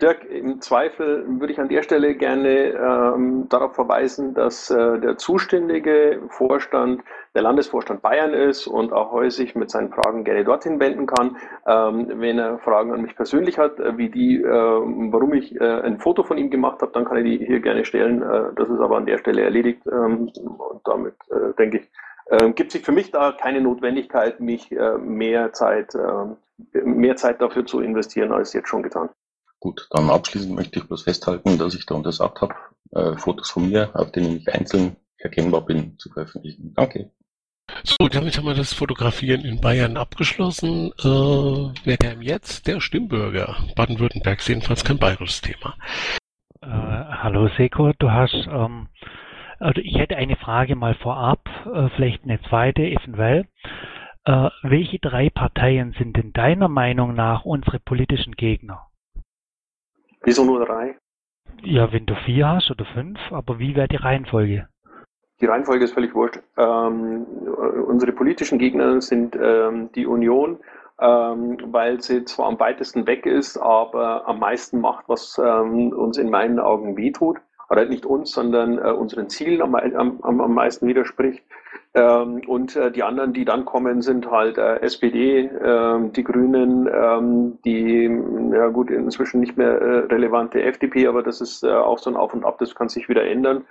Dirk, 0.00 0.24
im 0.24 0.60
Zweifel 0.60 1.24
würde 1.40 1.52
ich 1.52 1.60
an 1.60 1.68
der 1.68 1.82
Stelle 1.82 2.14
gerne 2.14 2.70
ähm, 2.70 3.48
darauf 3.48 3.74
verweisen, 3.74 4.34
dass 4.34 4.70
äh, 4.70 4.98
der 4.98 5.16
zuständige 5.16 6.22
Vorstand 6.28 7.02
der 7.34 7.42
Landesvorstand 7.42 8.02
Bayern 8.02 8.32
ist 8.32 8.66
und 8.66 8.92
auch 8.92 9.12
häufig 9.12 9.54
mit 9.54 9.70
seinen 9.70 9.90
Fragen 9.90 10.24
gerne 10.24 10.44
dorthin 10.44 10.80
wenden 10.80 11.06
kann. 11.06 11.36
Ähm, 11.66 12.10
wenn 12.16 12.38
er 12.38 12.58
Fragen 12.58 12.92
an 12.92 13.02
mich 13.02 13.14
persönlich 13.14 13.58
hat, 13.58 13.78
äh, 13.78 13.96
wie 13.98 14.08
die, 14.08 14.42
äh, 14.42 14.48
warum 14.48 15.34
ich 15.34 15.54
äh, 15.60 15.64
ein 15.64 15.98
Foto 15.98 16.22
von 16.22 16.38
ihm 16.38 16.50
gemacht 16.50 16.80
habe, 16.82 16.92
dann 16.92 17.04
kann 17.04 17.18
er 17.18 17.22
die 17.22 17.38
hier 17.38 17.60
gerne 17.60 17.84
stellen. 17.84 18.22
Äh, 18.22 18.54
das 18.56 18.68
ist 18.68 18.80
aber 18.80 18.96
an 18.96 19.06
der 19.06 19.18
Stelle 19.18 19.42
erledigt 19.42 19.82
ähm, 19.86 20.30
und 20.44 20.80
damit 20.84 21.14
äh, 21.30 21.54
denke 21.58 21.78
ich, 21.78 21.90
gibt 22.54 22.70
sich 22.70 22.84
für 22.84 22.92
mich 22.92 23.10
da 23.10 23.32
keine 23.32 23.60
Notwendigkeit, 23.60 24.38
mich 24.38 24.70
mehr 25.00 25.52
Zeit 25.52 25.96
mehr 26.72 27.16
Zeit 27.16 27.42
dafür 27.42 27.66
zu 27.66 27.80
investieren 27.80 28.30
als 28.30 28.52
jetzt 28.52 28.68
schon 28.68 28.84
getan. 28.84 29.08
Gut, 29.60 29.86
dann 29.90 30.08
abschließend 30.08 30.54
möchte 30.54 30.78
ich 30.78 30.86
bloß 30.86 31.02
festhalten, 31.02 31.58
dass 31.58 31.74
ich 31.74 31.84
da 31.84 31.94
untersagt 31.94 32.40
habe, 32.40 32.54
äh, 32.92 33.16
Fotos 33.16 33.50
von 33.50 33.68
mir, 33.68 33.90
auf 33.94 34.10
denen 34.10 34.38
ich 34.38 34.52
einzeln 34.52 34.96
erkennbar 35.18 35.60
bin, 35.66 35.98
zu 35.98 36.10
veröffentlichen. 36.10 36.72
Danke. 36.74 37.10
So, 37.84 38.08
damit 38.08 38.36
haben 38.36 38.46
wir 38.46 38.54
das 38.54 38.72
Fotografieren 38.72 39.42
in 39.42 39.60
Bayern 39.60 39.96
abgeschlossen. 39.96 40.92
Äh, 40.98 41.80
wer 41.84 41.96
kam 41.98 42.22
jetzt? 42.22 42.66
Der 42.66 42.80
Stimmbürger. 42.80 43.56
Baden-Württemberg 43.76 44.38
ist 44.38 44.48
jedenfalls 44.48 44.82
kein 44.82 44.98
bayerisches 44.98 45.42
Thema. 45.42 45.76
Äh, 46.62 46.66
hallo 46.66 47.48
Seko, 47.56 47.92
du 47.98 48.10
hast, 48.10 48.48
ähm, 48.50 48.88
also 49.58 49.80
ich 49.82 49.98
hätte 49.98 50.16
eine 50.16 50.36
Frage 50.36 50.74
mal 50.74 50.94
vorab, 50.94 51.48
äh, 51.72 51.88
vielleicht 51.96 52.24
eine 52.24 52.40
zweite 52.48 52.82
eventuell. 52.82 53.46
Äh, 54.24 54.48
welche 54.62 54.98
drei 54.98 55.30
Parteien 55.30 55.94
sind 55.98 56.16
denn 56.16 56.32
deiner 56.32 56.68
Meinung 56.68 57.14
nach 57.14 57.44
unsere 57.44 57.78
politischen 57.78 58.32
Gegner? 58.36 58.89
Wieso 60.22 60.44
nur 60.44 60.64
drei? 60.64 60.96
Ja, 61.62 61.92
wenn 61.92 62.06
du 62.06 62.14
vier 62.24 62.48
hast 62.48 62.70
oder 62.70 62.84
fünf, 62.84 63.18
aber 63.30 63.58
wie 63.58 63.74
wäre 63.74 63.88
die 63.88 63.96
Reihenfolge? 63.96 64.68
Die 65.40 65.46
Reihenfolge 65.46 65.84
ist 65.84 65.94
völlig 65.94 66.14
wurscht. 66.14 66.38
Ähm, 66.56 67.26
unsere 67.86 68.12
politischen 68.12 68.58
Gegner 68.58 69.00
sind 69.00 69.36
ähm, 69.40 69.90
die 69.94 70.06
Union, 70.06 70.58
ähm, 71.00 71.56
weil 71.66 72.00
sie 72.00 72.24
zwar 72.24 72.46
am 72.46 72.60
weitesten 72.60 73.06
weg 73.06 73.24
ist, 73.24 73.56
aber 73.56 74.28
am 74.28 74.38
meisten 74.38 74.80
macht, 74.80 75.08
was 75.08 75.40
ähm, 75.42 75.92
uns 75.92 76.18
in 76.18 76.30
meinen 76.30 76.60
Augen 76.60 76.96
wehtut. 76.96 77.38
Oder 77.70 77.86
nicht 77.86 78.04
uns, 78.04 78.32
sondern 78.32 78.78
äh, 78.78 78.90
unseren 78.90 79.28
Zielen 79.28 79.62
am, 79.62 79.74
am, 79.74 80.40
am 80.40 80.54
meisten 80.54 80.86
widerspricht. 80.88 81.44
Ähm, 81.94 82.42
und 82.46 82.76
äh, 82.76 82.90
die 82.90 83.02
anderen, 83.02 83.32
die 83.32 83.44
dann 83.44 83.64
kommen, 83.64 84.02
sind 84.02 84.30
halt 84.30 84.58
äh, 84.58 84.80
SPD, 84.80 85.40
äh, 85.46 86.10
die 86.10 86.24
Grünen, 86.24 86.88
ähm, 86.92 87.58
die, 87.64 88.10
ja 88.52 88.68
gut, 88.68 88.90
inzwischen 88.90 89.40
nicht 89.40 89.56
mehr 89.56 89.80
äh, 89.80 89.98
relevante 90.06 90.62
FDP, 90.62 91.06
aber 91.06 91.22
das 91.22 91.40
ist 91.40 91.64
äh, 91.64 91.70
auch 91.70 91.98
so 91.98 92.10
ein 92.10 92.16
Auf 92.16 92.34
und 92.34 92.44
Ab, 92.44 92.58
das 92.58 92.74
kann 92.74 92.88
sich 92.88 93.08
wieder 93.08 93.24
ändern 93.24 93.64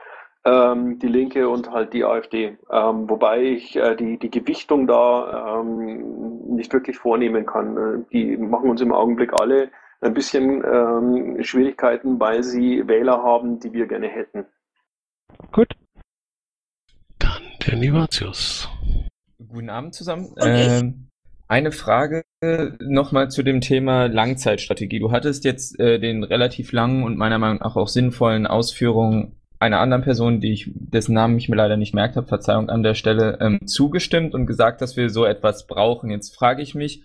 ähm, 0.46 1.00
die 1.00 1.08
Linke 1.08 1.50
und 1.50 1.72
halt 1.72 1.94
die 1.94 2.04
AfD. 2.04 2.58
Ähm, 2.72 3.10
wobei 3.10 3.42
ich 3.44 3.76
äh, 3.76 3.96
die, 3.96 4.18
die 4.18 4.32
Gewichtung 4.32 4.88
da 4.88 5.60
ähm, 5.60 6.56
nicht 6.56 6.72
wirklich 6.74 6.98
vornehmen 6.98 7.46
kann. 7.46 7.78
Äh, 7.78 8.04
die 8.12 8.38
machen 8.38 8.70
uns 8.70 8.82
im 8.82 8.94
Augenblick 8.94 9.34
alle 9.34 9.70
ein 10.02 10.14
bisschen 10.14 10.64
ähm, 10.64 11.44
Schwierigkeiten, 11.44 12.20
weil 12.20 12.44
sie 12.44 12.88
Wähler 12.88 13.22
haben, 13.24 13.60
die 13.60 13.74
wir 13.74 13.88
gerne 13.88 14.08
hätten. 14.08 14.46
Gut. 15.52 15.74
Dann 17.20 17.44
der 17.66 17.76
Nivatius. 17.76 18.70
Guten 19.38 19.70
Abend 19.70 19.94
zusammen. 19.94 20.34
Ähm, 20.40 21.10
eine 21.48 21.72
Frage 21.72 22.24
nochmal 22.80 23.30
zu 23.30 23.44
dem 23.44 23.60
Thema 23.60 24.06
Langzeitstrategie. 24.06 25.00
Du 25.00 25.12
hattest 25.12 25.44
jetzt 25.44 25.80
äh, 25.80 26.00
den 26.00 26.24
relativ 26.24 26.72
langen 26.72 27.04
und 27.04 27.18
meiner 27.18 27.40
Meinung 27.40 27.60
nach 27.60 27.76
auch 27.76 27.88
sinnvollen 27.88 28.48
Ausführungen 28.48 29.36
einer 29.60 29.80
anderen 29.80 30.04
Person, 30.04 30.40
die 30.40 30.54
ich, 30.54 30.72
dessen 30.74 31.14
Namen 31.14 31.38
ich 31.38 31.50
mir 31.50 31.58
leider 31.58 31.76
nicht 31.76 31.94
merkt 31.94 32.16
habe, 32.16 32.28
Verzeihung 32.28 32.70
an 32.70 32.82
der 32.82 32.94
Stelle, 32.94 33.40
ähm, 33.42 33.68
zugestimmt 33.68 34.34
und 34.34 34.46
gesagt, 34.46 34.82
dass 34.82 34.96
wir 34.96 35.10
so 35.10 35.26
etwas 35.26 35.68
brauchen. 35.68 36.10
Jetzt 36.12 36.34
frage 36.34 36.62
ich 36.62 36.76
mich, 36.76 37.04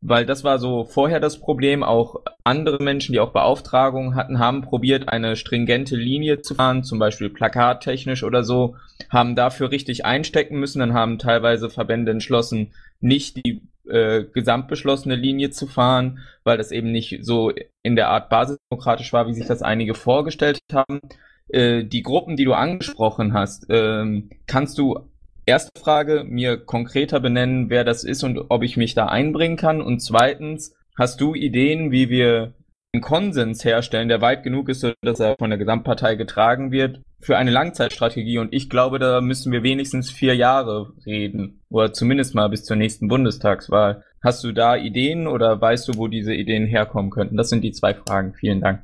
weil 0.00 0.26
das 0.26 0.44
war 0.44 0.58
so 0.58 0.84
vorher 0.84 1.20
das 1.20 1.40
Problem, 1.40 1.82
auch 1.82 2.16
andere 2.44 2.82
Menschen, 2.82 3.12
die 3.12 3.20
auch 3.20 3.32
Beauftragungen 3.32 4.14
hatten, 4.14 4.38
haben 4.38 4.62
probiert, 4.62 5.08
eine 5.08 5.36
stringente 5.36 5.96
Linie 5.96 6.42
zu 6.42 6.54
fahren, 6.54 6.84
zum 6.84 6.98
Beispiel 6.98 7.30
plakattechnisch 7.30 8.22
oder 8.22 8.44
so, 8.44 8.76
haben 9.10 9.34
dafür 9.34 9.70
richtig 9.70 10.04
einstecken 10.04 10.58
müssen, 10.58 10.80
dann 10.80 10.94
haben 10.94 11.18
teilweise 11.18 11.70
Verbände 11.70 12.12
entschlossen, 12.12 12.72
nicht 13.00 13.36
die 13.36 13.62
äh, 13.88 14.24
gesamtbeschlossene 14.24 15.16
Linie 15.16 15.50
zu 15.50 15.66
fahren, 15.66 16.18
weil 16.44 16.58
das 16.58 16.72
eben 16.72 16.92
nicht 16.92 17.20
so 17.22 17.52
in 17.82 17.96
der 17.96 18.08
Art 18.08 18.28
basisdemokratisch 18.28 19.12
war, 19.12 19.26
wie 19.26 19.34
sich 19.34 19.46
das 19.46 19.62
einige 19.62 19.94
vorgestellt 19.94 20.58
haben. 20.72 21.00
Äh, 21.48 21.84
die 21.84 22.02
Gruppen, 22.02 22.36
die 22.36 22.44
du 22.44 22.52
angesprochen 22.52 23.32
hast, 23.32 23.66
ähm, 23.70 24.30
kannst 24.46 24.78
du 24.78 25.08
erste 25.46 25.70
Frage 25.80 26.24
mir 26.24 26.58
konkreter 26.58 27.20
benennen, 27.20 27.70
wer 27.70 27.84
das 27.84 28.04
ist 28.04 28.22
und 28.24 28.46
ob 28.50 28.62
ich 28.62 28.76
mich 28.76 28.94
da 28.94 29.06
einbringen 29.06 29.56
kann? 29.56 29.80
Und 29.80 30.00
zweitens, 30.00 30.76
hast 30.98 31.20
du 31.20 31.34
Ideen, 31.34 31.90
wie 31.92 32.10
wir 32.10 32.54
einen 32.92 33.02
Konsens 33.02 33.64
herstellen, 33.64 34.08
der 34.08 34.20
weit 34.20 34.42
genug 34.42 34.68
ist, 34.68 34.86
dass 35.02 35.20
er 35.20 35.36
von 35.38 35.50
der 35.50 35.58
Gesamtpartei 35.58 36.16
getragen 36.16 36.72
wird, 36.72 37.00
für 37.20 37.36
eine 37.36 37.50
Langzeitstrategie? 37.50 38.38
Und 38.38 38.52
ich 38.52 38.68
glaube, 38.68 38.98
da 38.98 39.20
müssen 39.20 39.52
wir 39.52 39.62
wenigstens 39.62 40.10
vier 40.10 40.34
Jahre 40.34 40.92
reden 41.06 41.62
oder 41.70 41.92
zumindest 41.92 42.34
mal 42.34 42.48
bis 42.48 42.64
zur 42.64 42.76
nächsten 42.76 43.08
Bundestagswahl. 43.08 44.02
Hast 44.22 44.42
du 44.42 44.52
da 44.52 44.76
Ideen 44.76 45.28
oder 45.28 45.60
weißt 45.60 45.88
du, 45.88 45.96
wo 45.96 46.08
diese 46.08 46.34
Ideen 46.34 46.66
herkommen 46.66 47.10
könnten? 47.10 47.36
Das 47.36 47.48
sind 47.48 47.62
die 47.62 47.72
zwei 47.72 47.94
Fragen. 47.94 48.34
Vielen 48.34 48.60
Dank. 48.60 48.82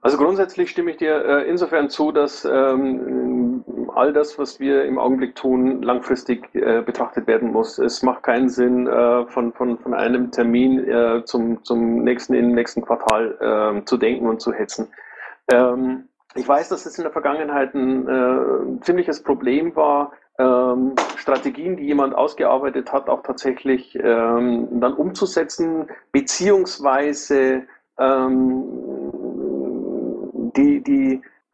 Also 0.00 0.18
grundsätzlich 0.18 0.70
stimme 0.70 0.90
ich 0.90 0.98
dir 0.98 1.24
äh, 1.24 1.48
insofern 1.48 1.88
zu, 1.88 2.12
dass 2.12 2.44
ähm, 2.44 3.43
all 3.96 4.12
das, 4.12 4.38
was 4.38 4.60
wir 4.60 4.84
im 4.84 4.98
Augenblick 4.98 5.34
tun, 5.34 5.82
langfristig 5.82 6.54
äh, 6.54 6.82
betrachtet 6.82 7.26
werden 7.26 7.52
muss. 7.52 7.78
Es 7.78 8.02
macht 8.02 8.22
keinen 8.22 8.48
Sinn, 8.48 8.86
äh, 8.86 9.26
von, 9.26 9.52
von, 9.52 9.78
von 9.78 9.94
einem 9.94 10.30
Termin 10.30 10.86
äh, 10.88 11.24
zum, 11.24 11.62
zum 11.64 12.02
nächsten, 12.02 12.34
im 12.34 12.52
nächsten 12.52 12.82
Quartal 12.82 13.36
ähm, 13.40 13.86
zu 13.86 13.96
denken 13.96 14.26
und 14.26 14.40
zu 14.40 14.52
hetzen. 14.52 14.88
Ähm, 15.50 16.08
ich 16.34 16.46
weiß, 16.46 16.68
dass 16.68 16.86
es 16.86 16.98
in 16.98 17.04
der 17.04 17.12
Vergangenheit 17.12 17.74
ein 17.74 18.08
äh, 18.08 18.80
ziemliches 18.80 19.22
Problem 19.22 19.76
war, 19.76 20.12
ähm, 20.38 20.94
Strategien, 21.16 21.76
die 21.76 21.84
jemand 21.84 22.14
ausgearbeitet 22.14 22.92
hat, 22.92 23.08
auch 23.08 23.22
tatsächlich 23.22 23.94
ähm, 23.94 24.68
dann 24.80 24.94
umzusetzen, 24.94 25.86
beziehungsweise 26.10 27.62
ähm, 27.98 29.03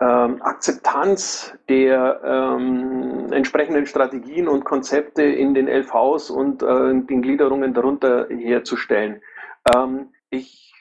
ähm, 0.01 0.40
Akzeptanz 0.40 1.53
der 1.68 2.20
ähm, 2.24 3.32
entsprechenden 3.32 3.86
Strategien 3.86 4.48
und 4.48 4.64
Konzepte 4.64 5.22
in 5.22 5.53
den 5.55 5.68
LVs 5.68 6.30
und 6.30 6.62
äh, 6.62 6.94
den 6.94 7.22
Gliederungen 7.22 7.74
darunter 7.74 8.26
herzustellen. 8.28 9.20
Ähm, 9.74 10.09
ich 10.30 10.72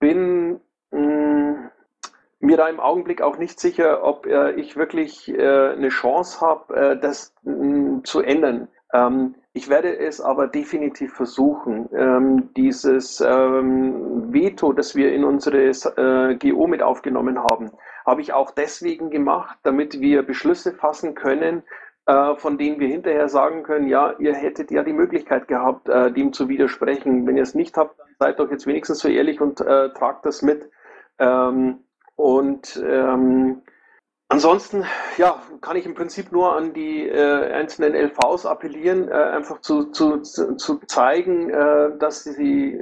bin 0.00 0.60
mh, 0.90 0.98
mm, 1.00 1.70
mir 2.40 2.56
da 2.56 2.68
im 2.68 2.80
Augenblick 2.80 3.22
auch 3.22 3.38
nicht 3.38 3.60
sicher, 3.60 4.02
ob 4.04 4.26
äh, 4.26 4.52
ich 4.52 4.76
wirklich 4.76 5.28
äh, 5.28 5.70
eine 5.70 5.88
Chance 5.88 6.40
habe, 6.40 6.74
äh, 6.74 6.98
das 6.98 7.34
mh, 7.42 7.54
mm, 7.54 8.04
zu 8.04 8.20
ändern. 8.22 8.68
Ähm, 8.92 9.34
ich 9.52 9.68
werde 9.68 9.98
es 9.98 10.20
aber 10.20 10.46
definitiv 10.46 11.14
versuchen. 11.14 11.88
Ähm, 11.92 12.50
dieses 12.56 13.20
ähm, 13.20 14.32
Veto, 14.32 14.72
das 14.72 14.94
wir 14.94 15.12
in 15.12 15.24
unsere 15.24 15.58
äh, 15.68 16.36
GO 16.36 16.66
mit 16.66 16.82
aufgenommen 16.82 17.42
haben, 17.42 17.72
habe 18.06 18.20
ich 18.20 18.32
auch 18.32 18.50
deswegen 18.52 19.10
gemacht, 19.10 19.58
damit 19.62 20.00
wir 20.00 20.22
Beschlüsse 20.22 20.72
fassen 20.72 21.14
können, 21.14 21.62
äh, 22.06 22.36
von 22.36 22.56
denen 22.56 22.80
wir 22.80 22.88
hinterher 22.88 23.28
sagen 23.28 23.62
können, 23.62 23.88
ja, 23.88 24.14
ihr 24.18 24.34
hättet 24.34 24.70
ja 24.70 24.82
die 24.82 24.92
Möglichkeit 24.92 25.48
gehabt, 25.48 25.88
äh, 25.88 26.12
dem 26.12 26.32
zu 26.32 26.48
widersprechen. 26.48 27.26
Wenn 27.26 27.36
ihr 27.36 27.42
es 27.42 27.54
nicht 27.54 27.76
habt, 27.76 28.00
seid 28.18 28.38
doch 28.38 28.50
jetzt 28.50 28.66
wenigstens 28.66 29.00
so 29.00 29.08
ehrlich 29.08 29.40
und 29.40 29.60
äh, 29.60 29.92
tragt 29.92 30.24
das 30.24 30.42
mit. 30.42 30.70
Und 32.14 32.82
ähm, 32.86 33.62
Ansonsten, 34.30 34.84
ja, 35.16 35.42
kann 35.62 35.76
ich 35.76 35.86
im 35.86 35.94
Prinzip 35.94 36.32
nur 36.32 36.54
an 36.54 36.74
die 36.74 37.08
äh, 37.08 37.50
einzelnen 37.50 37.94
LVs 37.94 38.44
appellieren, 38.44 39.08
äh, 39.08 39.12
einfach 39.12 39.62
zu, 39.62 39.86
zu, 39.90 40.20
zu 40.20 40.78
zeigen, 40.86 41.48
äh, 41.48 41.96
dass 41.98 42.24
sie 42.24 42.78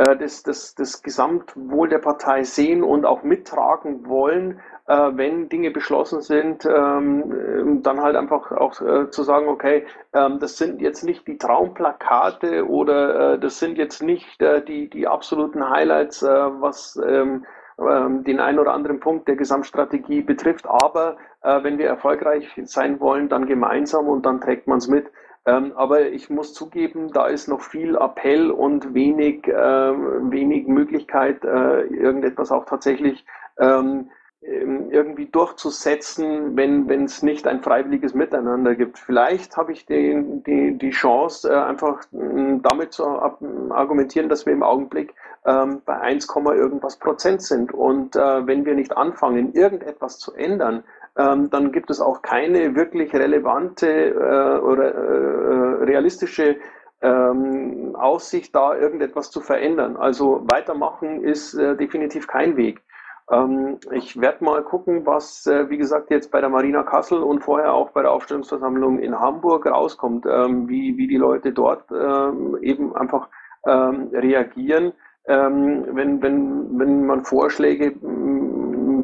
äh, 0.00 0.16
das, 0.16 0.42
das, 0.42 0.74
das 0.74 1.02
Gesamtwohl 1.02 1.88
der 1.88 1.98
Partei 1.98 2.42
sehen 2.44 2.82
und 2.82 3.04
auch 3.04 3.22
mittragen 3.22 4.06
wollen, 4.06 4.60
äh, 4.86 5.10
wenn 5.12 5.48
Dinge 5.48 5.70
beschlossen 5.70 6.22
sind, 6.22 6.64
ähm, 6.64 7.80
dann 7.82 8.00
halt 8.00 8.16
einfach 8.16 8.50
auch 8.52 8.80
äh, 8.80 9.10
zu 9.10 9.24
sagen, 9.24 9.48
okay, 9.48 9.86
ähm, 10.14 10.38
das 10.38 10.56
sind 10.56 10.80
jetzt 10.80 11.04
nicht 11.04 11.26
die 11.26 11.36
Traumplakate 11.36 12.66
oder 12.66 13.34
äh, 13.34 13.38
das 13.38 13.58
sind 13.58 13.76
jetzt 13.76 14.02
nicht 14.02 14.40
äh, 14.40 14.64
die, 14.64 14.88
die 14.88 15.06
absoluten 15.06 15.68
Highlights, 15.68 16.22
äh, 16.22 16.28
was 16.28 16.98
ähm, 17.06 17.44
den 17.80 18.40
einen 18.40 18.58
oder 18.58 18.74
anderen 18.74 19.00
Punkt 19.00 19.26
der 19.28 19.36
Gesamtstrategie 19.36 20.22
betrifft. 20.22 20.66
Aber 20.66 21.16
äh, 21.42 21.62
wenn 21.62 21.78
wir 21.78 21.86
erfolgreich 21.86 22.60
sein 22.64 23.00
wollen, 23.00 23.28
dann 23.28 23.46
gemeinsam 23.46 24.08
und 24.08 24.26
dann 24.26 24.40
trägt 24.40 24.66
man 24.66 24.78
es 24.78 24.88
mit. 24.88 25.10
Ähm, 25.46 25.72
aber 25.74 26.08
ich 26.08 26.28
muss 26.28 26.52
zugeben, 26.52 27.12
da 27.12 27.26
ist 27.26 27.48
noch 27.48 27.62
viel 27.62 27.96
Appell 27.96 28.50
und 28.50 28.92
wenig, 28.94 29.48
äh, 29.48 29.52
wenig 29.52 30.66
Möglichkeit, 30.66 31.44
äh, 31.44 31.82
irgendetwas 31.84 32.52
auch 32.52 32.66
tatsächlich 32.66 33.24
ähm, 33.58 34.10
ähm, 34.42 34.90
irgendwie 34.90 35.26
durchzusetzen, 35.26 36.56
wenn 36.56 37.04
es 37.04 37.22
nicht 37.22 37.46
ein 37.46 37.62
freiwilliges 37.62 38.14
Miteinander 38.14 38.74
gibt. 38.74 38.98
Vielleicht 38.98 39.56
habe 39.56 39.72
ich 39.72 39.86
die, 39.86 40.22
die, 40.46 40.78
die 40.78 40.90
Chance, 40.90 41.50
äh, 41.50 41.56
einfach 41.56 42.04
damit 42.10 42.92
zu 42.92 43.04
argumentieren, 43.04 44.28
dass 44.28 44.46
wir 44.46 44.52
im 44.52 44.62
Augenblick 44.62 45.14
ähm, 45.46 45.82
bei 45.84 45.98
1, 45.98 46.28
irgendwas 46.34 46.98
Prozent 46.98 47.42
sind. 47.42 47.72
Und 47.72 48.16
äh, 48.16 48.46
wenn 48.46 48.64
wir 48.64 48.74
nicht 48.74 48.96
anfangen, 48.96 49.52
irgendetwas 49.54 50.18
zu 50.18 50.34
ändern, 50.34 50.84
ähm, 51.16 51.50
dann 51.50 51.72
gibt 51.72 51.90
es 51.90 52.00
auch 52.00 52.22
keine 52.22 52.74
wirklich 52.74 53.12
relevante 53.14 53.88
äh, 53.88 54.58
oder 54.60 54.94
äh, 54.94 55.84
realistische 55.84 56.56
ähm, 57.02 57.96
Aussicht, 57.96 58.54
da 58.54 58.76
irgendetwas 58.76 59.30
zu 59.30 59.40
verändern. 59.40 59.96
Also 59.96 60.42
weitermachen 60.44 61.24
ist 61.24 61.54
äh, 61.54 61.76
definitiv 61.76 62.26
kein 62.26 62.56
Weg. 62.56 62.82
Ähm, 63.30 63.78
ich 63.92 64.20
werde 64.20 64.44
mal 64.44 64.62
gucken, 64.62 65.06
was, 65.06 65.46
äh, 65.46 65.70
wie 65.70 65.78
gesagt, 65.78 66.10
jetzt 66.10 66.30
bei 66.30 66.40
der 66.40 66.50
Marina 66.50 66.82
Kassel 66.82 67.22
und 67.22 67.42
vorher 67.42 67.72
auch 67.72 67.90
bei 67.90 68.02
der 68.02 68.12
Aufstellungsversammlung 68.12 68.98
in 68.98 69.18
Hamburg 69.18 69.66
rauskommt, 69.66 70.26
ähm, 70.28 70.68
wie, 70.68 70.96
wie 70.96 71.06
die 71.06 71.16
Leute 71.16 71.52
dort 71.52 71.84
ähm, 71.90 72.58
eben 72.60 72.94
einfach 72.94 73.28
reagieren, 73.62 74.94
wenn, 75.34 76.22
wenn, 76.22 76.78
wenn 76.78 77.06
man 77.06 77.24
Vorschläge 77.24 77.92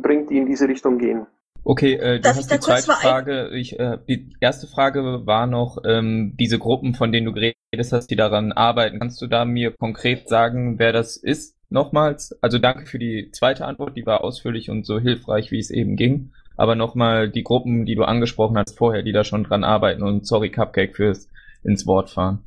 bringt, 0.02 0.30
die 0.30 0.38
in 0.38 0.46
diese 0.46 0.68
Richtung 0.68 0.98
gehen. 0.98 1.26
Okay, 1.68 1.94
äh, 1.94 2.16
du 2.16 2.20
Darf 2.20 2.36
hast 2.36 2.52
die 2.52 2.60
zweite 2.60 2.92
Frage. 2.92 3.48
Ich, 3.48 3.78
äh, 3.80 3.98
die 4.08 4.36
erste 4.40 4.68
Frage 4.68 5.26
war 5.26 5.48
noch 5.48 5.78
ähm, 5.84 6.36
diese 6.38 6.60
Gruppen, 6.60 6.94
von 6.94 7.10
denen 7.10 7.26
du 7.26 7.32
geredet 7.32 7.56
hast, 7.90 8.06
die 8.06 8.14
daran 8.14 8.52
arbeiten. 8.52 9.00
Kannst 9.00 9.20
du 9.20 9.26
da 9.26 9.44
mir 9.44 9.72
konkret 9.72 10.28
sagen, 10.28 10.78
wer 10.78 10.92
das 10.92 11.16
ist? 11.16 11.56
Nochmals. 11.68 12.38
Also 12.40 12.58
danke 12.58 12.86
für 12.86 13.00
die 13.00 13.32
zweite 13.32 13.64
Antwort, 13.64 13.96
die 13.96 14.06
war 14.06 14.22
ausführlich 14.22 14.70
und 14.70 14.86
so 14.86 15.00
hilfreich, 15.00 15.50
wie 15.50 15.58
es 15.58 15.70
eben 15.70 15.96
ging. 15.96 16.30
Aber 16.56 16.76
nochmal 16.76 17.28
die 17.28 17.42
Gruppen, 17.42 17.84
die 17.84 17.96
du 17.96 18.04
angesprochen 18.04 18.56
hast 18.56 18.78
vorher, 18.78 19.02
die 19.02 19.12
da 19.12 19.24
schon 19.24 19.42
dran 19.42 19.64
arbeiten 19.64 20.04
und 20.04 20.24
sorry 20.24 20.50
Cupcake 20.50 20.94
fürs 20.94 21.28
ins 21.64 21.84
Wort 21.84 22.10
fahren. 22.10 22.44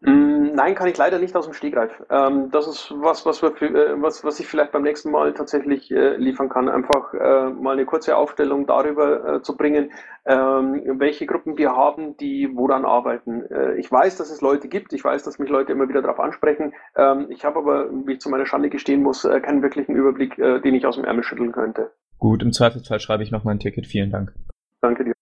Mm, 0.00 0.40
Nein, 0.54 0.74
kann 0.74 0.88
ich 0.88 0.96
leider 0.96 1.18
nicht 1.18 1.34
aus 1.36 1.46
dem 1.46 1.54
Stegreif. 1.54 1.90
Ähm, 2.10 2.50
das 2.50 2.66
ist 2.66 2.92
was, 2.96 3.24
was, 3.24 3.42
wir, 3.42 3.50
äh, 3.62 4.02
was, 4.02 4.24
was 4.24 4.40
ich 4.40 4.46
vielleicht 4.46 4.72
beim 4.72 4.82
nächsten 4.82 5.10
Mal 5.10 5.32
tatsächlich 5.32 5.90
äh, 5.90 6.16
liefern 6.16 6.48
kann. 6.48 6.68
Einfach 6.68 7.14
äh, 7.14 7.50
mal 7.50 7.72
eine 7.72 7.86
kurze 7.86 8.16
Aufstellung 8.16 8.66
darüber 8.66 9.36
äh, 9.36 9.42
zu 9.42 9.56
bringen, 9.56 9.92
ähm, 10.26 10.82
welche 10.98 11.26
Gruppen 11.26 11.56
wir 11.56 11.72
haben, 11.72 12.16
die 12.18 12.50
woran 12.54 12.84
arbeiten. 12.84 13.44
Äh, 13.46 13.76
ich 13.76 13.90
weiß, 13.90 14.16
dass 14.16 14.30
es 14.30 14.40
Leute 14.40 14.68
gibt. 14.68 14.92
Ich 14.92 15.04
weiß, 15.04 15.22
dass 15.22 15.38
mich 15.38 15.48
Leute 15.48 15.72
immer 15.72 15.88
wieder 15.88 16.02
darauf 16.02 16.20
ansprechen. 16.20 16.74
Ähm, 16.96 17.26
ich 17.30 17.44
habe 17.44 17.58
aber, 17.58 17.90
wie 18.06 18.12
ich 18.14 18.20
zu 18.20 18.28
meiner 18.28 18.46
Schande 18.46 18.70
gestehen 18.70 19.02
muss, 19.02 19.22
keinen 19.22 19.62
wirklichen 19.62 19.94
Überblick, 19.94 20.36
den 20.36 20.74
ich 20.74 20.86
aus 20.86 20.96
dem 20.96 21.04
Ärmel 21.04 21.22
schütteln 21.22 21.52
könnte. 21.52 21.92
Gut, 22.18 22.42
im 22.42 22.52
Zweifelsfall 22.52 23.00
schreibe 23.00 23.22
ich 23.22 23.30
nochmal 23.30 23.54
ein 23.54 23.60
Ticket. 23.60 23.86
Vielen 23.86 24.10
Dank. 24.10 24.32
Danke 24.80 25.04
dir. 25.04 25.12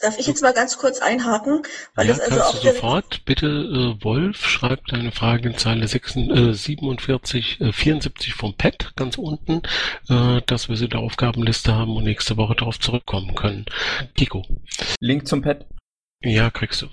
Darf 0.00 0.18
ich 0.18 0.26
jetzt 0.26 0.42
mal 0.42 0.54
ganz 0.54 0.78
kurz 0.78 1.00
einhaken? 1.00 1.62
Weil 1.94 2.08
Ja, 2.08 2.14
das 2.14 2.20
also 2.20 2.36
kannst 2.36 2.54
auch 2.54 2.60
du 2.60 2.72
sofort. 2.72 3.24
Bitte, 3.26 3.46
äh, 3.46 4.02
Wolf, 4.02 4.46
schreib 4.46 4.86
deine 4.86 5.12
Frage 5.12 5.50
in 5.50 5.58
Zeile 5.58 5.86
6, 5.86 6.16
äh, 6.16 6.52
47, 6.54 7.60
äh, 7.60 7.72
74 7.72 8.34
vom 8.34 8.56
Pad 8.56 8.92
ganz 8.96 9.18
unten, 9.18 9.62
äh, 10.08 10.40
dass 10.46 10.70
wir 10.70 10.76
sie 10.76 10.84
in 10.84 10.90
der 10.90 11.00
Aufgabenliste 11.00 11.74
haben 11.74 11.96
und 11.96 12.04
nächste 12.04 12.38
Woche 12.38 12.56
darauf 12.56 12.80
zurückkommen 12.80 13.34
können. 13.34 13.66
Kiko. 14.16 14.42
Link 15.00 15.28
zum 15.28 15.42
Pad? 15.42 15.66
Ja, 16.22 16.50
kriegst 16.50 16.80
du. 16.80 16.88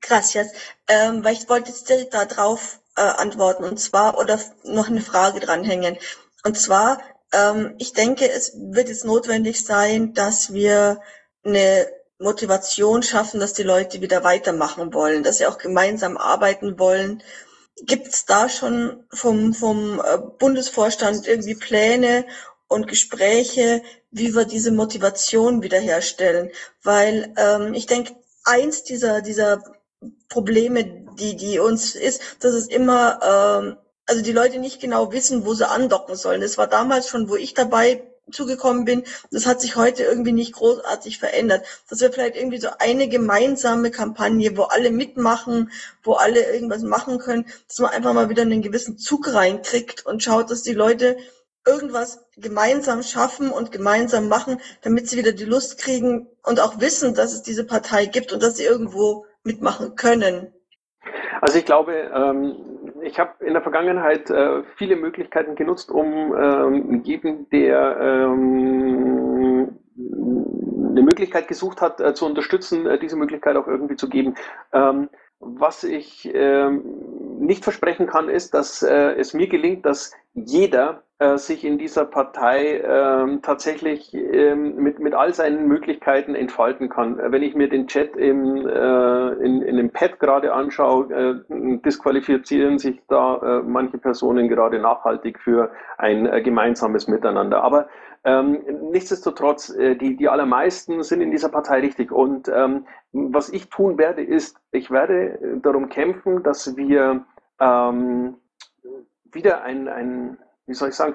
Gracias. 0.00 0.48
Ähm, 0.88 1.24
weil 1.24 1.34
ich 1.34 1.48
wollte 1.48 1.70
jetzt 1.70 1.88
direkt 1.88 2.14
da 2.14 2.24
drauf 2.24 2.80
äh, 2.96 3.00
antworten 3.00 3.64
und 3.64 3.78
zwar 3.78 4.18
oder 4.18 4.40
noch 4.64 4.88
eine 4.88 5.00
Frage 5.00 5.38
dranhängen. 5.38 5.96
Und 6.44 6.58
zwar, 6.58 7.00
ähm, 7.32 7.74
ich 7.78 7.92
denke, 7.92 8.28
es 8.28 8.54
wird 8.56 8.88
jetzt 8.88 9.04
notwendig 9.04 9.64
sein, 9.64 10.14
dass 10.14 10.52
wir 10.52 11.00
eine 11.44 11.86
Motivation 12.18 13.02
schaffen, 13.02 13.40
dass 13.40 13.54
die 13.54 13.62
Leute 13.62 14.00
wieder 14.00 14.24
weitermachen 14.24 14.94
wollen, 14.94 15.22
dass 15.22 15.38
sie 15.38 15.46
auch 15.46 15.58
gemeinsam 15.58 16.16
arbeiten 16.16 16.78
wollen. 16.78 17.22
Gibt 17.82 18.08
es 18.08 18.24
da 18.24 18.48
schon 18.48 19.04
vom, 19.12 19.52
vom 19.52 20.00
äh, 20.00 20.18
Bundesvorstand 20.38 21.26
irgendwie 21.26 21.56
Pläne 21.56 22.24
und 22.68 22.86
Gespräche, 22.86 23.82
wie 24.10 24.34
wir 24.34 24.44
diese 24.44 24.70
Motivation 24.70 25.62
wiederherstellen? 25.62 26.50
Weil 26.82 27.34
ähm, 27.36 27.74
ich 27.74 27.86
denke, 27.86 28.14
eins 28.44 28.84
dieser, 28.84 29.20
dieser 29.20 29.62
Probleme, 30.28 30.84
die, 31.18 31.36
die 31.36 31.58
uns 31.58 31.94
ist, 31.96 32.20
dass 32.40 32.54
es 32.54 32.68
immer, 32.68 33.20
ähm, 33.22 33.76
also 34.06 34.22
die 34.22 34.32
Leute 34.32 34.58
nicht 34.60 34.80
genau 34.80 35.10
wissen, 35.12 35.44
wo 35.44 35.54
sie 35.54 35.68
andocken 35.68 36.14
sollen. 36.14 36.42
Das 36.42 36.58
war 36.58 36.68
damals 36.68 37.08
schon, 37.08 37.28
wo 37.28 37.36
ich 37.36 37.54
dabei 37.54 38.13
zugekommen 38.30 38.84
bin. 38.84 39.04
Das 39.30 39.46
hat 39.46 39.60
sich 39.60 39.76
heute 39.76 40.02
irgendwie 40.02 40.32
nicht 40.32 40.54
großartig 40.54 41.18
verändert. 41.18 41.64
Dass 41.88 42.00
wir 42.00 42.12
vielleicht 42.12 42.36
irgendwie 42.36 42.58
so 42.58 42.68
eine 42.78 43.08
gemeinsame 43.08 43.90
Kampagne, 43.90 44.56
wo 44.56 44.62
alle 44.62 44.90
mitmachen, 44.90 45.70
wo 46.02 46.14
alle 46.14 46.52
irgendwas 46.52 46.82
machen 46.82 47.18
können, 47.18 47.46
dass 47.68 47.78
man 47.78 47.90
einfach 47.90 48.12
mal 48.12 48.28
wieder 48.28 48.42
einen 48.42 48.62
gewissen 48.62 48.98
Zug 48.98 49.32
reinkriegt 49.32 50.06
und 50.06 50.22
schaut, 50.22 50.50
dass 50.50 50.62
die 50.62 50.74
Leute 50.74 51.16
irgendwas 51.66 52.26
gemeinsam 52.36 53.02
schaffen 53.02 53.50
und 53.50 53.72
gemeinsam 53.72 54.28
machen, 54.28 54.60
damit 54.82 55.08
sie 55.08 55.16
wieder 55.16 55.32
die 55.32 55.44
Lust 55.44 55.78
kriegen 55.78 56.28
und 56.42 56.60
auch 56.60 56.80
wissen, 56.80 57.14
dass 57.14 57.32
es 57.32 57.42
diese 57.42 57.64
Partei 57.64 58.06
gibt 58.06 58.32
und 58.32 58.42
dass 58.42 58.56
sie 58.56 58.64
irgendwo 58.64 59.26
mitmachen 59.44 59.96
können. 59.96 60.52
Also 61.40 61.58
ich 61.58 61.64
glaube, 61.64 62.10
ähm, 62.14 62.73
ich 63.04 63.18
habe 63.18 63.44
in 63.44 63.52
der 63.52 63.62
Vergangenheit 63.62 64.30
äh, 64.30 64.62
viele 64.76 64.96
Möglichkeiten 64.96 65.54
genutzt, 65.54 65.90
um 65.90 66.34
ähm, 66.36 67.02
jedem, 67.04 67.48
der 67.50 67.98
ähm, 68.00 69.78
eine 69.96 71.02
Möglichkeit 71.02 71.48
gesucht 71.48 71.80
hat, 71.80 72.00
äh, 72.00 72.14
zu 72.14 72.26
unterstützen, 72.26 72.86
äh, 72.86 72.98
diese 72.98 73.16
Möglichkeit 73.16 73.56
auch 73.56 73.66
irgendwie 73.66 73.96
zu 73.96 74.08
geben. 74.08 74.34
Ähm, 74.72 75.08
was 75.40 75.84
ich 75.84 76.30
ähm, 76.32 76.82
nicht 77.38 77.64
versprechen 77.64 78.06
kann, 78.06 78.28
ist, 78.28 78.54
dass 78.54 78.82
äh, 78.82 79.14
es 79.14 79.34
mir 79.34 79.48
gelingt, 79.48 79.84
dass 79.84 80.12
jeder 80.32 81.02
sich 81.36 81.64
in 81.64 81.78
dieser 81.78 82.04
Partei 82.04 82.82
ähm, 82.84 83.40
tatsächlich 83.42 84.14
ähm, 84.14 84.76
mit, 84.76 84.98
mit 84.98 85.14
all 85.14 85.32
seinen 85.32 85.66
Möglichkeiten 85.66 86.34
entfalten 86.34 86.88
kann. 86.88 87.18
Äh, 87.18 87.32
Wenn 87.32 87.42
ich 87.42 87.54
mir 87.54 87.68
den 87.68 87.86
Chat 87.86 88.16
im, 88.16 88.66
äh, 88.66 89.28
in, 89.44 89.62
in 89.62 89.76
dem 89.76 89.90
Pad 89.90 90.18
gerade 90.20 90.52
anschaue, 90.52 91.12
äh, 91.12 91.78
disqualifizieren 91.84 92.78
sich 92.78 93.00
da 93.08 93.36
äh, 93.36 93.62
manche 93.62 93.98
Personen 93.98 94.48
gerade 94.48 94.78
nachhaltig 94.78 95.38
für 95.40 95.70
ein 95.98 96.26
äh, 96.26 96.42
gemeinsames 96.42 97.08
Miteinander. 97.08 97.62
Aber 97.62 97.88
ähm, 98.24 98.62
nichtsdestotrotz, 98.90 99.70
äh, 99.70 99.96
die, 99.96 100.16
die 100.16 100.28
allermeisten 100.28 101.02
sind 101.02 101.20
in 101.20 101.30
dieser 101.30 101.50
Partei 101.50 101.80
richtig. 101.80 102.10
Und 102.10 102.48
ähm, 102.48 102.86
was 103.12 103.50
ich 103.50 103.68
tun 103.68 103.98
werde, 103.98 104.22
ist, 104.22 104.58
ich 104.72 104.90
werde 104.90 105.38
äh, 105.40 105.60
darum 105.60 105.88
kämpfen, 105.90 106.42
dass 106.42 106.76
wir 106.76 107.24
ähm, 107.60 108.36
wieder 109.30 109.62
ein, 109.62 109.88
ein, 109.88 110.38
wie 110.66 110.74
soll 110.74 110.88
ich 110.88 110.94
sagen, 110.94 111.14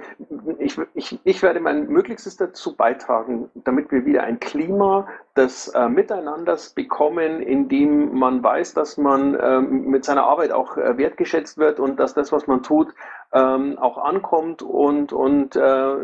ich, 0.60 0.78
ich, 0.94 1.20
ich 1.24 1.42
werde 1.42 1.60
mein 1.60 1.88
Möglichstes 1.88 2.38
dazu 2.38 2.76
beitragen, 2.76 3.50
damit 3.56 3.92
wir 3.92 4.06
wieder 4.06 4.24
ein 4.24 4.40
Klima 4.40 5.08
des 5.38 5.70
äh, 5.70 5.88
Miteinanders 5.88 6.74
bekommen, 6.74 7.42
in 7.42 7.70
dem 7.70 8.18
man 8.18 8.44
weiß, 8.44 8.74
dass 8.74 8.98
man 8.98 9.38
ähm, 9.42 9.86
mit 9.86 10.04
seiner 10.04 10.24
Arbeit 10.24 10.52
auch 10.52 10.78
äh, 10.78 10.98
wertgeschätzt 10.98 11.58
wird 11.58 11.80
und 11.80 12.00
dass 12.00 12.14
das, 12.14 12.32
was 12.32 12.48
man 12.48 12.64
tut, 12.64 12.94
ähm, 13.32 13.78
auch 13.78 13.98
ankommt 14.00 14.64
und, 14.64 15.14
und 15.14 15.56
äh, 15.56 15.96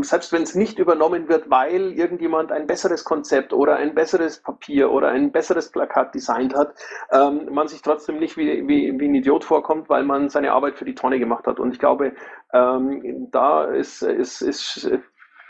selbst 0.00 0.32
wenn 0.32 0.42
es 0.42 0.54
nicht 0.54 0.78
übernommen 0.78 1.28
wird, 1.28 1.48
weil 1.48 1.92
irgendjemand 1.92 2.50
ein 2.50 2.66
besseres 2.66 3.04
Konzept 3.04 3.52
oder 3.52 3.76
ein 3.76 3.94
besseres 3.94 4.42
Papier 4.42 4.90
oder 4.90 5.08
ein 5.08 5.30
besseres 5.30 5.70
Plakat 5.70 6.14
designt 6.14 6.54
hat, 6.56 6.74
ähm, 7.12 7.48
man 7.52 7.68
sich 7.68 7.82
trotzdem 7.82 8.18
nicht 8.18 8.36
wie, 8.36 8.66
wie, 8.66 8.98
wie 8.98 9.08
ein 9.08 9.14
Idiot 9.14 9.44
vorkommt, 9.44 9.88
weil 9.88 10.02
man 10.02 10.28
seine 10.28 10.52
Arbeit 10.52 10.76
für 10.76 10.84
die 10.84 10.94
Tonne 10.96 11.20
gemacht 11.20 11.46
hat. 11.46 11.60
Und 11.60 11.72
ich 11.72 11.78
glaube, 11.78 12.14
ähm, 12.52 13.28
da 13.30 13.64
ist, 13.64 14.02
ist, 14.02 14.42
ist 14.42 14.90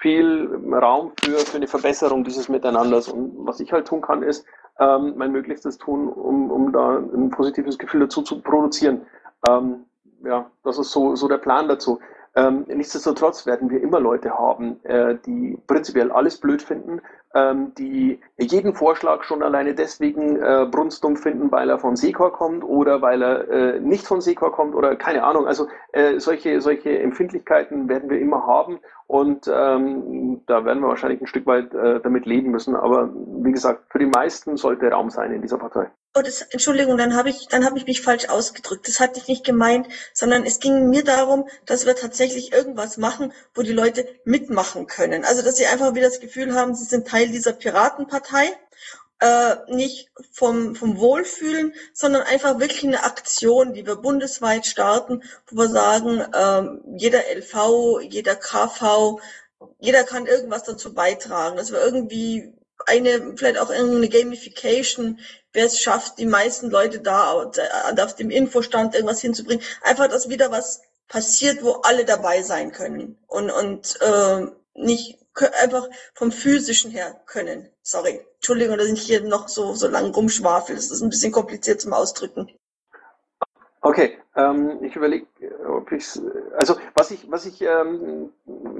viel 0.02 0.50
Raum 0.72 1.12
für, 1.22 1.38
für 1.38 1.56
eine 1.56 1.68
Verbesserung 1.68 2.24
dieses 2.24 2.48
Miteinanders. 2.48 3.08
Und 3.08 3.46
was 3.46 3.60
ich 3.60 3.72
halt 3.72 3.86
tun 3.86 4.02
kann, 4.02 4.22
ist 4.22 4.44
ähm, 4.80 5.14
mein 5.16 5.30
Möglichstes 5.30 5.78
tun, 5.78 6.08
um, 6.08 6.50
um 6.50 6.72
da 6.72 6.98
ein 6.98 7.30
positives 7.30 7.78
Gefühl 7.78 8.00
dazu 8.00 8.22
zu 8.22 8.40
produzieren. 8.42 9.02
Ähm, 9.48 9.84
ja, 10.24 10.50
das 10.64 10.78
ist 10.78 10.90
so, 10.90 11.14
so 11.14 11.28
der 11.28 11.38
Plan 11.38 11.68
dazu. 11.68 12.00
Ähm, 12.34 12.64
nichtsdestotrotz 12.66 13.46
werden 13.46 13.68
wir 13.68 13.82
immer 13.82 14.00
Leute 14.00 14.30
haben, 14.30 14.82
äh, 14.84 15.16
die 15.26 15.58
prinzipiell 15.66 16.10
alles 16.10 16.38
blöd 16.38 16.62
finden, 16.62 17.02
ähm, 17.34 17.74
die 17.76 18.20
jeden 18.38 18.74
Vorschlag 18.74 19.22
schon 19.24 19.42
alleine 19.42 19.74
deswegen 19.74 20.36
äh, 20.36 20.66
brunstdumm 20.70 21.16
finden, 21.16 21.52
weil 21.52 21.68
er 21.68 21.78
von 21.78 21.94
Secor 21.94 22.32
kommt 22.32 22.64
oder 22.64 23.02
weil 23.02 23.22
er 23.22 23.48
äh, 23.50 23.80
nicht 23.80 24.06
von 24.06 24.22
Secor 24.22 24.50
kommt 24.50 24.74
oder 24.74 24.96
keine 24.96 25.24
Ahnung. 25.24 25.46
Also 25.46 25.68
äh, 25.92 26.18
solche, 26.20 26.62
solche 26.62 26.98
Empfindlichkeiten 27.00 27.88
werden 27.90 28.08
wir 28.08 28.18
immer 28.18 28.46
haben 28.46 28.80
und 29.06 29.46
ähm, 29.52 30.40
da 30.46 30.64
werden 30.64 30.80
wir 30.80 30.88
wahrscheinlich 30.88 31.20
ein 31.20 31.26
Stück 31.26 31.46
weit 31.46 31.74
äh, 31.74 32.00
damit 32.00 32.24
leben 32.24 32.50
müssen. 32.50 32.76
Aber 32.76 33.10
wie 33.12 33.52
gesagt, 33.52 33.84
für 33.90 33.98
die 33.98 34.06
meisten 34.06 34.56
sollte 34.56 34.90
Raum 34.90 35.10
sein 35.10 35.32
in 35.32 35.42
dieser 35.42 35.58
Partei. 35.58 35.90
Oh, 36.14 36.20
das, 36.20 36.42
Entschuldigung, 36.42 36.98
dann 36.98 37.16
habe 37.16 37.30
ich, 37.30 37.48
dann 37.48 37.64
habe 37.64 37.78
ich 37.78 37.86
mich 37.86 38.02
falsch 38.02 38.28
ausgedrückt. 38.28 38.86
Das 38.86 39.00
hatte 39.00 39.18
ich 39.18 39.28
nicht 39.28 39.44
gemeint, 39.44 39.86
sondern 40.12 40.44
es 40.44 40.60
ging 40.60 40.90
mir 40.90 41.04
darum, 41.04 41.48
dass 41.64 41.86
wir 41.86 41.96
tatsächlich 41.96 42.52
irgendwas 42.52 42.98
machen, 42.98 43.32
wo 43.54 43.62
die 43.62 43.72
Leute 43.72 44.06
mitmachen 44.24 44.86
können. 44.86 45.24
Also, 45.24 45.40
dass 45.40 45.56
sie 45.56 45.66
einfach 45.66 45.94
wieder 45.94 46.08
das 46.08 46.20
Gefühl 46.20 46.54
haben, 46.54 46.74
sie 46.74 46.84
sind 46.84 47.08
Teil 47.08 47.28
dieser 47.28 47.54
Piratenpartei, 47.54 48.52
äh, 49.20 49.56
nicht 49.68 50.10
vom, 50.32 50.74
vom 50.74 50.98
Wohlfühlen, 50.98 51.74
sondern 51.94 52.22
einfach 52.22 52.58
wirklich 52.58 52.84
eine 52.84 53.04
Aktion, 53.04 53.72
die 53.72 53.86
wir 53.86 53.96
bundesweit 53.96 54.66
starten, 54.66 55.22
wo 55.46 55.56
wir 55.62 55.68
sagen, 55.68 56.22
ähm, 56.34 56.82
jeder 56.98 57.22
LV, 57.34 58.00
jeder 58.02 58.36
KV, 58.36 59.18
jeder 59.78 60.04
kann 60.04 60.26
irgendwas 60.26 60.64
dazu 60.64 60.92
beitragen, 60.92 61.56
dass 61.56 61.72
wir 61.72 61.80
irgendwie 61.80 62.52
eine, 62.86 63.34
vielleicht 63.36 63.58
auch 63.58 63.70
irgendeine 63.70 64.08
Gamification, 64.08 65.20
wer 65.52 65.66
es 65.66 65.80
schafft, 65.80 66.18
die 66.18 66.26
meisten 66.26 66.70
Leute 66.70 67.00
da 67.00 67.32
auf 67.32 68.16
dem 68.16 68.30
Infostand 68.30 68.94
irgendwas 68.94 69.20
hinzubringen. 69.20 69.64
Einfach, 69.82 70.08
dass 70.08 70.28
wieder 70.28 70.50
was 70.50 70.82
passiert, 71.08 71.62
wo 71.62 71.72
alle 71.82 72.04
dabei 72.04 72.42
sein 72.42 72.72
können 72.72 73.18
und, 73.26 73.50
und 73.50 74.00
äh, 74.00 74.46
nicht 74.74 75.18
einfach 75.62 75.88
vom 76.14 76.32
physischen 76.32 76.90
her 76.90 77.20
können. 77.26 77.68
Sorry. 77.82 78.20
Entschuldigung, 78.36 78.76
dass 78.76 78.88
ich 78.88 79.02
hier 79.02 79.22
noch 79.22 79.48
so, 79.48 79.74
so 79.74 79.88
lang 79.88 80.14
rumschwafel. 80.14 80.74
Das 80.74 80.90
ist 80.90 81.02
ein 81.02 81.10
bisschen 81.10 81.32
kompliziert 81.32 81.80
zum 81.80 81.92
Ausdrücken. 81.92 82.50
Okay, 83.84 84.16
ähm, 84.36 84.78
ich 84.82 84.94
überlege, 84.94 85.26
ob 85.66 85.90
ich 85.90 86.06
also 86.56 86.76
was 86.94 87.10
ich, 87.10 87.28
was 87.32 87.46
ich 87.46 87.62
ähm, 87.62 88.30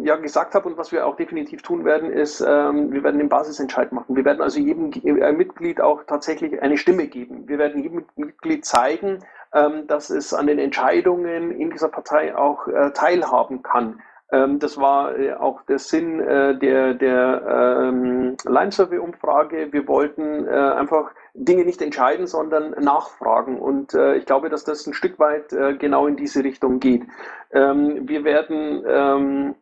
ja 0.00 0.14
gesagt 0.14 0.55
habe 0.55 0.68
und 0.68 0.78
was 0.78 0.92
wir 0.92 1.07
auch 1.09 1.16
definitiv 1.16 1.62
tun 1.62 1.84
werden, 1.84 2.12
ist, 2.12 2.40
ähm, 2.40 2.92
wir 2.92 3.03
werden 3.03 3.18
den 3.18 3.28
Basisentscheid 3.28 3.90
machen. 3.90 4.14
Wir 4.14 4.24
werden 4.24 4.40
also 4.40 4.61
jedem 4.61 4.92
äh, 4.92 5.32
Mitglied 5.32 5.80
auch 5.80 6.05
tatsächlich 6.05 6.62
eine 6.62 6.76
Stimme 6.76 7.09
geben. 7.09 7.48
Wir 7.48 7.59
werden 7.59 7.82
jedem 7.82 8.05
Mitglied 8.14 8.64
zeigen, 8.64 9.24
ähm, 9.53 9.88
dass 9.88 10.09
es 10.11 10.32
an 10.32 10.46
den 10.46 10.61
Entscheidungen 10.61 11.50
in 11.50 11.70
dieser 11.70 11.88
Partei 11.88 12.36
auch 12.36 12.68
äh, 12.68 12.92
teilhaben 12.92 13.64
kann. 13.64 14.00
Ähm, 14.32 14.58
das 14.58 14.78
war 14.78 15.18
äh, 15.18 15.34
auch 15.34 15.62
der 15.62 15.78
Sinn 15.78 16.20
äh, 16.20 16.58
der, 16.58 16.94
der 16.94 17.82
ähm, 17.88 18.36
Line-Survey-Umfrage. 18.44 19.72
Wir 19.72 19.86
wollten 19.86 20.46
äh, 20.46 20.50
einfach 20.50 21.12
Dinge 21.34 21.64
nicht 21.64 21.82
entscheiden, 21.82 22.26
sondern 22.26 22.70
nachfragen. 22.82 23.58
Und 23.58 23.94
äh, 23.94 24.16
ich 24.16 24.26
glaube, 24.26 24.48
dass 24.48 24.64
das 24.64 24.86
ein 24.86 24.94
Stück 24.94 25.18
weit 25.18 25.52
äh, 25.52 25.74
genau 25.76 26.06
in 26.06 26.16
diese 26.16 26.42
Richtung 26.42 26.80
geht. 26.80 27.04
Ähm, 27.52 28.08
wir 28.08 28.24
werden 28.24 28.82
ähm, 28.86 29.54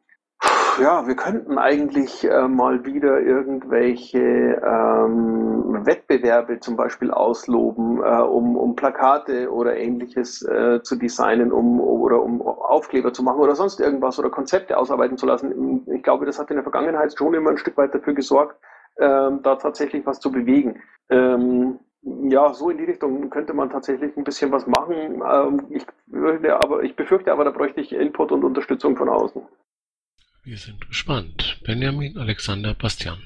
ja, 0.80 1.06
wir 1.06 1.14
könnten 1.14 1.58
eigentlich 1.58 2.24
äh, 2.24 2.48
mal 2.48 2.84
wieder 2.84 3.20
irgendwelche 3.20 4.18
ähm, 4.18 5.86
Wettbewerbe 5.86 6.60
zum 6.60 6.76
Beispiel 6.76 7.10
ausloben, 7.10 8.02
äh, 8.02 8.22
um, 8.22 8.56
um 8.56 8.74
Plakate 8.76 9.52
oder 9.52 9.76
ähnliches 9.76 10.42
äh, 10.42 10.82
zu 10.82 10.96
designen, 10.96 11.52
um 11.52 11.80
oder 11.80 12.22
um 12.22 12.40
Aufkleber 12.42 13.12
zu 13.12 13.22
machen 13.22 13.40
oder 13.40 13.54
sonst 13.54 13.80
irgendwas 13.80 14.18
oder 14.18 14.30
Konzepte 14.30 14.78
ausarbeiten 14.78 15.18
zu 15.18 15.26
lassen. 15.26 15.86
Ich 15.94 16.02
glaube, 16.02 16.26
das 16.26 16.38
hat 16.38 16.50
in 16.50 16.56
der 16.56 16.64
Vergangenheit 16.64 17.16
schon 17.16 17.34
immer 17.34 17.50
ein 17.50 17.58
Stück 17.58 17.76
weit 17.76 17.94
dafür 17.94 18.14
gesorgt, 18.14 18.56
ähm, 18.98 19.40
da 19.42 19.56
tatsächlich 19.56 20.06
was 20.06 20.20
zu 20.20 20.32
bewegen. 20.32 20.80
Ähm, 21.10 21.78
ja, 22.02 22.54
so 22.54 22.70
in 22.70 22.78
die 22.78 22.84
Richtung 22.84 23.28
könnte 23.28 23.52
man 23.52 23.68
tatsächlich 23.68 24.16
ein 24.16 24.24
bisschen 24.24 24.50
was 24.52 24.66
machen. 24.66 25.22
Ähm, 25.22 25.66
ich, 25.68 25.86
würde 26.06 26.58
aber, 26.58 26.82
ich 26.82 26.96
befürchte 26.96 27.32
aber, 27.32 27.44
da 27.44 27.50
bräuchte 27.50 27.80
ich 27.80 27.92
Input 27.92 28.32
und 28.32 28.44
Unterstützung 28.44 28.96
von 28.96 29.08
außen. 29.08 29.42
Wir 30.42 30.56
sind 30.56 30.88
gespannt. 30.88 31.60
Benjamin, 31.66 32.16
Alexander, 32.16 32.72
Bastian. 32.72 33.18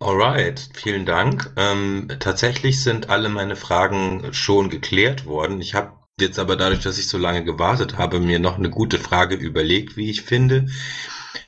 Alright, 0.00 0.68
vielen 0.74 1.06
Dank. 1.06 1.52
Ähm, 1.56 2.08
tatsächlich 2.18 2.82
sind 2.82 3.08
alle 3.08 3.28
meine 3.28 3.54
Fragen 3.54 4.34
schon 4.34 4.68
geklärt 4.68 5.26
worden. 5.26 5.60
Ich 5.60 5.74
habe 5.74 5.92
jetzt 6.18 6.40
aber 6.40 6.56
dadurch, 6.56 6.80
dass 6.80 6.98
ich 6.98 7.06
so 7.06 7.18
lange 7.18 7.44
gewartet 7.44 7.98
habe, 7.98 8.18
mir 8.18 8.40
noch 8.40 8.58
eine 8.58 8.68
gute 8.68 8.98
Frage 8.98 9.36
überlegt, 9.36 9.96
wie 9.96 10.10
ich 10.10 10.22
finde. 10.22 10.66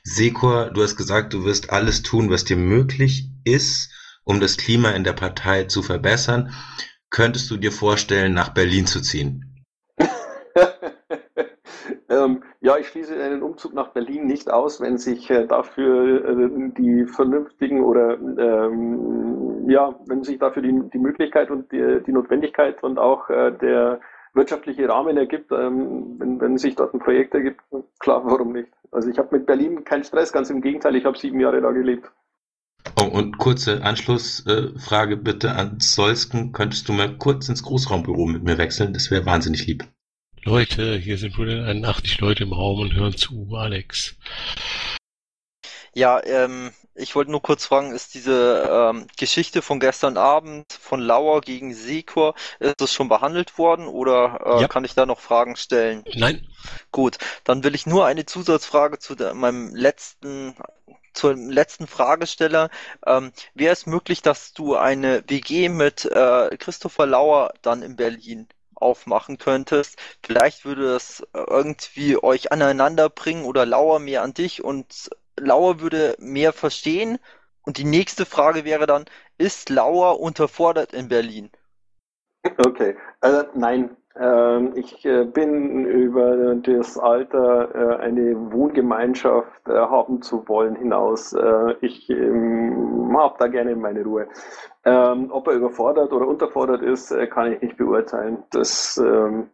Sekor, 0.03 0.71
du 0.71 0.83
hast 0.83 0.95
gesagt, 0.95 1.33
du 1.33 1.43
wirst 1.43 1.71
alles 1.71 2.01
tun, 2.01 2.29
was 2.29 2.45
dir 2.45 2.57
möglich 2.57 3.29
ist, 3.43 3.91
um 4.23 4.39
das 4.39 4.55
Klima 4.55 4.91
in 4.91 5.03
der 5.03 5.13
Partei 5.13 5.65
zu 5.65 5.83
verbessern. 5.83 6.53
Könntest 7.09 7.51
du 7.51 7.57
dir 7.57 7.73
vorstellen, 7.73 8.33
nach 8.33 8.53
Berlin 8.53 8.87
zu 8.87 9.01
ziehen? 9.01 9.65
Ähm, 12.07 12.43
ja, 12.65 12.79
ich 12.79 12.87
schließe 12.87 13.15
einen 13.21 13.43
Umzug 13.43 13.75
nach 13.75 13.89
Berlin 13.89 14.25
nicht 14.25 14.51
aus, 14.51 14.81
wenn 14.81 14.97
sich 14.97 15.29
äh, 15.29 15.45
dafür 15.45 16.25
äh, 16.25 16.71
die 16.75 17.05
vernünftigen 17.05 17.83
oder 17.83 18.17
ähm, 18.19 19.69
ja, 19.69 19.93
wenn 20.07 20.23
sich 20.23 20.39
dafür 20.39 20.63
die, 20.63 20.73
die 20.91 20.97
Möglichkeit 20.97 21.51
und 21.51 21.71
die, 21.71 22.01
die 22.07 22.11
Notwendigkeit 22.11 22.81
und 22.81 22.97
auch 22.97 23.29
äh, 23.29 23.51
der 23.51 23.99
wirtschaftliche 24.33 24.89
Rahmen 24.89 25.15
ergibt, 25.15 25.51
ähm, 25.51 26.15
wenn, 26.17 26.41
wenn 26.41 26.57
sich 26.57 26.73
dort 26.73 26.95
ein 26.95 26.99
Projekt 26.99 27.35
ergibt, 27.35 27.61
klar, 27.99 28.23
warum 28.25 28.53
nicht? 28.53 28.69
Also 28.91 29.09
ich 29.11 29.19
habe 29.19 29.37
mit 29.37 29.45
Berlin 29.45 29.83
keinen 29.83 30.03
Stress, 30.03 30.33
ganz 30.33 30.49
im 30.49 30.61
Gegenteil, 30.61 30.95
ich 30.95 31.05
habe 31.05 31.19
sieben 31.19 31.39
Jahre 31.39 31.61
da 31.61 31.69
gelebt. 31.69 32.09
Oh, 32.97 33.03
und 33.03 33.37
kurze 33.37 33.83
Anschlussfrage 33.83 35.17
bitte 35.17 35.51
an 35.51 35.77
Solsken. 35.79 36.51
Könntest 36.51 36.89
du 36.89 36.93
mal 36.93 37.15
kurz 37.19 37.47
ins 37.47 37.61
Großraumbüro 37.61 38.25
mit 38.25 38.43
mir 38.43 38.57
wechseln? 38.57 38.93
Das 38.93 39.11
wäre 39.11 39.25
wahnsinnig 39.27 39.67
lieb. 39.67 39.83
Leute, 40.45 40.95
hier 40.95 41.17
sind 41.17 41.39
wohl 41.39 41.49
81 41.49 42.19
Leute 42.19 42.43
im 42.43 42.53
Raum 42.53 42.79
und 42.79 42.93
hören 42.93 43.17
zu, 43.17 43.55
Alex. 43.55 44.15
Ja, 45.95 46.23
ähm, 46.23 46.71
ich 46.93 47.15
wollte 47.15 47.31
nur 47.31 47.41
kurz 47.41 47.65
fragen, 47.65 47.91
ist 47.91 48.13
diese 48.13 48.69
ähm, 48.71 49.07
Geschichte 49.17 49.63
von 49.63 49.79
gestern 49.79 50.17
Abend 50.17 50.71
von 50.71 50.99
Lauer 51.01 51.41
gegen 51.41 51.73
Sekor, 51.73 52.35
ist 52.59 52.79
das 52.79 52.93
schon 52.93 53.09
behandelt 53.09 53.57
worden 53.57 53.87
oder 53.87 54.39
äh, 54.45 54.61
ja. 54.61 54.67
kann 54.67 54.85
ich 54.85 54.93
da 54.93 55.07
noch 55.07 55.19
Fragen 55.19 55.55
stellen? 55.55 56.03
Nein. 56.13 56.45
Gut, 56.91 57.17
dann 57.43 57.63
will 57.63 57.73
ich 57.73 57.87
nur 57.87 58.05
eine 58.05 58.27
Zusatzfrage 58.27 58.99
zu 58.99 59.15
der, 59.15 59.33
meinem 59.33 59.73
letzten 59.73 60.55
zum 61.13 61.49
letzten 61.49 61.87
Fragesteller. 61.87 62.69
Ähm, 63.07 63.31
Wäre 63.55 63.73
es 63.73 63.87
möglich, 63.87 64.21
dass 64.21 64.53
du 64.53 64.75
eine 64.75 65.23
WG 65.27 65.69
mit 65.69 66.05
äh, 66.05 66.55
Christopher 66.57 67.07
Lauer 67.07 67.53
dann 67.63 67.81
in 67.81 67.95
Berlin 67.95 68.47
aufmachen 68.75 69.37
könntest. 69.37 69.97
Vielleicht 70.23 70.65
würde 70.65 70.93
das 70.93 71.25
irgendwie 71.33 72.21
euch 72.21 72.51
aneinander 72.51 73.09
bringen 73.09 73.45
oder 73.45 73.65
Lauer 73.65 73.99
mehr 73.99 74.21
an 74.21 74.33
dich 74.33 74.63
und 74.63 75.09
Lauer 75.37 75.79
würde 75.79 76.15
mehr 76.19 76.53
verstehen. 76.53 77.19
Und 77.63 77.77
die 77.77 77.83
nächste 77.83 78.25
Frage 78.25 78.63
wäre 78.63 78.85
dann, 78.85 79.05
ist 79.37 79.69
Lauer 79.69 80.19
unterfordert 80.19 80.93
in 80.93 81.07
Berlin? 81.07 81.49
Okay, 82.57 82.95
also 83.21 83.47
nein, 83.55 83.97
ich 84.75 85.05
äh, 85.05 85.25
bin 85.25 85.85
über 85.85 86.55
das 86.55 86.97
Alter, 86.97 87.75
äh, 87.75 88.01
eine 88.01 88.51
Wohngemeinschaft 88.51 89.67
äh, 89.67 89.73
haben 89.73 90.21
zu 90.21 90.47
wollen, 90.47 90.77
hinaus. 90.77 91.35
Ich 91.81 92.09
ähm, 92.09 93.13
habe 93.17 93.35
da 93.39 93.47
gerne 93.47 93.75
meine 93.75 94.03
Ruhe. 94.03 94.27
Ähm, 94.85 95.31
ob 95.31 95.47
er 95.47 95.55
überfordert 95.55 96.13
oder 96.13 96.27
unterfordert 96.27 96.81
ist, 96.81 97.13
kann 97.31 97.53
ich 97.53 97.61
nicht 97.61 97.77
beurteilen. 97.77 98.43
Das 98.51 99.01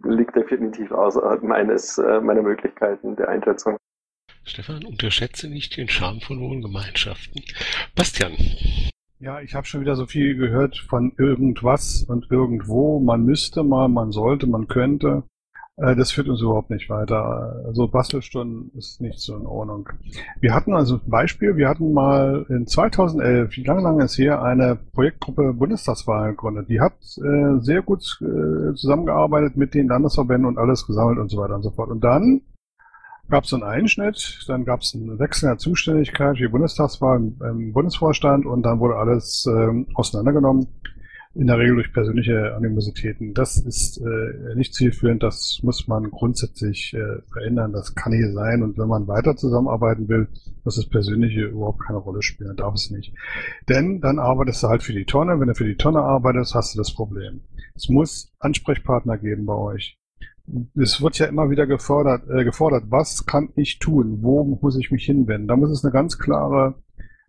liegt 0.03 0.36
definitiv 0.36 0.91
außerhalb 0.91 1.41
meines, 1.41 1.97
meiner 1.97 2.41
Möglichkeiten 2.41 3.16
der 3.16 3.30
Einschätzung. 3.30 3.78
Stefan, 4.43 4.84
unterschätze 4.84 5.47
nicht 5.47 5.78
den 5.78 5.88
Charme 5.88 6.20
von 6.20 6.39
Wohngemeinschaften. 6.39 7.43
Bastian. 7.95 8.34
Ja, 9.22 9.39
ich 9.39 9.53
habe 9.53 9.67
schon 9.67 9.82
wieder 9.82 9.95
so 9.95 10.07
viel 10.07 10.36
gehört 10.36 10.80
von 10.89 11.13
irgendwas 11.15 12.03
und 12.07 12.32
irgendwo. 12.32 12.99
Man 12.99 13.24
müsste 13.24 13.61
mal, 13.61 13.88
man 13.88 14.11
sollte, 14.11 14.47
man 14.47 14.67
könnte. 14.67 15.22
Äh, 15.78 15.95
das 15.95 16.11
führt 16.11 16.28
uns 16.28 16.41
überhaupt 16.41 16.72
nicht 16.72 16.89
weiter. 16.89 17.61
Also 17.67 17.88
Bastelstunden 17.88 18.72
ist 18.76 18.99
nicht 18.99 19.19
so 19.19 19.38
in 19.38 19.45
Ordnung. 19.45 19.88
Wir 20.39 20.55
hatten 20.55 20.74
also 20.74 20.95
ein 20.95 21.07
Beispiel, 21.07 21.55
wir 21.55 21.69
hatten 21.69 21.93
mal 21.93 22.47
in 22.49 22.65
2011, 22.65 23.57
wie 23.57 23.63
lange, 23.63 23.82
lange 23.82 24.05
ist 24.05 24.17
her, 24.17 24.41
eine 24.41 24.76
Projektgruppe 24.76 25.53
Bundestagswahl 25.53 26.32
gegründet. 26.32 26.67
Die 26.69 26.82
hat 26.82 26.93
äh, 27.17 27.59
sehr 27.59 27.84
gut 27.84 28.01
äh, 28.22 28.74
zusammengearbeitet 28.74 29.55
mit 29.55 29.76
den 29.76 29.88
Landesverbänden 29.88 30.47
und 30.47 30.57
alles 30.57 30.88
gesammelt 30.88 31.19
und 31.19 31.30
so 31.30 31.38
weiter 31.38 31.53
und 31.53 31.61
so 31.61 31.69
fort. 31.69 31.91
Und 31.91 32.03
dann 32.03 32.41
gab 33.32 33.45
es 33.45 33.53
einen 33.53 33.63
Einschnitt, 33.63 34.43
dann 34.47 34.65
gab 34.65 34.82
es 34.82 34.93
einen 34.93 35.17
Wechsel 35.17 35.47
der 35.47 35.57
Zuständigkeit 35.57 36.38
für 36.38 36.43
die 36.43 36.51
Bundestagswahl 36.51 37.17
im 37.17 37.73
Bundesvorstand 37.73 38.45
und 38.45 38.63
dann 38.63 38.79
wurde 38.79 38.97
alles 38.97 39.47
ähm, 39.47 39.88
auseinandergenommen, 39.95 40.67
in 41.34 41.47
der 41.47 41.57
Regel 41.57 41.75
durch 41.75 41.93
persönliche 41.93 42.53
Animositäten. 42.55 43.34
Das 43.34 43.57
ist 43.57 43.97
äh, 43.97 44.55
nicht 44.55 44.73
zielführend, 44.73 45.23
das 45.23 45.61
muss 45.63 45.88
man 45.88 46.11
grundsätzlich 46.11 46.93
äh, 46.93 47.21
verändern, 47.32 47.71
das 47.71 47.95
kann 47.95 48.11
nicht 48.11 48.34
sein 48.34 48.63
und 48.63 48.77
wenn 48.77 48.89
man 48.89 49.07
weiter 49.07 49.36
zusammenarbeiten 49.36 50.09
will, 50.09 50.27
muss 50.65 50.75
das 50.75 50.89
Persönliche 50.89 51.45
überhaupt 51.45 51.82
keine 51.86 51.99
Rolle 51.99 52.21
spielen, 52.21 52.57
darf 52.57 52.75
es 52.75 52.91
nicht. 52.91 53.13
Denn 53.69 54.01
dann 54.01 54.19
arbeitest 54.19 54.61
du 54.61 54.67
halt 54.67 54.84
für 54.84 54.93
die 54.93 55.05
Tonne, 55.05 55.39
wenn 55.39 55.47
du 55.47 55.55
für 55.55 55.65
die 55.65 55.77
Tonne 55.77 56.01
arbeitest, 56.01 56.53
hast 56.53 56.75
du 56.75 56.77
das 56.77 56.93
Problem. 56.93 57.41
Es 57.75 57.88
muss 57.88 58.34
Ansprechpartner 58.39 59.17
geben 59.17 59.45
bei 59.45 59.55
euch 59.55 60.01
es 60.76 61.02
wird 61.02 61.18
ja 61.18 61.28
immer 61.28 61.49
wieder 61.49 61.68
gefordert, 61.68 62.24
äh, 62.30 62.43
gefordert, 62.43 62.86
was 62.89 63.26
kann 63.26 63.49
ich 63.56 63.80
tun? 63.80 64.20
Wo 64.22 64.43
muss 64.43 64.78
ich 64.78 64.91
mich 64.91 65.06
hinwenden? 65.06 65.47
Da 65.47 65.56
muss 65.56 65.70
es 65.70 65.84
eine 65.84 65.93
ganz 65.93 66.18
klare 66.18 66.76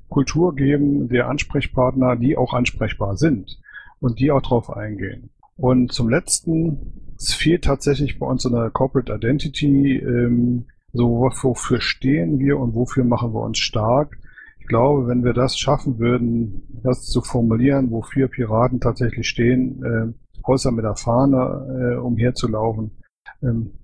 Kultur 0.08 0.54
geben 0.54 1.08
der 1.08 1.28
Ansprechpartner, 1.28 2.16
die 2.16 2.36
auch 2.36 2.52
ansprechbar 2.52 3.16
sind 3.16 3.58
und 4.00 4.18
die 4.20 4.30
auch 4.30 4.42
drauf 4.42 4.70
eingehen. 4.70 5.30
Und 5.56 5.92
zum 5.92 6.08
letzten, 6.08 7.14
es 7.16 7.32
fehlt 7.32 7.64
tatsächlich 7.64 8.18
bei 8.18 8.26
uns 8.26 8.42
so 8.42 8.54
eine 8.54 8.70
Corporate 8.70 9.12
Identity, 9.12 9.96
ähm, 9.96 10.66
so 10.92 11.20
wofür 11.20 11.80
stehen 11.80 12.38
wir 12.38 12.58
und 12.58 12.74
wofür 12.74 13.04
machen 13.04 13.32
wir 13.32 13.42
uns 13.42 13.58
stark. 13.58 14.18
Ich 14.60 14.66
glaube, 14.66 15.08
wenn 15.08 15.24
wir 15.24 15.32
das 15.32 15.58
schaffen 15.58 15.98
würden, 15.98 16.62
das 16.82 17.06
zu 17.06 17.22
formulieren, 17.22 17.90
wofür 17.90 18.28
Piraten 18.28 18.80
tatsächlich 18.80 19.28
stehen, 19.28 19.82
äh, 19.82 20.12
außer 20.42 20.70
mit 20.72 20.84
der 20.84 20.96
Fahne 20.96 21.94
äh, 21.94 21.96
umherzulaufen, 21.96 22.90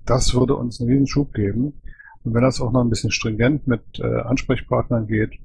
das 0.04 0.34
würde 0.34 0.54
uns 0.54 0.80
einen 0.80 0.90
riesen 0.90 1.06
Schub 1.06 1.34
geben. 1.34 1.80
Und 2.24 2.34
wenn 2.34 2.42
das 2.42 2.60
auch 2.60 2.72
noch 2.72 2.82
ein 2.82 2.90
bisschen 2.90 3.10
stringent 3.10 3.66
mit 3.66 3.82
äh, 3.98 4.20
Ansprechpartnern 4.20 5.06
geht, 5.06 5.38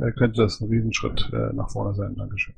äh, 0.00 0.12
könnte 0.12 0.42
das 0.42 0.60
ein 0.60 0.68
Riesenschritt 0.68 1.30
äh, 1.32 1.52
nach 1.54 1.70
vorne 1.70 1.94
sein. 1.94 2.14
Dankeschön. 2.16 2.54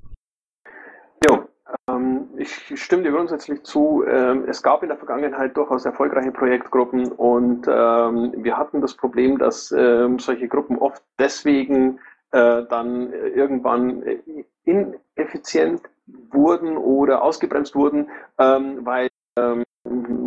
Jo, 1.27 1.45
ähm, 1.89 2.29
ich 2.37 2.73
stimme 2.81 3.03
dir 3.03 3.13
grundsätzlich 3.13 3.63
zu. 3.63 4.05
Ähm, 4.07 4.45
es 4.49 4.63
gab 4.63 4.83
in 4.83 4.89
der 4.89 4.99
Vergangenheit 4.99 5.57
durchaus 5.57 5.85
erfolgreiche 5.85 6.33
Projektgruppen 6.33 7.13
und 7.13 7.67
ähm, 7.69 8.35
wir 8.37 8.57
hatten 8.57 8.81
das 8.81 8.95
Problem, 8.95 9.39
dass 9.39 9.73
ähm, 9.73 10.19
solche 10.19 10.49
Gruppen 10.49 10.79
oft 10.79 11.03
deswegen 11.19 11.99
dann 12.33 13.13
irgendwann 13.13 14.05
ineffizient 14.65 15.83
wurden 16.31 16.77
oder 16.77 17.23
ausgebremst 17.23 17.75
wurden, 17.75 18.09
ähm, 18.39 18.87
weil 18.87 19.09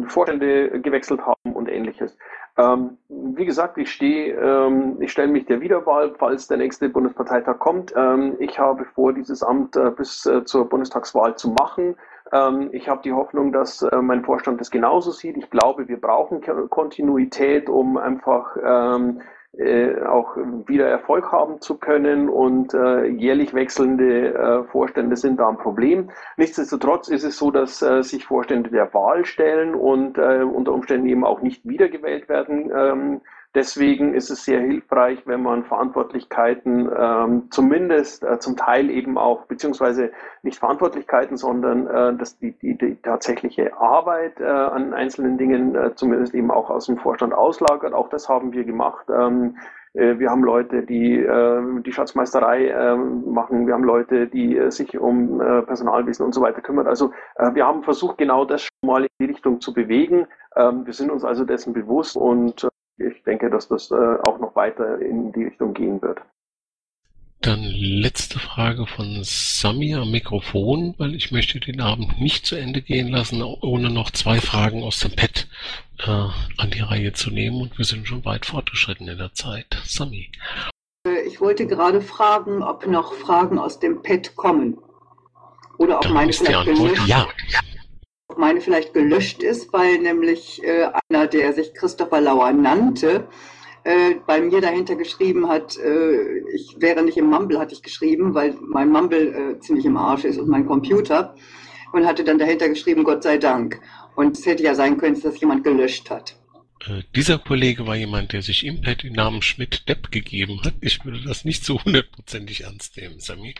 Vorstände 0.10 0.82
gewechselt 0.82 1.22
haben 1.22 1.54
und 1.54 1.70
ähnliches. 1.70 2.18
Ähm, 2.58 2.98
wie 3.10 3.46
gesagt, 3.46 3.78
ich 3.78 3.92
stehe, 3.92 4.36
ähm, 4.36 4.98
ich 5.00 5.12
stelle 5.12 5.32
mich 5.32 5.46
der 5.46 5.62
Wiederwahl, 5.62 6.14
falls 6.20 6.48
der 6.48 6.58
nächste 6.58 6.88
Bundesparteitag 6.90 7.58
kommt. 7.58 7.94
Ähm, 7.96 8.36
ich 8.40 8.60
habe 8.60 8.86
vor, 8.86 9.12
dieses 9.12 9.42
Amt 9.42 9.76
äh, 9.76 9.90
bis 9.90 10.26
äh, 10.28 10.44
zur 10.46 10.70
Bundestagswahl 10.70 11.36
zu 11.36 11.50
machen. 11.50 11.96
Ähm, 12.32 12.70
ich 12.72 12.88
habe 12.88 13.02
die 13.04 13.14
Hoffnung, 13.14 13.52
dass 13.52 13.82
äh, 13.82 13.96
mein 13.98 14.24
Vorstand 14.24 14.62
das 14.62 14.70
genauso 14.70 15.12
sieht. 15.12 15.36
Ich 15.38 15.50
glaube, 15.50 15.88
wir 15.88 16.00
brauchen 16.00 16.42
Kontinuität, 16.70 17.70
um 17.70 17.98
einfach 17.98 18.56
ähm, 18.64 19.22
äh, 19.58 20.02
auch 20.04 20.36
wieder 20.66 20.88
Erfolg 20.88 21.32
haben 21.32 21.62
zu 21.62 21.78
können 21.78 22.28
und 22.28 22.74
äh, 22.74 23.06
jährlich 23.06 23.54
wechselnde 23.54 24.34
äh, 24.34 24.64
Vorstände 24.64 25.16
sind 25.16 25.40
da 25.40 25.48
ein 25.48 25.58
Problem. 25.58 26.10
Nichtsdestotrotz 26.38 27.08
ist 27.08 27.24
es 27.24 27.38
so, 27.38 27.52
dass 27.52 27.82
äh, 27.82 28.02
sich 28.02 28.26
Vorstände 28.26 28.72
der 28.72 28.92
Wahl 28.94 29.26
stellen 29.26 29.76
und 29.76 30.18
äh, 30.18 30.42
unter 30.44 30.74
Umständen 30.74 31.08
eben 31.08 31.24
auch 31.24 31.42
nicht 31.42 31.68
wiedergewählt 31.68 32.30
werden. 32.30 32.72
Ähm, 32.76 33.22
Deswegen 33.56 34.16
ist 34.16 34.32
es 34.32 34.46
sehr 34.46 34.62
hilfreich, 34.62 35.22
wenn 35.26 35.44
man 35.44 35.64
Verantwortlichkeiten 35.64 36.90
ähm, 36.98 37.48
zumindest 37.52 38.24
äh, 38.24 38.40
zum 38.40 38.58
Teil 38.58 38.90
eben 38.90 39.18
auch, 39.18 39.46
beziehungsweise 39.46 40.12
nicht 40.42 40.58
Verantwortlichkeiten, 40.58 41.38
sondern 41.38 41.86
äh, 41.86 42.18
dass 42.18 42.40
die, 42.40 42.54
die, 42.54 42.76
die 42.76 42.96
tatsächliche 42.96 43.78
Arbeit 43.78 44.40
äh, 44.40 44.46
an 44.46 44.94
einzelnen 44.94 45.38
Dingen 45.38 45.76
äh, 45.76 45.94
zumindest 45.94 46.34
eben 46.34 46.50
auch 46.50 46.72
aus 46.72 46.88
dem 46.88 46.98
Vorstand 46.98 47.34
auslagert. 47.34 47.94
Auch 47.94 48.10
das 48.10 48.28
haben 48.28 48.54
wir 48.54 48.64
gemacht. 48.64 49.06
Ähm, 49.10 49.56
äh, 49.94 50.18
wir 50.18 50.30
haben 50.30 50.44
Leute, 50.44 50.82
die 50.84 51.20
äh, 51.20 51.82
die 51.82 51.92
Schatzmeisterei 51.92 52.68
äh, 52.68 52.96
machen. 52.96 53.68
Wir 53.68 53.76
haben 53.76 53.84
Leute, 53.84 54.28
die 54.28 54.58
äh, 54.58 54.72
sich 54.72 54.98
um 54.98 55.38
Personalwesen 55.38 56.26
und 56.26 56.34
so 56.34 56.42
weiter 56.42 56.62
kümmern. 56.62 56.88
Also 56.88 57.12
wir 57.54 57.66
haben 57.66 57.84
versucht, 57.84 58.18
genau 58.18 58.46
das 58.46 58.64
schon 58.64 58.88
mal 58.88 59.04
in 59.04 59.10
die 59.20 59.26
Richtung 59.26 59.62
zu 59.62 59.74
bewegen. 59.74 60.28
Ähm, 60.56 60.86
wir 60.86 60.94
sind 60.94 61.12
uns 61.12 61.24
also 61.24 61.46
dessen 61.46 61.74
bewusst 61.74 62.16
und 62.16 62.68
ich 63.04 63.24
denke, 63.24 63.50
dass 63.50 63.68
das 63.68 63.92
äh, 63.92 63.96
auch 64.24 64.40
noch 64.40 64.56
weiter 64.56 65.00
in 65.00 65.32
die 65.32 65.46
Richtung 65.46 65.74
gehen 65.74 66.02
wird. 66.02 66.22
Dann 67.42 67.62
letzte 67.62 68.40
Frage 68.40 68.88
von 68.88 69.20
Sami 69.24 69.94
am 69.96 70.12
Mikrofon, 70.12 70.96
weil 70.98 71.14
ich 71.14 71.34
möchte 71.34 71.60
den 71.60 71.82
Abend 71.82 72.22
nicht 72.22 72.46
zu 72.46 72.56
Ende 72.56 72.82
gehen 72.82 73.10
lassen, 73.10 73.42
ohne 73.42 73.90
noch 73.90 74.12
zwei 74.12 74.40
Fragen 74.40 74.82
aus 74.82 75.00
dem 75.00 75.14
Pad 75.14 75.50
äh, 76.00 76.10
an 76.10 76.72
die 76.74 76.80
Reihe 76.80 77.12
zu 77.12 77.32
nehmen. 77.32 77.62
Und 77.62 77.78
wir 77.78 77.84
sind 77.84 78.08
schon 78.08 78.24
weit 78.24 78.46
fortgeschritten 78.46 79.10
in 79.10 79.18
der 79.18 79.34
Zeit. 79.34 79.78
Sami. 79.84 80.32
Äh, 81.06 81.22
ich 81.28 81.42
wollte 81.42 81.68
gerade 81.68 82.00
fragen, 82.00 82.64
ob 82.64 82.88
noch 82.88 83.14
Fragen 83.14 83.60
aus 83.60 83.78
dem 83.78 84.02
Pad 84.02 84.38
kommen. 84.38 84.78
Oder 85.78 85.98
ob 85.98 86.10
meine 86.12 86.32
vielleicht 86.32 86.56
Antwort 86.56 86.78
gelöscht, 86.78 87.08
ja. 87.08 87.28
Meine 88.38 88.62
vielleicht 88.62 88.94
gelöscht 88.94 89.44
ist, 89.44 89.72
weil 89.74 90.00
nämlich 90.00 90.64
äh, 90.64 90.90
einer, 91.10 91.28
der 91.28 91.54
sich 91.54 91.74
Christopher 91.74 92.22
Lauer 92.22 92.52
nannte, 92.52 93.28
äh, 93.84 94.16
bei 94.26 94.40
mir 94.40 94.62
dahinter 94.62 94.96
geschrieben 94.96 95.50
hat, 95.50 95.78
äh, 95.78 96.40
ich 96.54 96.76
wäre 96.80 97.04
nicht 97.04 97.18
im 97.18 97.26
Mumble, 97.26 97.60
hatte 97.60 97.74
ich 97.74 97.84
geschrieben, 97.84 98.34
weil 98.34 98.56
mein 98.62 98.90
Mumble 98.90 99.56
äh, 99.56 99.60
ziemlich 99.60 99.86
im 99.86 99.98
Arsch 99.98 100.24
ist 100.24 100.38
und 100.38 100.48
mein 100.48 100.66
Computer. 100.66 101.36
Und 101.92 102.08
hatte 102.08 102.24
dann 102.24 102.40
dahinter 102.40 102.70
geschrieben, 102.70 103.04
Gott 103.04 103.22
sei 103.22 103.38
Dank. 103.38 103.80
Und 104.16 104.38
es 104.38 104.46
hätte 104.48 104.64
ja 104.64 104.74
sein 104.74 104.98
können, 104.98 105.14
dass 105.14 105.24
das 105.24 105.40
jemand 105.40 105.64
gelöscht 105.64 106.10
hat. 106.10 106.36
Äh, 106.88 107.04
dieser 107.16 107.38
Kollege 107.40 107.86
war 107.86 107.96
jemand, 107.96 108.34
der 108.34 108.42
sich 108.42 108.66
im 108.66 108.82
Pad 108.82 109.04
den 109.04 109.14
Namen 109.14 109.42
Schmidt-Depp 109.42 110.12
gegeben 110.12 110.62
hat. 110.64 110.74
Ich 110.82 111.04
würde 111.06 111.22
das 111.24 111.46
nicht 111.46 111.64
so 111.64 111.84
hundertprozentig 111.84 112.64
ernst 112.64 112.98
nehmen, 112.98 113.20
Sami. 113.20 113.56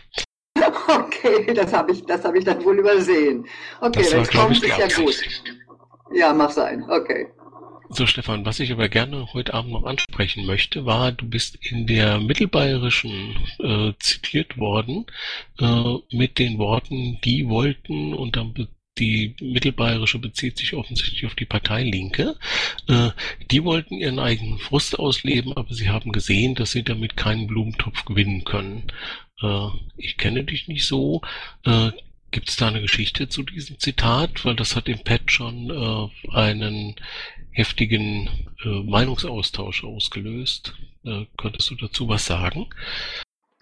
Okay, 0.88 1.54
das 1.54 1.72
habe 1.72 1.92
ich, 1.92 2.04
das 2.04 2.24
habe 2.24 2.38
ich 2.38 2.44
dann 2.44 2.62
wohl 2.64 2.78
übersehen. 2.78 3.46
Okay, 3.80 4.06
Das 4.10 4.28
kommt, 4.30 4.62
ich, 4.62 4.76
ja 4.76 4.86
gut. 4.88 5.16
Ja, 6.12 6.32
mach 6.32 6.50
sein. 6.50 6.84
Okay. 6.88 7.26
So, 7.90 8.06
Stefan, 8.06 8.44
was 8.44 8.60
ich 8.60 8.72
aber 8.72 8.88
gerne 8.88 9.32
heute 9.34 9.54
Abend 9.54 9.72
noch 9.72 9.84
ansprechen 9.84 10.46
möchte, 10.46 10.84
war, 10.84 11.12
du 11.12 11.28
bist 11.28 11.58
in 11.60 11.86
der 11.86 12.18
Mittelbayerischen 12.18 13.36
äh, 13.60 13.92
zitiert 14.00 14.58
worden 14.58 15.06
äh, 15.60 15.94
mit 16.10 16.38
den 16.38 16.58
Worten, 16.58 17.18
die 17.22 17.48
wollten 17.48 18.14
und 18.14 18.36
dann 18.36 18.54
die 18.98 19.34
Mittelbayerische 19.40 20.18
bezieht 20.18 20.56
sich 20.58 20.74
offensichtlich 20.74 21.26
auf 21.26 21.34
die 21.34 21.46
Partei 21.46 21.82
Linke. 21.82 22.36
Äh, 22.88 23.10
die 23.50 23.64
wollten 23.64 23.94
ihren 23.94 24.20
eigenen 24.20 24.58
Frust 24.58 24.98
ausleben, 24.98 25.52
aber 25.56 25.74
sie 25.74 25.88
haben 25.88 26.12
gesehen, 26.12 26.54
dass 26.54 26.70
sie 26.70 26.84
damit 26.84 27.16
keinen 27.16 27.48
Blumentopf 27.48 28.04
gewinnen 28.04 28.44
können. 28.44 28.84
Äh, 29.42 29.68
ich 29.96 30.16
kenne 30.16 30.44
dich 30.44 30.68
nicht 30.68 30.86
so. 30.86 31.22
Äh, 31.64 31.90
Gibt 32.30 32.48
es 32.48 32.56
da 32.56 32.68
eine 32.68 32.80
Geschichte 32.80 33.28
zu 33.28 33.42
diesem 33.44 33.78
Zitat? 33.78 34.44
Weil 34.44 34.56
das 34.56 34.74
hat 34.74 34.88
im 34.88 35.04
Pad 35.04 35.30
schon 35.30 35.70
äh, 35.70 36.08
einen 36.34 36.96
heftigen 37.52 38.28
äh, 38.64 38.82
Meinungsaustausch 38.82 39.84
ausgelöst. 39.84 40.74
Äh, 41.04 41.26
könntest 41.36 41.70
du 41.70 41.76
dazu 41.76 42.08
was 42.08 42.26
sagen? 42.26 42.66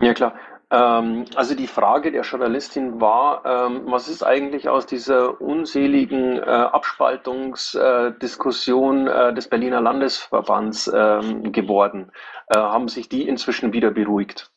Ja, 0.01 0.15
klar. 0.15 0.35
Ähm, 0.71 1.27
also 1.35 1.55
die 1.55 1.67
Frage 1.67 2.11
der 2.11 2.23
Journalistin 2.23 2.99
war, 3.01 3.45
ähm, 3.45 3.83
was 3.87 4.09
ist 4.09 4.23
eigentlich 4.23 4.71
aus 4.71 4.87
dieser 4.87 5.39
unseligen 5.41 6.39
äh, 6.39 6.45
Abspaltungsdiskussion 6.45 9.07
äh, 9.07 9.35
des 9.35 9.49
Berliner 9.49 9.83
Landesverbands 9.83 10.91
ähm, 10.95 11.53
geworden? 11.53 12.11
Äh, 12.49 12.57
haben 12.57 12.89
sich 12.89 13.11
die 13.11 13.29
inzwischen 13.29 13.75
wieder 13.75 13.91
beruhigt? 13.91 14.52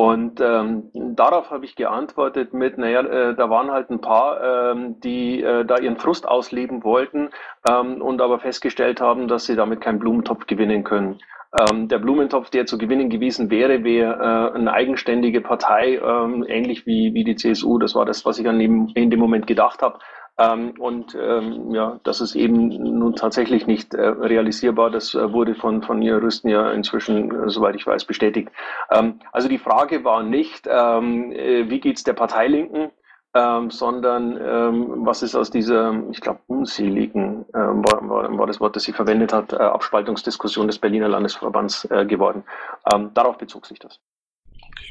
Und 0.00 0.40
ähm, 0.40 0.84
darauf 0.94 1.50
habe 1.50 1.66
ich 1.66 1.76
geantwortet 1.76 2.54
mit, 2.54 2.78
naja, 2.78 3.02
äh, 3.02 3.34
da 3.34 3.50
waren 3.50 3.70
halt 3.70 3.90
ein 3.90 4.00
paar, 4.00 4.72
ähm, 4.72 4.98
die 5.00 5.42
äh, 5.42 5.66
da 5.66 5.76
ihren 5.76 5.98
Frust 5.98 6.26
ausleben 6.26 6.84
wollten 6.84 7.28
ähm, 7.68 8.00
und 8.00 8.22
aber 8.22 8.38
festgestellt 8.38 9.02
haben, 9.02 9.28
dass 9.28 9.44
sie 9.44 9.56
damit 9.56 9.82
keinen 9.82 9.98
Blumentopf 9.98 10.46
gewinnen 10.46 10.84
können. 10.84 11.18
Ähm, 11.52 11.88
der 11.88 11.98
Blumentopf, 11.98 12.48
der 12.48 12.64
zu 12.64 12.78
gewinnen 12.78 13.10
gewesen 13.10 13.50
wäre, 13.50 13.84
wäre 13.84 14.52
äh, 14.54 14.56
eine 14.56 14.72
eigenständige 14.72 15.42
Partei, 15.42 16.00
ähm, 16.02 16.46
ähnlich 16.48 16.86
wie, 16.86 17.12
wie 17.12 17.24
die 17.24 17.36
CSU. 17.36 17.78
Das 17.78 17.94
war 17.94 18.06
das, 18.06 18.24
was 18.24 18.38
ich 18.38 18.48
an 18.48 18.58
dem, 18.58 18.90
in 18.94 19.10
dem 19.10 19.20
Moment 19.20 19.46
gedacht 19.46 19.82
habe. 19.82 19.98
Ähm, 20.40 20.72
und 20.78 21.14
ähm, 21.20 21.74
ja, 21.74 22.00
das 22.02 22.22
ist 22.22 22.34
eben 22.34 22.68
nun 22.68 23.14
tatsächlich 23.14 23.66
nicht 23.66 23.92
äh, 23.92 24.00
realisierbar. 24.00 24.90
Das 24.90 25.14
äh, 25.14 25.32
wurde 25.32 25.54
von, 25.54 25.82
von 25.82 26.00
Juristen 26.00 26.48
ja 26.48 26.72
inzwischen, 26.72 27.30
äh, 27.30 27.50
soweit 27.50 27.76
ich 27.76 27.86
weiß, 27.86 28.06
bestätigt. 28.06 28.48
Ähm, 28.90 29.20
also 29.32 29.48
die 29.48 29.58
Frage 29.58 30.02
war 30.02 30.22
nicht, 30.22 30.66
ähm, 30.66 31.30
äh, 31.32 31.68
wie 31.68 31.80
geht's 31.80 32.04
der 32.04 32.14
Parteilinken, 32.14 32.90
ähm, 33.34 33.70
sondern 33.70 34.38
ähm, 34.42 35.06
was 35.06 35.22
ist 35.22 35.34
aus 35.34 35.50
dieser, 35.50 35.94
ich 36.10 36.22
glaube, 36.22 36.40
unseligen, 36.46 37.44
ähm, 37.54 37.84
war, 37.84 38.08
war, 38.08 38.38
war 38.38 38.46
das 38.46 38.60
Wort, 38.60 38.76
das 38.76 38.84
sie 38.84 38.92
verwendet 38.92 39.34
hat, 39.34 39.52
äh, 39.52 39.56
Abspaltungsdiskussion 39.56 40.66
des 40.68 40.78
Berliner 40.78 41.08
Landesverbands 41.08 41.84
äh, 41.90 42.06
geworden. 42.06 42.44
Ähm, 42.90 43.10
darauf 43.12 43.36
bezog 43.36 43.66
sich 43.66 43.78
das. 43.78 44.00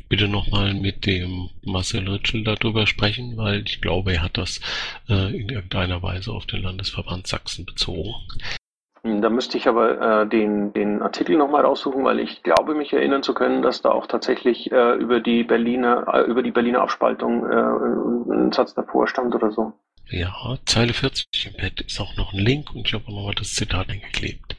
Bitte 0.07 0.27
nochmal 0.27 0.73
mit 0.73 1.05
dem 1.05 1.49
Marcel 1.63 2.07
Ritschel 2.07 2.43
darüber 2.43 2.87
sprechen, 2.87 3.37
weil 3.37 3.63
ich 3.65 3.81
glaube, 3.81 4.13
er 4.13 4.23
hat 4.23 4.37
das 4.37 4.59
äh, 5.09 5.35
in 5.35 5.49
irgendeiner 5.49 6.01
Weise 6.01 6.31
auf 6.31 6.45
den 6.45 6.63
Landesverband 6.63 7.27
Sachsen 7.27 7.65
bezogen. 7.65 8.15
Da 9.03 9.29
müsste 9.29 9.57
ich 9.57 9.67
aber 9.67 10.23
äh, 10.23 10.27
den, 10.27 10.73
den 10.73 11.01
Artikel 11.01 11.37
nochmal 11.37 11.63
raussuchen, 11.63 12.03
weil 12.03 12.19
ich 12.19 12.43
glaube, 12.43 12.75
mich 12.75 12.91
erinnern 12.91 13.23
zu 13.23 13.33
können, 13.33 13.61
dass 13.61 13.81
da 13.81 13.91
auch 13.91 14.07
tatsächlich 14.07 14.71
äh, 14.71 14.95
über 14.95 15.21
die 15.21 15.43
Berliner, 15.43 16.05
äh, 16.13 16.21
über 16.29 16.43
die 16.43 16.51
Berliner 16.51 16.81
Abspaltung 16.81 17.45
äh, 17.45 18.33
ein 18.33 18.51
Satz 18.51 18.73
davor 18.73 19.07
stand 19.07 19.33
oder 19.33 19.51
so. 19.51 19.71
Ja, 20.09 20.57
Zeile 20.65 20.93
40 20.93 21.27
im 21.45 21.53
Pad 21.53 21.81
ist 21.81 21.99
auch 22.01 22.15
noch 22.17 22.33
ein 22.33 22.39
Link 22.39 22.75
und 22.75 22.87
ich 22.87 22.93
habe 22.93 23.05
auch 23.05 23.15
nochmal 23.15 23.35
das 23.35 23.53
Zitat 23.55 23.89
eingeklebt. 23.89 24.57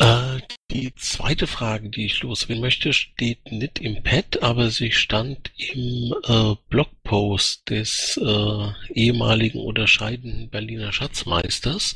Äh, 0.00 0.40
die 0.70 0.94
zweite 0.94 1.46
Frage, 1.46 1.90
die 1.90 2.06
ich 2.06 2.22
loswerden 2.22 2.62
möchte, 2.62 2.94
steht 2.94 3.52
nicht 3.52 3.80
im 3.80 4.02
Pad, 4.02 4.42
aber 4.42 4.70
sie 4.70 4.92
stand 4.92 5.52
im 5.56 6.14
äh, 6.26 6.54
Blogpost 6.70 7.68
des 7.68 8.18
äh, 8.22 8.94
ehemaligen 8.94 9.58
oder 9.58 9.86
scheidenden 9.86 10.48
Berliner 10.48 10.90
Schatzmeisters, 10.90 11.94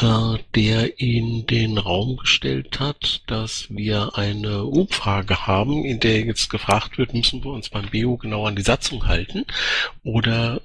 äh, 0.00 0.38
der 0.56 0.98
in 0.98 1.46
den 1.46 1.78
Raum 1.78 2.16
gestellt 2.16 2.80
hat, 2.80 3.22
dass 3.28 3.66
wir 3.70 4.16
eine 4.16 4.64
Umfrage 4.64 5.46
haben, 5.46 5.84
in 5.84 6.00
der 6.00 6.20
jetzt 6.22 6.50
gefragt 6.50 6.98
wird, 6.98 7.14
müssen 7.14 7.44
wir 7.44 7.52
uns 7.52 7.68
beim 7.68 7.90
BO 7.90 8.16
genau 8.16 8.44
an 8.44 8.56
die 8.56 8.62
Satzung 8.62 9.06
halten 9.06 9.46
oder 10.02 10.60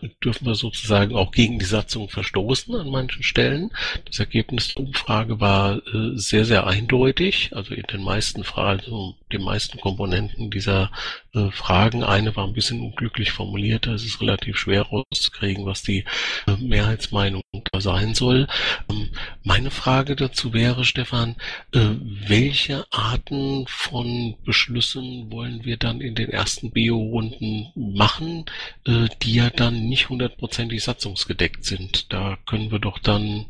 äh, 0.00 0.08
dürfen 0.22 0.46
wir 0.46 0.54
sozusagen 0.54 1.16
auch 1.16 1.32
gegen 1.32 1.58
die 1.58 1.64
Satzung 1.64 2.08
verstoßen 2.08 2.74
an 2.76 2.88
manchen 2.88 3.24
Stellen. 3.24 3.72
Das 4.04 4.20
Ergebnis 4.20 4.74
der 4.74 4.84
Umfrage 4.84 5.40
war 5.40 5.78
äh, 5.88 6.16
sehr, 6.16 6.44
sehr 6.44 6.66
eindeutig. 6.68 6.83
Eindeutig, 6.84 7.50
also 7.52 7.74
in 7.74 7.84
den 7.84 8.02
meisten 8.02 8.44
Fragen, 8.44 8.80
also 8.80 9.14
den 9.32 9.42
meisten 9.42 9.80
Komponenten 9.80 10.50
dieser 10.50 10.90
äh, 11.32 11.50
Fragen. 11.50 12.04
Eine 12.04 12.36
war 12.36 12.46
ein 12.46 12.52
bisschen 12.52 12.80
unglücklich 12.80 13.32
formuliert, 13.32 13.86
da 13.86 13.94
ist 13.94 14.04
es 14.04 14.20
relativ 14.20 14.58
schwer 14.58 14.82
rauszukriegen, 14.82 15.64
was 15.64 15.82
die 15.82 16.04
äh, 16.46 16.56
Mehrheitsmeinung 16.58 17.42
da 17.72 17.80
sein 17.80 18.14
soll. 18.14 18.46
Ähm, 18.90 19.10
meine 19.42 19.70
Frage 19.70 20.14
dazu 20.14 20.52
wäre, 20.52 20.84
Stefan, 20.84 21.36
äh, 21.72 21.80
welche 22.00 22.86
Arten 22.90 23.64
von 23.66 24.36
Beschlüssen 24.44 25.32
wollen 25.32 25.64
wir 25.64 25.78
dann 25.78 26.00
in 26.00 26.14
den 26.14 26.28
ersten 26.28 26.70
Bio-Runden 26.70 27.72
machen, 27.74 28.44
äh, 28.86 29.08
die 29.22 29.34
ja 29.34 29.50
dann 29.50 29.86
nicht 29.88 30.10
hundertprozentig 30.10 30.84
satzungsgedeckt 30.84 31.64
sind? 31.64 32.12
Da 32.12 32.36
können 32.46 32.70
wir 32.70 32.78
doch 32.78 32.98
dann 32.98 33.46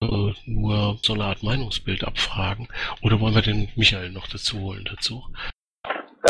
äh, 0.00 0.32
nur 0.46 0.98
so 1.02 1.14
eine 1.14 1.24
Art 1.24 1.42
Meinungsbild 1.42 2.04
abfragen. 2.04 2.68
Oder 3.02 3.20
wollen 3.20 3.34
wir 3.34 3.42
den 3.42 3.68
Michael 3.76 4.10
noch 4.10 4.26
dazu 4.28 4.60
holen 4.60 4.84
dazu? 4.88 5.22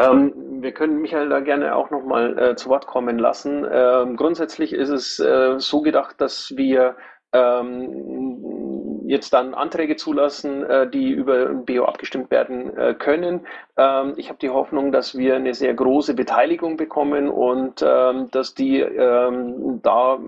Ähm, 0.00 0.32
wir 0.60 0.72
können 0.72 1.00
Michael 1.00 1.28
da 1.28 1.40
gerne 1.40 1.74
auch 1.74 1.90
nochmal 1.90 2.38
äh, 2.38 2.56
zu 2.56 2.68
Wort 2.68 2.86
kommen 2.86 3.18
lassen. 3.18 3.66
Ähm, 3.70 4.16
grundsätzlich 4.16 4.72
ist 4.72 4.88
es 4.88 5.20
äh, 5.20 5.54
so 5.58 5.82
gedacht, 5.82 6.20
dass 6.20 6.56
wir 6.56 6.96
ähm, 7.32 9.02
jetzt 9.06 9.32
dann 9.32 9.54
Anträge 9.54 9.96
zulassen, 9.96 10.64
äh, 10.64 10.88
die 10.88 11.10
über 11.10 11.46
BO 11.46 11.84
abgestimmt 11.84 12.30
werden 12.30 12.76
äh, 12.76 12.94
können. 12.94 13.46
Ähm, 13.76 14.14
ich 14.16 14.28
habe 14.28 14.38
die 14.40 14.50
Hoffnung, 14.50 14.92
dass 14.92 15.16
wir 15.16 15.36
eine 15.36 15.54
sehr 15.54 15.74
große 15.74 16.14
Beteiligung 16.14 16.76
bekommen 16.76 17.28
und 17.28 17.84
ähm, 17.86 18.30
dass 18.30 18.54
die 18.54 18.80
ähm, 18.80 19.80
da 19.82 20.18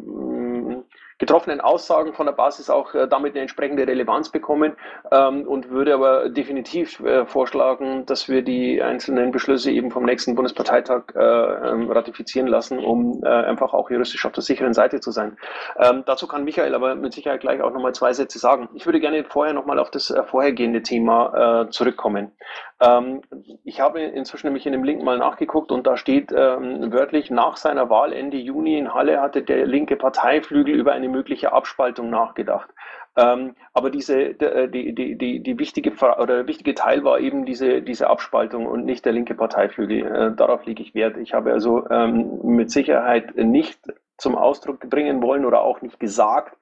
getroffenen 1.18 1.60
Aussagen 1.60 2.12
von 2.12 2.26
der 2.26 2.32
Basis 2.32 2.68
auch 2.68 2.94
äh, 2.94 3.08
damit 3.08 3.32
eine 3.32 3.40
entsprechende 3.40 3.86
Relevanz 3.86 4.28
bekommen 4.28 4.76
ähm, 5.10 5.46
und 5.48 5.70
würde 5.70 5.94
aber 5.94 6.28
definitiv 6.28 7.00
äh, 7.00 7.24
vorschlagen, 7.24 8.04
dass 8.06 8.28
wir 8.28 8.42
die 8.42 8.82
einzelnen 8.82 9.30
Beschlüsse 9.30 9.70
eben 9.70 9.90
vom 9.90 10.04
nächsten 10.04 10.34
Bundesparteitag 10.34 11.14
äh, 11.14 11.20
ähm, 11.20 11.90
ratifizieren 11.90 12.48
lassen, 12.48 12.78
um 12.78 13.22
äh, 13.24 13.28
einfach 13.28 13.72
auch 13.72 13.90
juristisch 13.90 14.26
auf 14.26 14.32
der 14.32 14.42
sicheren 14.42 14.74
Seite 14.74 15.00
zu 15.00 15.10
sein. 15.10 15.38
Ähm, 15.78 16.02
dazu 16.04 16.26
kann 16.26 16.44
Michael 16.44 16.74
aber 16.74 16.94
mit 16.94 17.14
Sicherheit 17.14 17.40
gleich 17.40 17.62
auch 17.62 17.72
nochmal 17.72 17.94
zwei 17.94 18.12
Sätze 18.12 18.38
sagen. 18.38 18.68
Ich 18.74 18.84
würde 18.84 19.00
gerne 19.00 19.24
vorher 19.24 19.54
nochmal 19.54 19.78
auf 19.78 19.90
das 19.90 20.10
äh, 20.10 20.22
vorhergehende 20.22 20.82
Thema 20.82 21.64
äh, 21.64 21.70
zurückkommen. 21.70 22.32
Ähm, 22.80 23.22
ich 23.64 23.80
habe 23.80 24.00
inzwischen 24.00 24.48
nämlich 24.48 24.66
in 24.66 24.72
dem 24.72 24.84
Link 24.84 25.02
mal 25.02 25.18
nachgeguckt 25.18 25.72
und 25.72 25.86
da 25.86 25.96
steht 25.96 26.32
ähm, 26.32 26.92
wörtlich, 26.92 27.30
nach 27.30 27.56
seiner 27.56 27.88
Wahl 27.88 28.12
Ende 28.12 28.36
Juni 28.36 28.78
in 28.78 28.92
Halle 28.92 29.20
hatte 29.20 29.42
der 29.42 29.66
linke 29.66 29.96
Parteiflügel 29.96 30.74
über 30.74 30.92
eine 30.92 31.08
mögliche 31.08 31.52
Abspaltung 31.52 32.10
nachgedacht. 32.10 32.68
Ähm, 33.16 33.54
aber 33.72 33.88
diese, 33.90 34.20
äh, 34.20 34.68
die, 34.68 34.94
die, 34.94 35.16
die, 35.16 35.42
die 35.42 35.58
wichtige 35.58 35.92
oder 35.92 36.26
der 36.26 36.46
wichtige 36.48 36.74
Teil 36.74 37.02
war 37.02 37.18
eben 37.18 37.46
diese, 37.46 37.80
diese 37.80 38.08
Abspaltung 38.08 38.66
und 38.66 38.84
nicht 38.84 39.06
der 39.06 39.12
linke 39.12 39.34
Parteiflügel. 39.34 40.04
Äh, 40.04 40.36
darauf 40.36 40.66
lege 40.66 40.82
ich 40.82 40.94
Wert. 40.94 41.16
Ich 41.16 41.32
habe 41.32 41.52
also 41.52 41.88
ähm, 41.88 42.40
mit 42.42 42.70
Sicherheit 42.70 43.34
nicht 43.36 43.80
zum 44.18 44.36
Ausdruck 44.36 44.80
bringen 44.90 45.22
wollen 45.22 45.46
oder 45.46 45.62
auch 45.62 45.80
nicht 45.80 45.98
gesagt, 45.98 46.56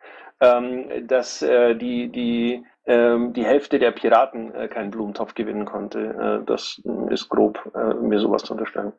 ähm, 0.44 1.06
dass 1.06 1.42
äh, 1.42 1.74
die, 1.74 2.08
die 2.08 2.64
ähm, 2.86 3.32
die 3.32 3.44
Hälfte 3.44 3.78
der 3.78 3.92
Piraten 3.92 4.54
äh, 4.54 4.68
keinen 4.68 4.90
Blumentopf 4.90 5.34
gewinnen 5.34 5.64
konnte. 5.64 6.42
Äh, 6.42 6.46
das 6.46 6.82
ist 7.10 7.28
grob, 7.30 7.70
äh, 7.74 7.94
mir 7.94 8.20
sowas 8.20 8.42
zu 8.42 8.52
unterstellen. 8.52 8.92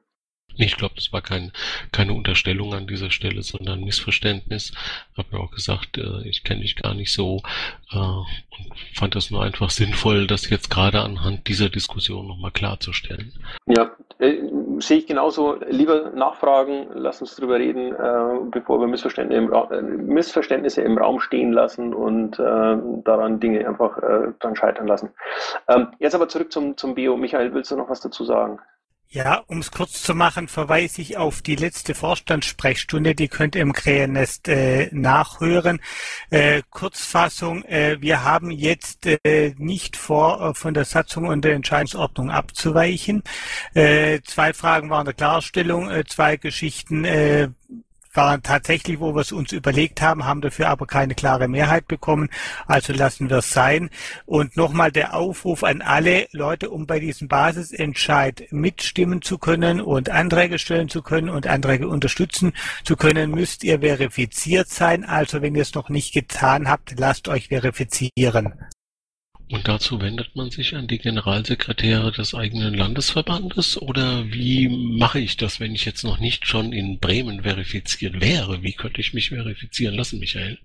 Ich 0.58 0.78
glaube, 0.78 0.96
das 0.96 1.12
war 1.12 1.22
kein, 1.22 1.52
keine 1.92 2.14
Unterstellung 2.14 2.74
an 2.74 2.88
dieser 2.88 3.12
Stelle, 3.12 3.44
sondern 3.44 3.84
Missverständnis. 3.84 4.72
Habe 5.18 5.30
ja 5.34 5.40
auch 5.40 5.52
gesagt, 5.52 5.98
äh, 5.98 6.28
ich 6.28 6.44
kenne 6.44 6.62
dich 6.62 6.76
gar 6.76 6.94
nicht 6.94 7.12
so 7.12 7.42
äh, 7.92 7.98
und 7.98 8.74
fand 8.94 9.16
das 9.16 9.32
nur 9.32 9.44
einfach 9.44 9.70
sinnvoll, 9.70 10.28
das 10.28 10.50
jetzt 10.50 10.70
gerade 10.70 11.02
anhand 11.02 11.48
dieser 11.48 11.70
Diskussion 11.70 12.28
nochmal 12.28 12.52
klarzustellen. 12.52 13.34
Ja, 13.66 13.92
äh, 14.20 14.38
sehe 14.80 15.00
ich 15.00 15.08
genauso. 15.08 15.58
Lieber 15.70 16.12
nachfragen, 16.12 16.88
lass 16.94 17.22
uns 17.22 17.36
drüber 17.36 17.60
reden, 17.60 17.94
äh, 17.94 18.50
bevor 18.52 18.80
wir 18.80 18.88
Missverständnisse 18.88 19.42
im, 19.42 19.54
Ra 19.54 19.70
äh, 19.72 19.82
Missverständnisse 19.82 20.82
im 20.82 20.98
Raum 20.98 21.20
stehen 21.20 21.52
lassen 21.52 21.94
und 21.94 22.40
äh, 22.40 22.78
daran 23.04 23.40
Dinge 23.40 23.68
einfach 23.68 23.98
dann 24.40 24.56
scheitern 24.56 24.88
lassen. 24.88 25.10
Ähm, 25.68 25.88
jetzt 26.00 26.16
aber 26.16 26.28
zurück 26.28 26.52
zum, 26.52 26.78
zum 26.78 26.96
Bio. 26.96 27.18
Michael, 27.18 27.54
willst 27.54 27.72
du 27.72 27.76
noch 27.76 27.90
was 27.90 28.02
dazu 28.02 28.24
sagen? 28.24 28.60
Ja, 29.16 29.46
um 29.48 29.60
es 29.60 29.72
kurz 29.72 30.04
zu 30.04 30.14
machen, 30.14 30.50
verweise 30.50 31.02
ich 31.02 31.16
auf 31.16 31.42
die 31.42 31.56
letzte 31.56 31.96
Vorstandssprechstunde, 31.96 33.16
die 33.16 33.30
könnt 33.30 33.56
ihr 33.56 33.62
im 33.62 33.72
Krähennest 33.72 34.50
äh, 34.50 34.90
nachhören. 34.92 35.80
Äh, 36.32 36.64
Kurzfassung, 36.70 37.64
äh, 37.64 37.96
wir 38.02 38.26
haben 38.26 38.52
jetzt 38.52 39.06
äh, 39.06 39.54
nicht 39.58 39.96
vor, 39.96 40.42
äh, 40.42 40.54
von 40.54 40.74
der 40.74 40.84
Satzung 40.84 41.30
und 41.30 41.46
der 41.46 41.54
Entscheidungsordnung 41.54 42.30
abzuweichen. 42.30 43.24
Äh, 43.74 44.20
zwei 44.26 44.52
Fragen 44.52 44.90
waren 44.90 45.06
der 45.06 45.14
Klarstellung, 45.14 45.90
zwei 46.10 46.36
Geschichten 46.36 47.06
waren 48.16 48.44
tatsächlich, 48.44 49.00
wo 49.00 49.14
wir 49.16 49.22
es 49.22 49.32
uns 49.32 49.52
überlegt 49.52 50.02
haben, 50.02 50.26
haben 50.26 50.42
dafür 50.42 50.70
aber 50.70 50.86
keine 50.88 51.16
klare 51.16 51.48
Mehrheit 51.48 51.88
bekommen. 51.88 52.30
Also 52.68 52.94
lassen 52.94 53.30
wir 53.30 53.38
es 53.38 53.52
sein. 53.52 53.90
Und 54.26 54.58
nochmal 54.58 54.92
der 54.92 55.14
Aufruf 55.14 55.64
an 55.64 55.82
alle 55.82 56.28
Leute, 56.32 56.70
um 56.70 56.88
bei 56.88 57.00
diesem 57.00 57.28
Basisentscheid 57.28 58.48
mitstimmen 58.52 59.22
zu 59.22 59.38
können 59.38 59.82
und 59.82 60.10
Anträge 60.10 60.60
stellen 60.60 60.90
zu 60.90 61.02
können 61.02 61.30
und 61.30 61.48
Anträge 61.48 61.88
unterstützen 61.88 62.54
zu 62.84 62.96
können, 62.96 63.32
müsst 63.32 63.64
ihr 63.64 63.80
verifiziert 63.80 64.70
sein. 64.70 65.04
Also 65.04 65.42
wenn 65.42 65.56
ihr 65.56 65.62
es 65.62 65.74
noch 65.74 65.90
nicht 65.90 66.14
getan 66.14 66.70
habt, 66.70 67.00
lasst 67.00 67.28
euch 67.28 67.50
verifizieren. 67.50 68.54
Und 69.52 69.68
dazu 69.68 70.02
wendet 70.02 70.36
man 70.36 70.50
sich 70.50 70.76
an 70.76 70.88
die 70.88 70.98
Generalsekretäre 70.98 72.12
des 72.12 72.34
eigenen 72.34 72.74
Landesverbandes 72.74 73.80
oder 73.80 74.26
wie 74.32 74.70
mache 74.70 75.20
ich 75.20 75.38
das, 75.38 75.60
wenn 75.60 75.76
ich 75.76 75.86
jetzt 75.86 76.04
noch 76.04 76.20
nicht 76.20 76.48
schon 76.48 76.74
in 76.74 77.00
Bremen 77.00 77.44
verifiziert 77.44 78.20
wäre? 78.22 78.64
Wie 78.64 78.74
könnte 78.74 79.02
ich 79.02 79.14
mich 79.14 79.30
verifizieren 79.30 79.96
lassen, 79.96 80.20
Michael? 80.20 80.58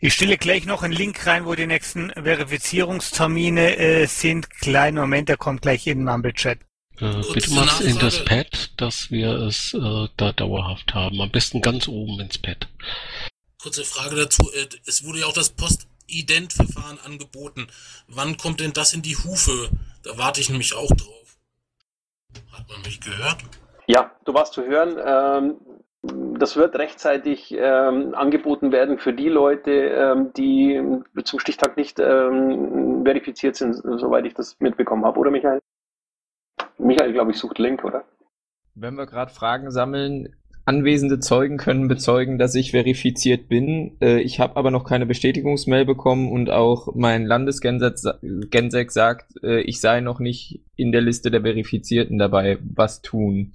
Ich 0.00 0.14
stelle 0.14 0.38
gleich 0.38 0.64
noch 0.66 0.84
einen 0.84 0.92
Link 0.92 1.26
rein, 1.26 1.44
wo 1.44 1.56
die 1.56 1.66
nächsten 1.66 2.10
Verifizierungstermine 2.10 3.76
äh, 3.76 4.06
sind. 4.06 4.48
Kleinen 4.50 4.96
Moment, 4.96 5.28
der 5.28 5.36
kommt 5.36 5.62
gleich 5.62 5.88
in 5.88 5.98
den 5.98 6.04
Mumble-Chat. 6.04 6.60
Äh, 7.00 7.22
bitte 7.34 7.50
mach's 7.50 7.80
in 7.80 7.98
das 7.98 8.24
Pad, 8.24 8.70
dass 8.76 9.10
wir 9.10 9.30
es 9.30 9.74
äh, 9.74 10.08
da 10.16 10.32
dauerhaft 10.32 10.94
haben. 10.94 11.20
Am 11.20 11.30
besten 11.30 11.60
ganz 11.60 11.88
oben 11.88 12.20
ins 12.20 12.38
Pad. 12.38 12.68
Kurze 13.60 13.84
Frage 13.84 14.14
dazu. 14.14 14.48
Äh, 14.52 14.68
es 14.86 15.02
wurde 15.02 15.20
ja 15.20 15.26
auch 15.26 15.32
das 15.32 15.50
Post 15.50 15.88
Ident-Verfahren 16.08 16.98
angeboten. 17.04 17.68
Wann 18.08 18.36
kommt 18.36 18.60
denn 18.60 18.72
das 18.72 18.92
in 18.92 19.02
die 19.02 19.16
Hufe? 19.16 19.70
Da 20.02 20.18
warte 20.18 20.40
ich 20.40 20.50
nämlich 20.50 20.74
auch 20.74 20.90
drauf. 20.90 21.38
Hat 22.52 22.68
man 22.68 22.82
mich 22.82 23.00
gehört? 23.00 23.38
Ja, 23.86 24.10
du 24.24 24.34
warst 24.34 24.52
zu 24.52 24.64
hören. 24.64 24.98
Ähm, 25.04 25.56
das 26.38 26.56
wird 26.56 26.76
rechtzeitig 26.76 27.52
ähm, 27.58 28.14
angeboten 28.14 28.70
werden 28.70 28.98
für 28.98 29.12
die 29.12 29.28
Leute, 29.28 29.70
ähm, 29.72 30.32
die 30.34 30.80
zum 31.24 31.40
Stichtag 31.40 31.76
nicht 31.76 31.98
ähm, 31.98 33.02
verifiziert 33.04 33.56
sind, 33.56 33.74
soweit 33.74 34.24
ich 34.24 34.34
das 34.34 34.58
mitbekommen 34.60 35.04
habe, 35.04 35.18
oder 35.18 35.30
Michael? 35.30 35.60
Michael, 36.78 37.12
glaube 37.12 37.32
ich, 37.32 37.38
sucht 37.38 37.58
Link, 37.58 37.84
oder? 37.84 38.04
Wenn 38.74 38.94
wir 38.94 39.06
gerade 39.06 39.32
Fragen 39.32 39.72
sammeln, 39.72 40.36
Anwesende 40.68 41.18
Zeugen 41.18 41.56
können 41.56 41.88
bezeugen, 41.88 42.36
dass 42.36 42.54
ich 42.54 42.72
verifiziert 42.72 43.48
bin. 43.48 43.96
Äh, 44.02 44.20
ich 44.20 44.38
habe 44.38 44.56
aber 44.56 44.70
noch 44.70 44.84
keine 44.84 45.06
Bestätigungsmail 45.06 45.86
bekommen 45.86 46.30
und 46.30 46.50
auch 46.50 46.94
mein 46.94 47.24
Landesgensek 47.24 48.92
sagt, 48.92 49.42
äh, 49.42 49.62
ich 49.62 49.80
sei 49.80 50.02
noch 50.02 50.20
nicht 50.20 50.60
in 50.76 50.92
der 50.92 51.00
Liste 51.00 51.30
der 51.30 51.40
Verifizierten 51.40 52.18
dabei. 52.18 52.58
Was 52.74 53.00
tun? 53.00 53.54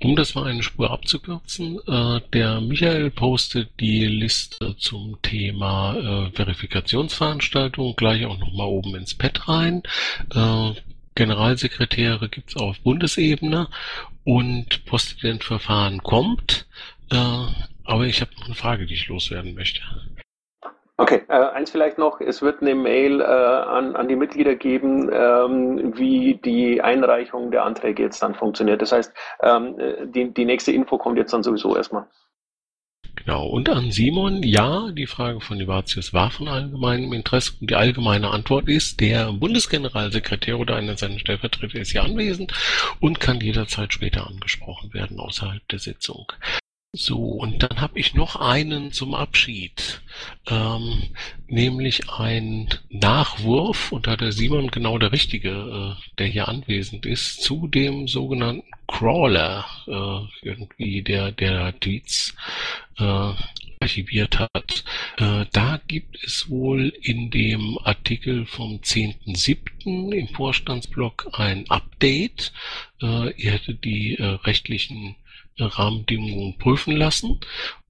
Um 0.00 0.14
das 0.14 0.36
mal 0.36 0.44
eine 0.44 0.62
Spur 0.62 0.92
abzukürzen, 0.92 1.80
äh, 1.88 2.20
der 2.32 2.60
Michael 2.60 3.10
postet 3.10 3.70
die 3.80 4.06
Liste 4.06 4.76
zum 4.78 5.18
Thema 5.22 5.96
äh, 5.96 6.30
Verifikationsveranstaltung 6.36 7.96
gleich 7.96 8.26
auch 8.26 8.38
nochmal 8.38 8.68
oben 8.68 8.94
ins 8.94 9.14
Pad 9.14 9.48
rein. 9.48 9.82
Äh, 10.32 10.72
Generalsekretäre 11.16 12.28
gibt 12.28 12.50
es 12.50 12.56
auf 12.56 12.78
Bundesebene 12.80 13.68
und 14.24 14.84
Postident-Verfahren 14.84 16.02
kommt. 16.02 16.68
Äh, 17.10 17.16
aber 17.84 18.04
ich 18.04 18.20
habe 18.20 18.30
noch 18.38 18.46
eine 18.46 18.54
Frage, 18.54 18.86
die 18.86 18.94
ich 18.94 19.08
loswerden 19.08 19.54
möchte. 19.54 19.82
Okay, 20.98 21.22
äh, 21.28 21.32
eins 21.32 21.70
vielleicht 21.70 21.98
noch, 21.98 22.20
es 22.20 22.40
wird 22.40 22.62
eine 22.62 22.74
Mail 22.74 23.20
äh, 23.20 23.24
an, 23.24 23.96
an 23.96 24.08
die 24.08 24.16
Mitglieder 24.16 24.54
geben, 24.54 25.10
ähm, 25.12 25.92
wie 25.96 26.40
die 26.42 26.80
Einreichung 26.80 27.50
der 27.50 27.64
Anträge 27.64 28.02
jetzt 28.02 28.22
dann 28.22 28.34
funktioniert. 28.34 28.80
Das 28.80 28.92
heißt, 28.92 29.12
ähm, 29.42 29.76
die, 30.06 30.32
die 30.32 30.44
nächste 30.46 30.72
Info 30.72 30.96
kommt 30.96 31.18
jetzt 31.18 31.32
dann 31.32 31.42
sowieso 31.42 31.76
erstmal. 31.76 32.06
Genau, 33.16 33.46
und 33.46 33.68
an 33.68 33.90
Simon, 33.90 34.42
ja, 34.42 34.90
die 34.92 35.06
Frage 35.06 35.40
von 35.40 35.58
Ivatius 35.58 36.12
war 36.12 36.30
von 36.30 36.48
allgemeinem 36.48 37.12
Interesse 37.12 37.52
und 37.60 37.70
die 37.70 37.74
allgemeine 37.74 38.30
Antwort 38.30 38.68
ist, 38.68 39.00
der 39.00 39.32
Bundesgeneralsekretär 39.32 40.58
oder 40.58 40.76
einer 40.76 40.96
seiner 40.96 41.18
Stellvertreter 41.18 41.80
ist 41.80 41.92
ja 41.92 42.02
anwesend 42.02 42.52
und 43.00 43.18
kann 43.18 43.40
jederzeit 43.40 43.92
später 43.92 44.26
angesprochen 44.26 44.94
werden 44.94 45.18
außerhalb 45.18 45.66
der 45.68 45.78
Sitzung. 45.78 46.32
So, 46.98 47.18
und 47.18 47.62
dann 47.62 47.82
habe 47.82 47.98
ich 47.98 48.14
noch 48.14 48.36
einen 48.36 48.90
zum 48.90 49.14
Abschied, 49.14 50.00
ähm, 50.48 51.02
nämlich 51.46 52.08
ein 52.08 52.70
Nachwurf, 52.88 53.92
und 53.92 54.06
da 54.06 54.16
der 54.16 54.32
Simon 54.32 54.70
genau 54.70 54.96
der 54.96 55.12
Richtige, 55.12 55.50
äh, 55.98 56.02
der 56.16 56.26
hier 56.26 56.48
anwesend 56.48 57.04
ist, 57.04 57.42
zu 57.42 57.68
dem 57.68 58.08
sogenannten 58.08 58.64
Crawler, 58.88 59.66
äh, 59.86 60.46
irgendwie 60.48 61.02
der, 61.02 61.32
der 61.32 61.78
Tweets 61.80 62.34
äh, 62.98 63.32
archiviert 63.78 64.38
hat. 64.38 64.84
Äh, 65.18 65.44
da 65.52 65.78
gibt 65.86 66.24
es 66.24 66.48
wohl 66.48 66.94
in 67.02 67.30
dem 67.30 67.78
Artikel 67.84 68.46
vom 68.46 68.80
10.7. 68.80 70.14
im 70.14 70.28
Vorstandsblog 70.28 71.28
ein 71.34 71.68
Update. 71.68 72.54
Äh, 73.02 73.34
er 73.38 73.52
hätte 73.52 73.74
die 73.74 74.16
äh, 74.16 74.24
rechtlichen 74.24 75.16
Rahmenbedingungen 75.58 76.58
prüfen 76.58 76.96
lassen. 76.96 77.40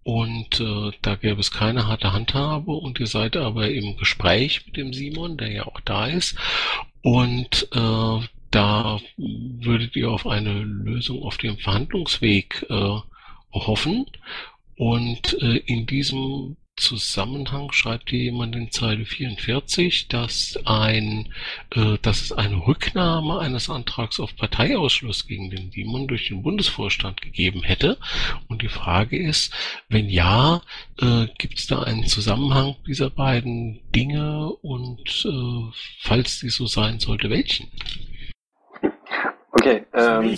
Und 0.03 0.61
äh, 0.61 0.93
da 1.03 1.17
gäbe 1.17 1.41
es 1.41 1.51
keine 1.51 1.89
harte 1.89 2.12
Handhabe 2.12 2.71
und 2.71 3.01
ihr 3.01 3.09
seid 3.09 3.37
aber 3.37 3.71
im 3.71 3.97
Gespräch 3.97 4.64
mit 4.67 4.77
dem 4.77 4.93
Simon, 4.93 5.37
der 5.37 5.51
ja 5.51 5.67
auch 5.67 5.81
da 5.81 6.07
ist. 6.07 6.39
Und 7.03 7.69
äh, 7.73 8.27
da 8.51 9.01
würdet 9.17 9.97
ihr 9.97 10.11
auf 10.11 10.27
eine 10.27 10.62
Lösung 10.62 11.23
auf 11.23 11.39
dem 11.39 11.59
Verhandlungsweg 11.59 12.67
äh, 12.71 12.99
hoffen. 13.53 14.07
Und 14.77 15.37
äh, 15.43 15.57
in 15.67 15.87
diesem 15.87 16.57
Zusammenhang 16.77 17.72
schreibt 17.72 18.11
hier 18.11 18.24
jemand 18.24 18.55
in 18.55 18.70
Zeile 18.70 19.07
44, 19.07 20.09
dass 20.09 20.59
ein, 20.66 21.33
äh, 21.74 21.97
dass 22.03 22.20
es 22.20 22.33
eine 22.33 22.66
Rücknahme 22.66 23.39
eines 23.39 23.70
Antrags 23.70 24.20
auf 24.20 24.37
Parteiausschluss 24.37 25.27
gegen 25.27 25.51
den 25.51 25.70
Simon 25.70 26.07
durch 26.07 26.29
den 26.29 26.43
Bundesvorstand 26.43 27.22
gegeben 27.22 27.62
hätte. 27.62 27.99
Und 28.49 28.62
die 28.62 28.68
Frage 28.68 29.18
ist, 29.18 29.55
wenn 29.89 30.09
ja, 30.09 30.61
äh, 31.01 31.27
gibt 31.39 31.59
es 31.59 31.66
da 31.66 31.83
einen 31.83 32.07
Zusammenhang 32.07 32.77
dieser 32.87 33.09
beiden 33.11 33.81
Dinge 33.95 34.51
und 34.62 35.24
äh, 35.24 35.72
falls 36.01 36.41
dies 36.41 36.57
so 36.57 36.66
sein 36.66 37.01
sollte, 37.01 37.31
welchen? 37.31 37.70
Okay, 39.53 39.87
ähm, 39.95 40.37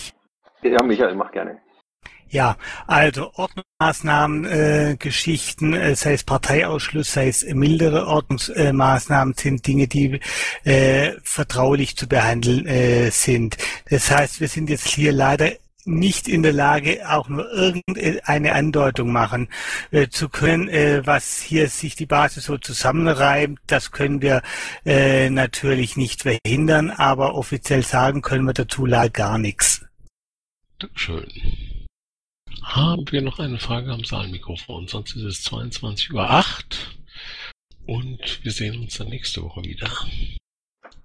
ja, 0.62 0.82
Michael, 0.82 1.16
mach 1.16 1.32
gerne. 1.32 1.60
Ja, 2.30 2.56
also 2.86 3.32
Ordnungsmaßnahmen, 3.34 4.44
äh, 4.44 4.96
Geschichten, 4.98 5.72
äh, 5.72 5.96
sei 5.96 6.12
es 6.12 6.24
Parteiausschluss, 6.24 7.12
sei 7.12 7.28
es 7.28 7.44
mildere 7.44 8.06
Ordnungsmaßnahmen, 8.06 9.34
äh, 9.34 9.40
sind 9.40 9.66
Dinge, 9.66 9.88
die 9.88 10.20
äh, 10.64 11.12
vertraulich 11.22 11.96
zu 11.96 12.06
behandeln 12.06 12.66
äh, 12.66 13.10
sind. 13.10 13.56
Das 13.88 14.10
heißt, 14.10 14.40
wir 14.40 14.48
sind 14.48 14.68
jetzt 14.68 14.88
hier 14.88 15.12
leider 15.12 15.52
nicht 15.88 16.28
in 16.28 16.42
der 16.42 16.52
Lage, 16.52 17.00
auch 17.08 17.28
nur 17.28 17.50
irgendeine 17.50 18.52
Andeutung 18.52 19.10
machen 19.10 19.48
äh, 19.90 20.08
zu 20.08 20.28
können, 20.28 20.68
äh, 20.68 21.06
was 21.06 21.40
hier 21.40 21.68
sich 21.68 21.96
die 21.96 22.06
Basis 22.06 22.44
so 22.44 22.58
zusammenreibt. 22.58 23.58
Das 23.66 23.90
können 23.90 24.20
wir 24.20 24.42
äh, 24.84 25.30
natürlich 25.30 25.96
nicht 25.96 26.22
verhindern, 26.22 26.90
aber 26.90 27.34
offiziell 27.34 27.82
sagen 27.82 28.20
können 28.20 28.44
wir 28.44 28.52
dazu 28.52 28.84
leider 28.84 29.08
gar 29.08 29.38
nichts. 29.38 29.86
Dankeschön. 30.78 31.26
Haben 32.62 33.10
wir 33.10 33.22
noch 33.22 33.38
eine 33.38 33.58
Frage 33.58 33.92
am 33.92 34.04
Saalmikrofon? 34.04 34.88
Sonst 34.88 35.16
ist 35.16 35.22
es 35.22 35.46
22.08 35.46 36.12
Uhr 36.12 37.96
und 37.96 38.44
wir 38.44 38.52
sehen 38.52 38.80
uns 38.80 38.98
dann 38.98 39.08
nächste 39.08 39.42
Woche 39.42 39.62
wieder. 39.64 39.90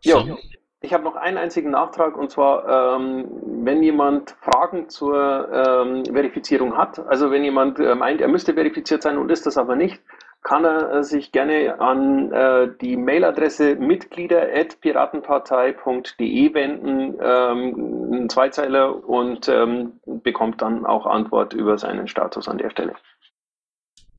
Ja, 0.04 0.38
ich 0.84 0.94
habe 0.94 1.06
noch 1.06 1.16
einen 1.16 1.38
einzigen 1.38 1.72
Nachtrag 1.72 2.18
und 2.18 2.30
zwar, 2.30 2.98
ähm, 2.98 3.26
wenn 3.64 3.82
jemand 3.82 4.36
Fragen 4.42 4.90
zur 4.90 5.48
ähm, 5.50 6.04
Verifizierung 6.06 6.78
hat, 6.78 7.00
also 7.00 7.32
wenn 7.32 7.46
jemand 7.46 7.80
äh, 7.80 7.96
meint, 7.96 8.20
er 8.20 8.28
müsste 8.28 8.54
verifiziert 8.54 9.02
sein 9.02 9.18
und 9.18 9.32
ist 9.32 9.46
das 9.46 9.58
aber 9.58 9.78
nicht, 9.78 10.02
kann 10.44 10.66
er 10.66 10.92
äh, 10.92 11.06
sich 11.06 11.32
gerne 11.32 11.80
an 11.80 12.34
äh, 12.34 12.68
die 12.82 12.98
Mailadresse 12.98 13.78
mitglieder.piratenpartei.de 13.78 16.54
wenden, 16.54 17.18
ähm, 17.22 18.12
ein 18.12 18.28
Zweizeiler 18.30 19.08
und 19.08 19.48
ähm, 19.48 20.02
bekommt 20.06 20.62
dann 20.62 20.86
auch 20.86 21.06
Antwort 21.06 21.54
über 21.54 21.78
seinen 21.78 22.10
Status 22.10 22.50
an 22.50 22.58
der 22.58 22.72
Stelle. 22.72 22.96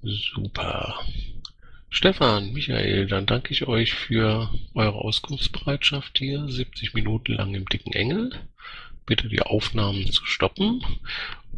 Super. 0.03 0.95
Stefan, 1.95 2.53
Michael, 2.53 3.07
dann 3.07 3.25
danke 3.25 3.53
ich 3.53 3.69
euch 3.69 3.95
für 3.95 4.51
eure 4.75 4.97
Auskunftsbereitschaft 4.97 6.19
hier, 6.19 6.45
70 6.49 6.93
Minuten 6.93 7.35
lang 7.35 7.55
im 7.55 7.67
dicken 7.67 7.93
Engel. 7.93 8.33
Bitte 9.07 9.29
die 9.29 9.41
Aufnahmen 9.41 10.11
zu 10.11 10.27
stoppen 10.27 10.85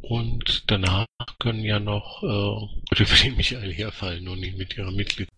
und 0.03 0.71
danach 0.71 1.07
können 1.39 1.65
ja 1.65 1.81
noch 1.81 2.23
äh, 2.23 3.03
über 3.03 3.15
den 3.25 3.37
Michael 3.37 3.73
herfallen 3.73 4.29
und 4.29 4.41
nicht 4.41 4.59
mit 4.59 4.77
ihrer 4.77 4.93
Mitglied. 4.93 5.29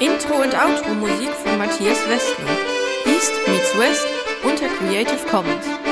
Intro 0.00 0.42
und 0.42 0.54
Outro 0.54 0.94
Musik 0.94 1.28
von 1.44 1.58
Matthias 1.58 2.08
Westner. 2.08 2.56
East 3.04 3.34
meets 3.46 3.76
West 3.78 4.06
unter 4.42 4.68
Creative 4.68 5.26
Commons. 5.30 5.85